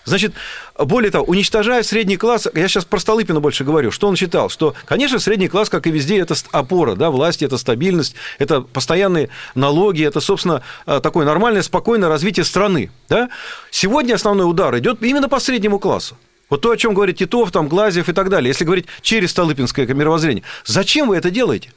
Значит, 0.06 0.34
более 0.80 1.12
того, 1.12 1.26
уничтожая 1.26 1.84
средний 1.84 2.16
класс, 2.16 2.48
я 2.54 2.68
сейчас 2.70 2.86
про 2.86 2.98
Столыпина 2.98 3.42
больше 3.42 3.66
говорю, 3.66 3.92
что 3.92 4.08
он 4.08 4.16
считал, 4.16 4.48
что, 4.48 4.74
конечно, 4.86 5.20
средний 5.20 5.50
класс, 5.50 5.70
как 5.70 5.86
и 5.86 5.92
везде, 5.92 6.18
это 6.20 6.34
опора, 6.52 6.96
да, 6.96 7.12
власти, 7.12 7.44
это 7.44 7.58
стабильность, 7.58 8.16
это 8.40 8.62
постоянные 8.62 9.28
налоги, 9.54 10.06
это, 10.06 10.22
собственно, 10.22 10.64
э, 10.86 11.02
такое 11.04 11.26
нормальное, 11.26 11.62
спокойное 11.62 12.08
развитие 12.08 12.46
страны, 12.46 12.90
да. 13.10 13.30
Сегодня 13.70 14.14
основной 14.14 14.50
удар 14.50 14.78
идет 14.80 15.04
именно 15.04 15.28
по 15.28 15.42
среднему 15.42 15.78
классу. 15.78 16.16
Вот 16.50 16.62
то, 16.62 16.72
о 16.72 16.78
чем 16.78 16.94
говорит 16.94 17.18
Титов, 17.18 17.52
там, 17.52 17.68
Глазьев 17.68 18.10
и 18.10 18.14
так 18.14 18.30
далее. 18.30 18.50
Если 18.50 18.64
говорить 18.64 18.86
через 19.02 19.32
Столыпинское 19.32 19.86
мировоззрение, 19.88 20.44
зачем 20.66 21.10
вы 21.10 21.18
это 21.18 21.30
делаете? 21.30 21.72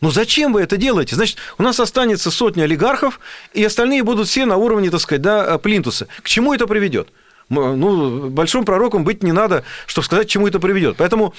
Ну 0.00 0.10
зачем 0.10 0.52
вы 0.52 0.62
это 0.62 0.76
делаете? 0.76 1.16
Значит, 1.16 1.38
у 1.58 1.62
нас 1.62 1.80
останется 1.80 2.30
сотня 2.30 2.64
олигархов, 2.64 3.18
и 3.54 3.64
остальные 3.64 4.02
будут 4.02 4.28
все 4.28 4.44
на 4.44 4.56
уровне, 4.56 4.90
так 4.90 5.00
сказать, 5.00 5.22
да, 5.22 5.58
плинтуса. 5.58 6.06
К 6.22 6.28
чему 6.28 6.54
это 6.54 6.66
приведет? 6.66 7.08
Ну, 7.48 8.28
большим 8.28 8.64
пророком 8.64 9.04
быть 9.04 9.22
не 9.22 9.32
надо, 9.32 9.64
чтобы 9.86 10.04
сказать, 10.04 10.26
к 10.26 10.30
чему 10.30 10.48
это 10.48 10.58
приведет. 10.58 10.96
Поэтому 10.98 11.32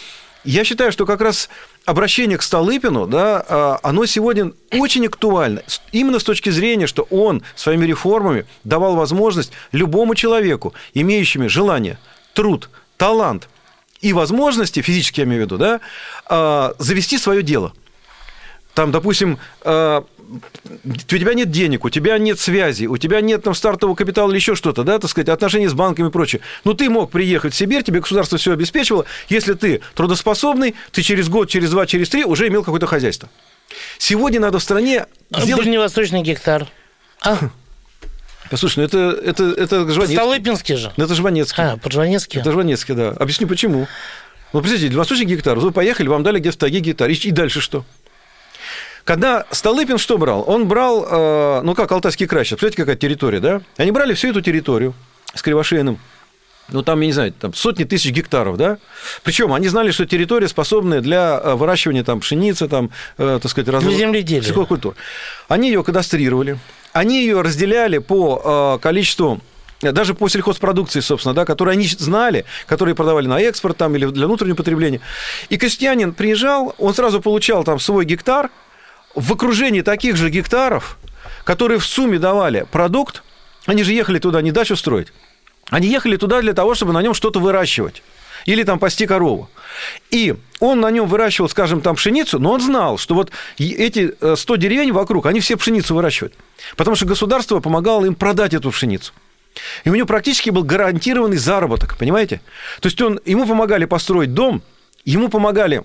я 0.44 0.64
считаю, 0.64 0.92
что 0.92 1.06
как 1.06 1.20
раз 1.22 1.50
обращение 1.86 2.38
к 2.38 2.42
Столыпину, 2.42 3.06
да, 3.06 3.44
а, 3.48 3.80
оно 3.84 4.06
сегодня 4.06 4.54
очень 4.72 5.06
актуально. 5.06 5.64
Именно 5.92 6.20
с 6.20 6.24
точки 6.24 6.50
зрения, 6.50 6.88
что 6.88 7.04
он 7.12 7.44
своими 7.56 7.86
реформами 7.86 8.46
давал 8.64 8.96
возможность 8.96 9.52
любому 9.74 10.16
человеку, 10.16 10.74
имеющему 10.94 11.50
желание 11.50 12.00
труд, 12.38 12.70
талант 12.98 13.50
и 14.00 14.14
возможности, 14.14 14.84
физически 14.84 15.22
я 15.22 15.26
имею 15.26 15.42
в 15.42 15.46
виду, 15.46 15.58
да, 15.58 15.82
а, 16.28 16.76
завести 16.78 17.18
свое 17.18 17.42
дело. 17.42 17.74
Там, 18.76 18.92
допустим, 18.92 19.40
а, 19.62 20.06
у 20.84 20.94
тебя 20.94 21.34
нет 21.34 21.50
денег, 21.50 21.84
у 21.84 21.90
тебя 21.90 22.20
нет 22.20 22.40
связи, 22.40 22.86
у 22.86 22.98
тебя 22.98 23.22
нет 23.22 23.42
там 23.42 23.56
стартового 23.56 23.96
капитала 23.96 24.30
или 24.30 24.38
еще 24.38 24.54
что-то, 24.54 24.84
да, 24.84 25.00
так 25.00 25.10
сказать, 25.10 25.30
отношения 25.30 25.68
с 25.68 25.74
банками 25.74 26.10
и 26.10 26.12
прочее. 26.12 26.44
Но 26.64 26.76
ты 26.76 26.92
мог 26.92 27.10
приехать 27.10 27.56
в 27.56 27.58
Сибирь, 27.58 27.82
тебе 27.82 28.02
государство 28.02 28.38
все 28.38 28.52
обеспечивало. 28.52 29.06
Если 29.30 29.54
ты 29.54 29.82
трудоспособный, 29.96 30.76
ты 30.92 31.02
через 31.02 31.30
год, 31.30 31.50
через 31.50 31.72
два, 31.72 31.88
через 31.88 32.08
три 32.10 32.24
уже 32.24 32.50
имел 32.50 32.64
какое-то 32.64 32.86
хозяйство. 32.86 33.30
Сегодня 33.98 34.40
надо 34.40 34.60
в 34.60 34.64
стране 34.64 35.08
сделать... 35.32 35.64
Дальневосточный 35.64 36.22
гектар. 36.22 36.68
А? 37.24 37.40
Послушай, 38.50 38.80
ну 38.80 38.84
это, 38.86 38.98
это, 39.24 39.44
это 39.44 39.90
Жванецкий. 39.90 40.16
Столыпинский 40.16 40.76
же. 40.76 40.94
Ну 40.98 41.06
это 41.06 41.16
Жванецкий. 41.16 41.64
А, 41.64 41.78
под 41.78 41.92
Жванецкий. 41.92 42.40
Это 42.40 42.52
Жванецкий, 42.52 42.96
да. 42.96 43.10
Объясню, 43.12 43.48
почему. 43.48 43.88
Ну, 44.54 44.62
представьте, 44.62 44.88
дальневосточный 44.88 45.26
гектар. 45.26 45.60
Вы 45.60 45.72
поехали, 45.72 46.08
вам 46.08 46.24
дали 46.24 46.40
гектаги 46.40 46.78
гектар. 46.80 47.10
И 47.10 47.32
дальше 47.32 47.62
что? 47.62 47.84
Когда 49.04 49.46
Столыпин 49.52 49.98
что 49.98 50.18
брал? 50.18 50.44
Он 50.48 50.68
брал, 50.68 51.08
э, 51.10 51.62
ну 51.64 51.76
как 51.76 51.92
Алтайский 51.92 52.28
край 52.28 52.44
сейчас, 52.44 52.60
представляете, 52.60 52.78
какая 52.78 52.96
территория, 52.98 53.40
да? 53.40 53.62
Они 53.78 53.92
брали 53.92 54.14
всю 54.14 54.30
эту 54.30 54.42
территорию 54.42 54.94
с 55.34 55.42
Кривошеиным, 55.42 55.98
ну, 56.70 56.84
там, 56.84 57.00
я 57.00 57.08
не 57.08 57.14
знаю, 57.14 57.32
там 57.32 57.54
сотни 57.54 57.86
тысяч 57.86 58.12
гектаров, 58.12 58.58
да? 58.58 58.78
Причем 59.24 59.54
они 59.54 59.70
знали, 59.70 59.92
что 59.92 60.06
территория 60.06 60.50
способная 60.50 61.00
для 61.00 61.40
э, 61.42 61.56
выращивания 61.56 62.04
там 62.04 62.20
пшеницы, 62.20 62.68
там, 62.68 62.92
э, 63.18 63.40
так 63.42 63.50
сказать, 63.50 63.70
разных 63.70 63.96
сельхозкультур. 63.96 64.96
Они 65.48 65.70
ее 65.70 65.84
кадастрировали, 65.84 66.60
они 66.94 67.22
ее 67.22 67.42
разделяли 67.42 67.98
по 68.00 68.78
э, 68.78 68.82
количеству 68.82 69.42
даже 69.82 70.16
по 70.16 70.28
сельхозпродукции, 70.28 71.02
собственно, 71.02 71.36
да, 71.36 71.46
которые 71.46 71.74
они 71.74 71.86
знали, 71.86 72.46
которые 72.66 72.96
продавали 72.96 73.28
на 73.28 73.40
экспорт 73.40 73.78
там, 73.78 73.96
или 73.96 74.06
для 74.08 74.26
внутреннего 74.26 74.56
потребления. 74.56 75.02
И 75.50 75.58
крестьянин 75.58 76.14
приезжал, 76.14 76.74
он 76.80 76.96
сразу 76.96 77.22
получал 77.22 77.64
там 77.64 77.80
свой 77.80 78.06
гектар 78.06 78.50
в 79.14 79.34
окружении 79.34 79.82
таких 79.82 80.16
же 80.16 80.30
гектаров, 80.30 80.98
которые 81.44 81.80
в 81.80 81.86
сумме 81.86 82.18
давали 82.18 82.66
продукт, 82.72 83.24
они 83.66 83.84
же 83.84 83.94
ехали 83.94 84.20
туда 84.20 84.42
не 84.42 84.52
дачу 84.52 84.76
строить, 84.76 85.10
они 85.70 85.88
ехали 85.88 86.16
туда 86.18 86.42
для 86.42 86.54
того, 86.54 86.74
чтобы 86.74 86.94
на 86.94 87.02
нем 87.02 87.14
что-то 87.14 87.40
выращивать 87.40 88.02
или 88.48 88.64
там 88.64 88.80
пасти 88.80 89.06
корову. 89.06 89.50
И 90.10 90.36
он 90.60 90.80
на 90.80 90.90
нем 90.90 91.06
выращивал, 91.08 91.50
скажем, 91.50 91.82
там 91.82 91.96
пшеницу, 91.96 92.40
но 92.40 92.54
он 92.54 92.62
знал, 92.62 92.98
что 92.98 93.14
вот 93.14 93.32
эти 93.60 94.14
100 94.36 94.56
э, 94.56 94.58
деревень 94.58 94.92
вокруг, 94.92 95.28
они 95.28 95.42
все 95.42 95.58
пшеницу 95.58 95.94
выращивают. 95.94 96.34
Потому 96.76 96.96
что 96.96 97.06
государство 97.06 97.60
помогало 97.60 98.06
им 98.06 98.16
продать 98.16 98.56
эту 98.56 98.72
пшеницу. 98.72 99.14
И 99.84 99.90
у 99.90 99.96
него 99.96 100.08
практически 100.08 100.50
был 100.50 100.64
гарантированный 100.64 101.38
заработок, 101.38 101.98
понимаете? 101.98 102.42
То 102.80 102.88
есть 102.88 103.00
он, 103.02 103.20
ему 103.26 103.46
помогали 103.46 103.86
построить 103.86 104.34
дом, 104.34 104.64
ему 105.04 105.30
помогали 105.30 105.84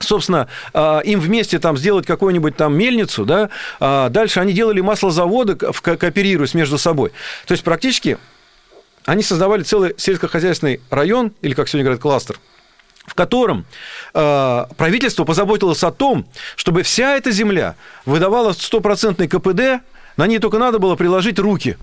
собственно, 0.00 0.48
э, 0.74 1.00
им 1.04 1.20
вместе 1.20 1.60
там 1.60 1.76
сделать 1.76 2.06
какую-нибудь 2.06 2.56
там 2.56 2.76
мельницу, 2.76 3.24
да, 3.24 3.50
а 3.78 4.08
дальше 4.08 4.40
они 4.40 4.52
делали 4.52 4.80
маслозаводы, 4.80 5.54
кооперируясь 5.54 6.54
между 6.54 6.76
собой. 6.76 7.12
То 7.46 7.52
есть 7.52 7.62
практически 7.62 8.18
они 9.04 9.22
создавали 9.22 9.62
целый 9.62 9.94
сельскохозяйственный 9.96 10.80
район, 10.90 11.32
или, 11.42 11.54
как 11.54 11.68
сегодня 11.68 11.84
говорят, 11.84 12.02
кластер, 12.02 12.38
в 13.06 13.14
котором 13.14 13.66
э, 14.14 14.64
правительство 14.76 15.24
позаботилось 15.24 15.82
о 15.82 15.90
том, 15.90 16.26
чтобы 16.56 16.82
вся 16.82 17.16
эта 17.16 17.30
земля 17.30 17.74
выдавала 18.04 18.52
стопроцентный 18.52 19.28
КПД, 19.28 19.84
на 20.16 20.26
ней 20.26 20.38
только 20.38 20.58
надо 20.58 20.78
было 20.78 20.94
приложить 20.94 21.38
руки, 21.38 21.76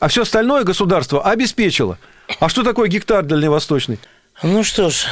а 0.00 0.08
все 0.08 0.22
остальное 0.22 0.64
государство 0.64 1.22
обеспечило. 1.22 1.98
А 2.40 2.48
что 2.48 2.62
такое 2.62 2.88
гектар 2.88 3.24
дальневосточный? 3.24 3.98
Ну 4.42 4.62
что 4.62 4.90
ж, 4.90 5.06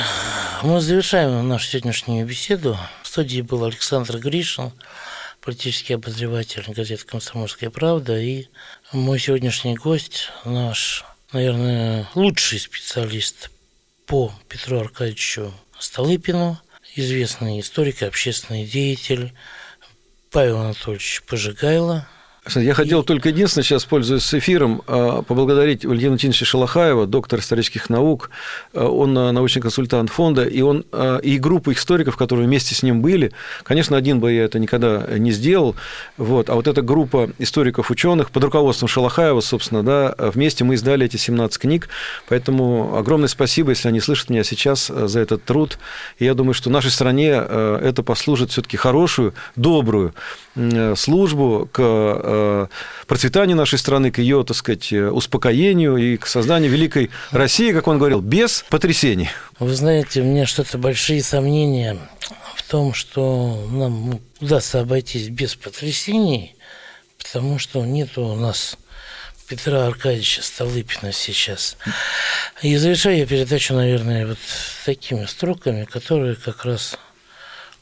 мы 0.62 0.80
завершаем 0.80 1.48
нашу 1.48 1.66
сегодняшнюю 1.66 2.26
беседу. 2.26 2.78
В 3.02 3.08
студии 3.08 3.40
был 3.40 3.64
Александр 3.64 4.18
Гришин, 4.18 4.72
политический 5.40 5.94
обозреватель 5.94 6.64
газеты 6.68 7.04
«Комсомольская 7.06 7.70
правда», 7.70 8.18
и 8.18 8.46
мой 8.92 9.18
сегодняшний 9.18 9.74
гость, 9.74 10.30
наш 10.44 11.04
наверное, 11.32 12.08
лучший 12.14 12.58
специалист 12.58 13.50
по 14.06 14.32
Петру 14.48 14.80
Аркадьевичу 14.80 15.52
Столыпину, 15.78 16.60
известный 16.94 17.60
историк 17.60 18.02
и 18.02 18.06
общественный 18.06 18.64
деятель 18.64 19.32
Павел 20.30 20.58
Анатольевич 20.58 21.22
Пожигайло– 21.26 22.08
я 22.54 22.74
хотел 22.74 23.02
только 23.02 23.30
единственное, 23.30 23.64
сейчас, 23.64 23.84
пользуясь 23.84 24.32
эфиром, 24.32 24.82
а, 24.86 25.22
поблагодарить 25.22 25.84
Валентина 25.84 26.10
Валентиновича 26.10 26.44
Шалахаева, 26.44 27.06
доктор 27.06 27.40
исторических 27.40 27.90
наук. 27.90 28.30
А, 28.72 28.86
он 28.86 29.16
а, 29.18 29.32
научный 29.32 29.60
консультант 29.60 30.10
фонда, 30.10 30.44
и 30.44 30.60
он 30.62 30.84
и 31.22 31.38
группу 31.38 31.72
историков, 31.72 32.16
которые 32.16 32.46
вместе 32.46 32.74
с 32.74 32.82
ним 32.82 33.02
были. 33.02 33.32
Конечно, 33.64 33.96
один 33.96 34.20
бы 34.20 34.32
я 34.32 34.44
это 34.44 34.58
никогда 34.58 35.06
не 35.18 35.32
сделал. 35.32 35.74
Вот. 36.16 36.48
А 36.48 36.54
вот 36.54 36.68
эта 36.68 36.82
группа 36.82 37.30
историков, 37.38 37.90
ученых 37.90 38.30
под 38.30 38.44
руководством 38.44 38.88
Шалахаева, 38.88 39.40
собственно, 39.40 39.82
да, 39.82 40.14
вместе 40.18 40.64
мы 40.64 40.74
издали 40.74 41.06
эти 41.06 41.16
17 41.16 41.58
книг. 41.60 41.88
Поэтому 42.28 42.96
огромное 42.96 43.28
спасибо, 43.28 43.70
если 43.70 43.88
они 43.88 44.00
слышат 44.00 44.30
меня 44.30 44.44
сейчас, 44.44 44.86
за 44.86 45.20
этот 45.20 45.44
труд. 45.44 45.78
И 46.18 46.24
я 46.24 46.34
думаю, 46.34 46.54
что 46.54 46.70
нашей 46.70 46.90
стране 46.90 47.28
это 47.30 48.02
послужит 48.04 48.50
все-таки 48.50 48.76
хорошую, 48.76 49.34
добрую 49.56 50.14
службу 50.96 51.68
к 51.70 51.82
Э, 52.36 52.66
процветанию 53.06 53.56
нашей 53.56 53.78
страны, 53.78 54.10
к 54.10 54.18
ее, 54.18 54.44
так 54.44 54.56
сказать, 54.56 54.92
успокоению 54.92 55.96
и 55.96 56.16
к 56.16 56.26
созданию 56.26 56.70
великой 56.70 57.10
России, 57.30 57.72
как 57.72 57.86
он 57.88 57.98
говорил, 57.98 58.20
без 58.20 58.64
потрясений. 58.68 59.30
Вы 59.58 59.74
знаете, 59.74 60.20
у 60.20 60.24
меня 60.24 60.46
что-то 60.46 60.78
большие 60.78 61.22
сомнения 61.22 61.96
в 62.56 62.62
том, 62.68 62.94
что 62.94 63.66
нам 63.70 64.20
удастся 64.40 64.80
обойтись 64.80 65.28
без 65.28 65.54
потрясений, 65.54 66.56
потому 67.18 67.58
что 67.58 67.84
нет 67.84 68.18
у 68.18 68.34
нас 68.34 68.76
Петра 69.48 69.86
Аркадьевича 69.86 70.42
Столыпина 70.42 71.12
сейчас. 71.12 71.76
И 72.62 72.76
завершаю 72.76 73.18
я 73.18 73.26
передачу, 73.26 73.74
наверное, 73.74 74.26
вот 74.26 74.38
такими 74.84 75.24
строками, 75.26 75.84
которые 75.84 76.34
как 76.34 76.64
раз 76.64 76.98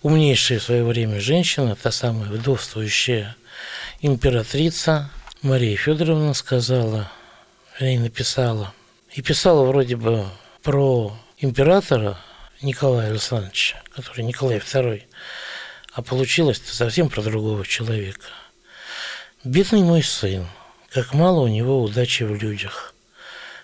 умнейшая 0.02 0.58
в 0.58 0.64
свое 0.64 0.84
время 0.84 1.20
женщина, 1.20 1.74
та 1.74 1.90
самая 1.90 2.28
вдовствующая 2.28 3.36
императрица 4.06 5.10
Мария 5.40 5.78
Федоровна 5.78 6.34
сказала, 6.34 7.10
и 7.80 7.96
написала, 7.96 8.74
и 9.10 9.22
писала 9.22 9.64
вроде 9.64 9.96
бы 9.96 10.26
про 10.62 11.16
императора 11.38 12.18
Николая 12.60 13.08
Александровича, 13.08 13.82
который 13.94 14.22
Николай 14.26 14.58
II, 14.58 15.04
а 15.94 16.02
получилось 16.02 16.60
совсем 16.66 17.08
про 17.08 17.22
другого 17.22 17.64
человека. 17.64 18.26
Бедный 19.42 19.82
мой 19.82 20.02
сын, 20.02 20.46
как 20.90 21.14
мало 21.14 21.40
у 21.40 21.48
него 21.48 21.82
удачи 21.82 22.24
в 22.24 22.34
людях. 22.34 22.94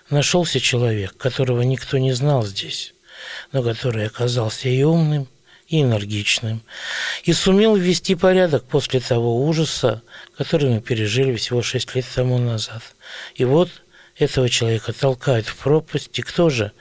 Нашелся 0.09 0.59
человек, 0.59 1.15
которого 1.17 1.61
никто 1.61 1.99
не 1.99 2.13
знал 2.13 2.43
здесь, 2.47 2.95
но 3.51 3.61
который 3.61 4.07
оказался 4.07 4.69
и 4.69 4.81
умным, 4.81 5.27
и 5.71 5.81
энергичным, 5.83 6.61
и 7.23 7.31
сумел 7.31 7.75
ввести 7.75 8.15
порядок 8.15 8.65
после 8.65 8.99
того 8.99 9.45
ужаса, 9.45 10.01
который 10.43 10.69
мы 10.69 10.81
пережили 10.81 11.35
всего 11.35 11.61
шесть 11.61 11.93
лет 11.93 12.05
тому 12.15 12.39
назад. 12.39 12.81
И 13.35 13.45
вот 13.45 13.69
этого 14.17 14.49
человека 14.49 14.91
толкают 14.91 15.45
в 15.45 15.55
пропасть. 15.55 16.17
И 16.17 16.23
кто 16.23 16.49
же? 16.49 16.71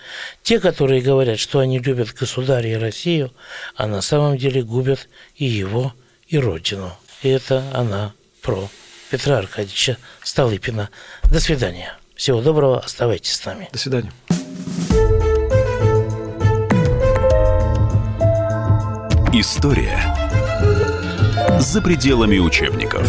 Те, 0.43 0.61
которые 0.61 1.03
говорят, 1.03 1.39
что 1.39 1.59
они 1.59 1.79
любят 1.79 2.15
государя 2.15 2.73
и 2.73 2.77
Россию, 2.77 3.35
а 3.75 3.87
на 3.87 4.01
самом 4.01 4.39
деле 4.39 4.63
губят 4.63 5.09
и 5.37 5.45
его, 5.45 5.93
и 6.27 6.39
родину. 6.39 6.97
И 7.21 7.29
это 7.29 7.63
она 7.75 8.15
про 8.41 8.71
Петра 9.11 9.37
Аркадьевича 9.37 9.99
Столыпина. 10.23 10.89
До 11.25 11.39
свидания. 11.39 11.99
Всего 12.17 12.41
доброго. 12.41 12.81
Оставайтесь 12.81 13.33
с 13.33 13.45
нами. 13.45 13.69
До 13.73 13.79
свидания. 13.79 14.13
История 19.35 20.31
за 21.61 21.83
пределами 21.83 22.39
учебников. 22.39 23.09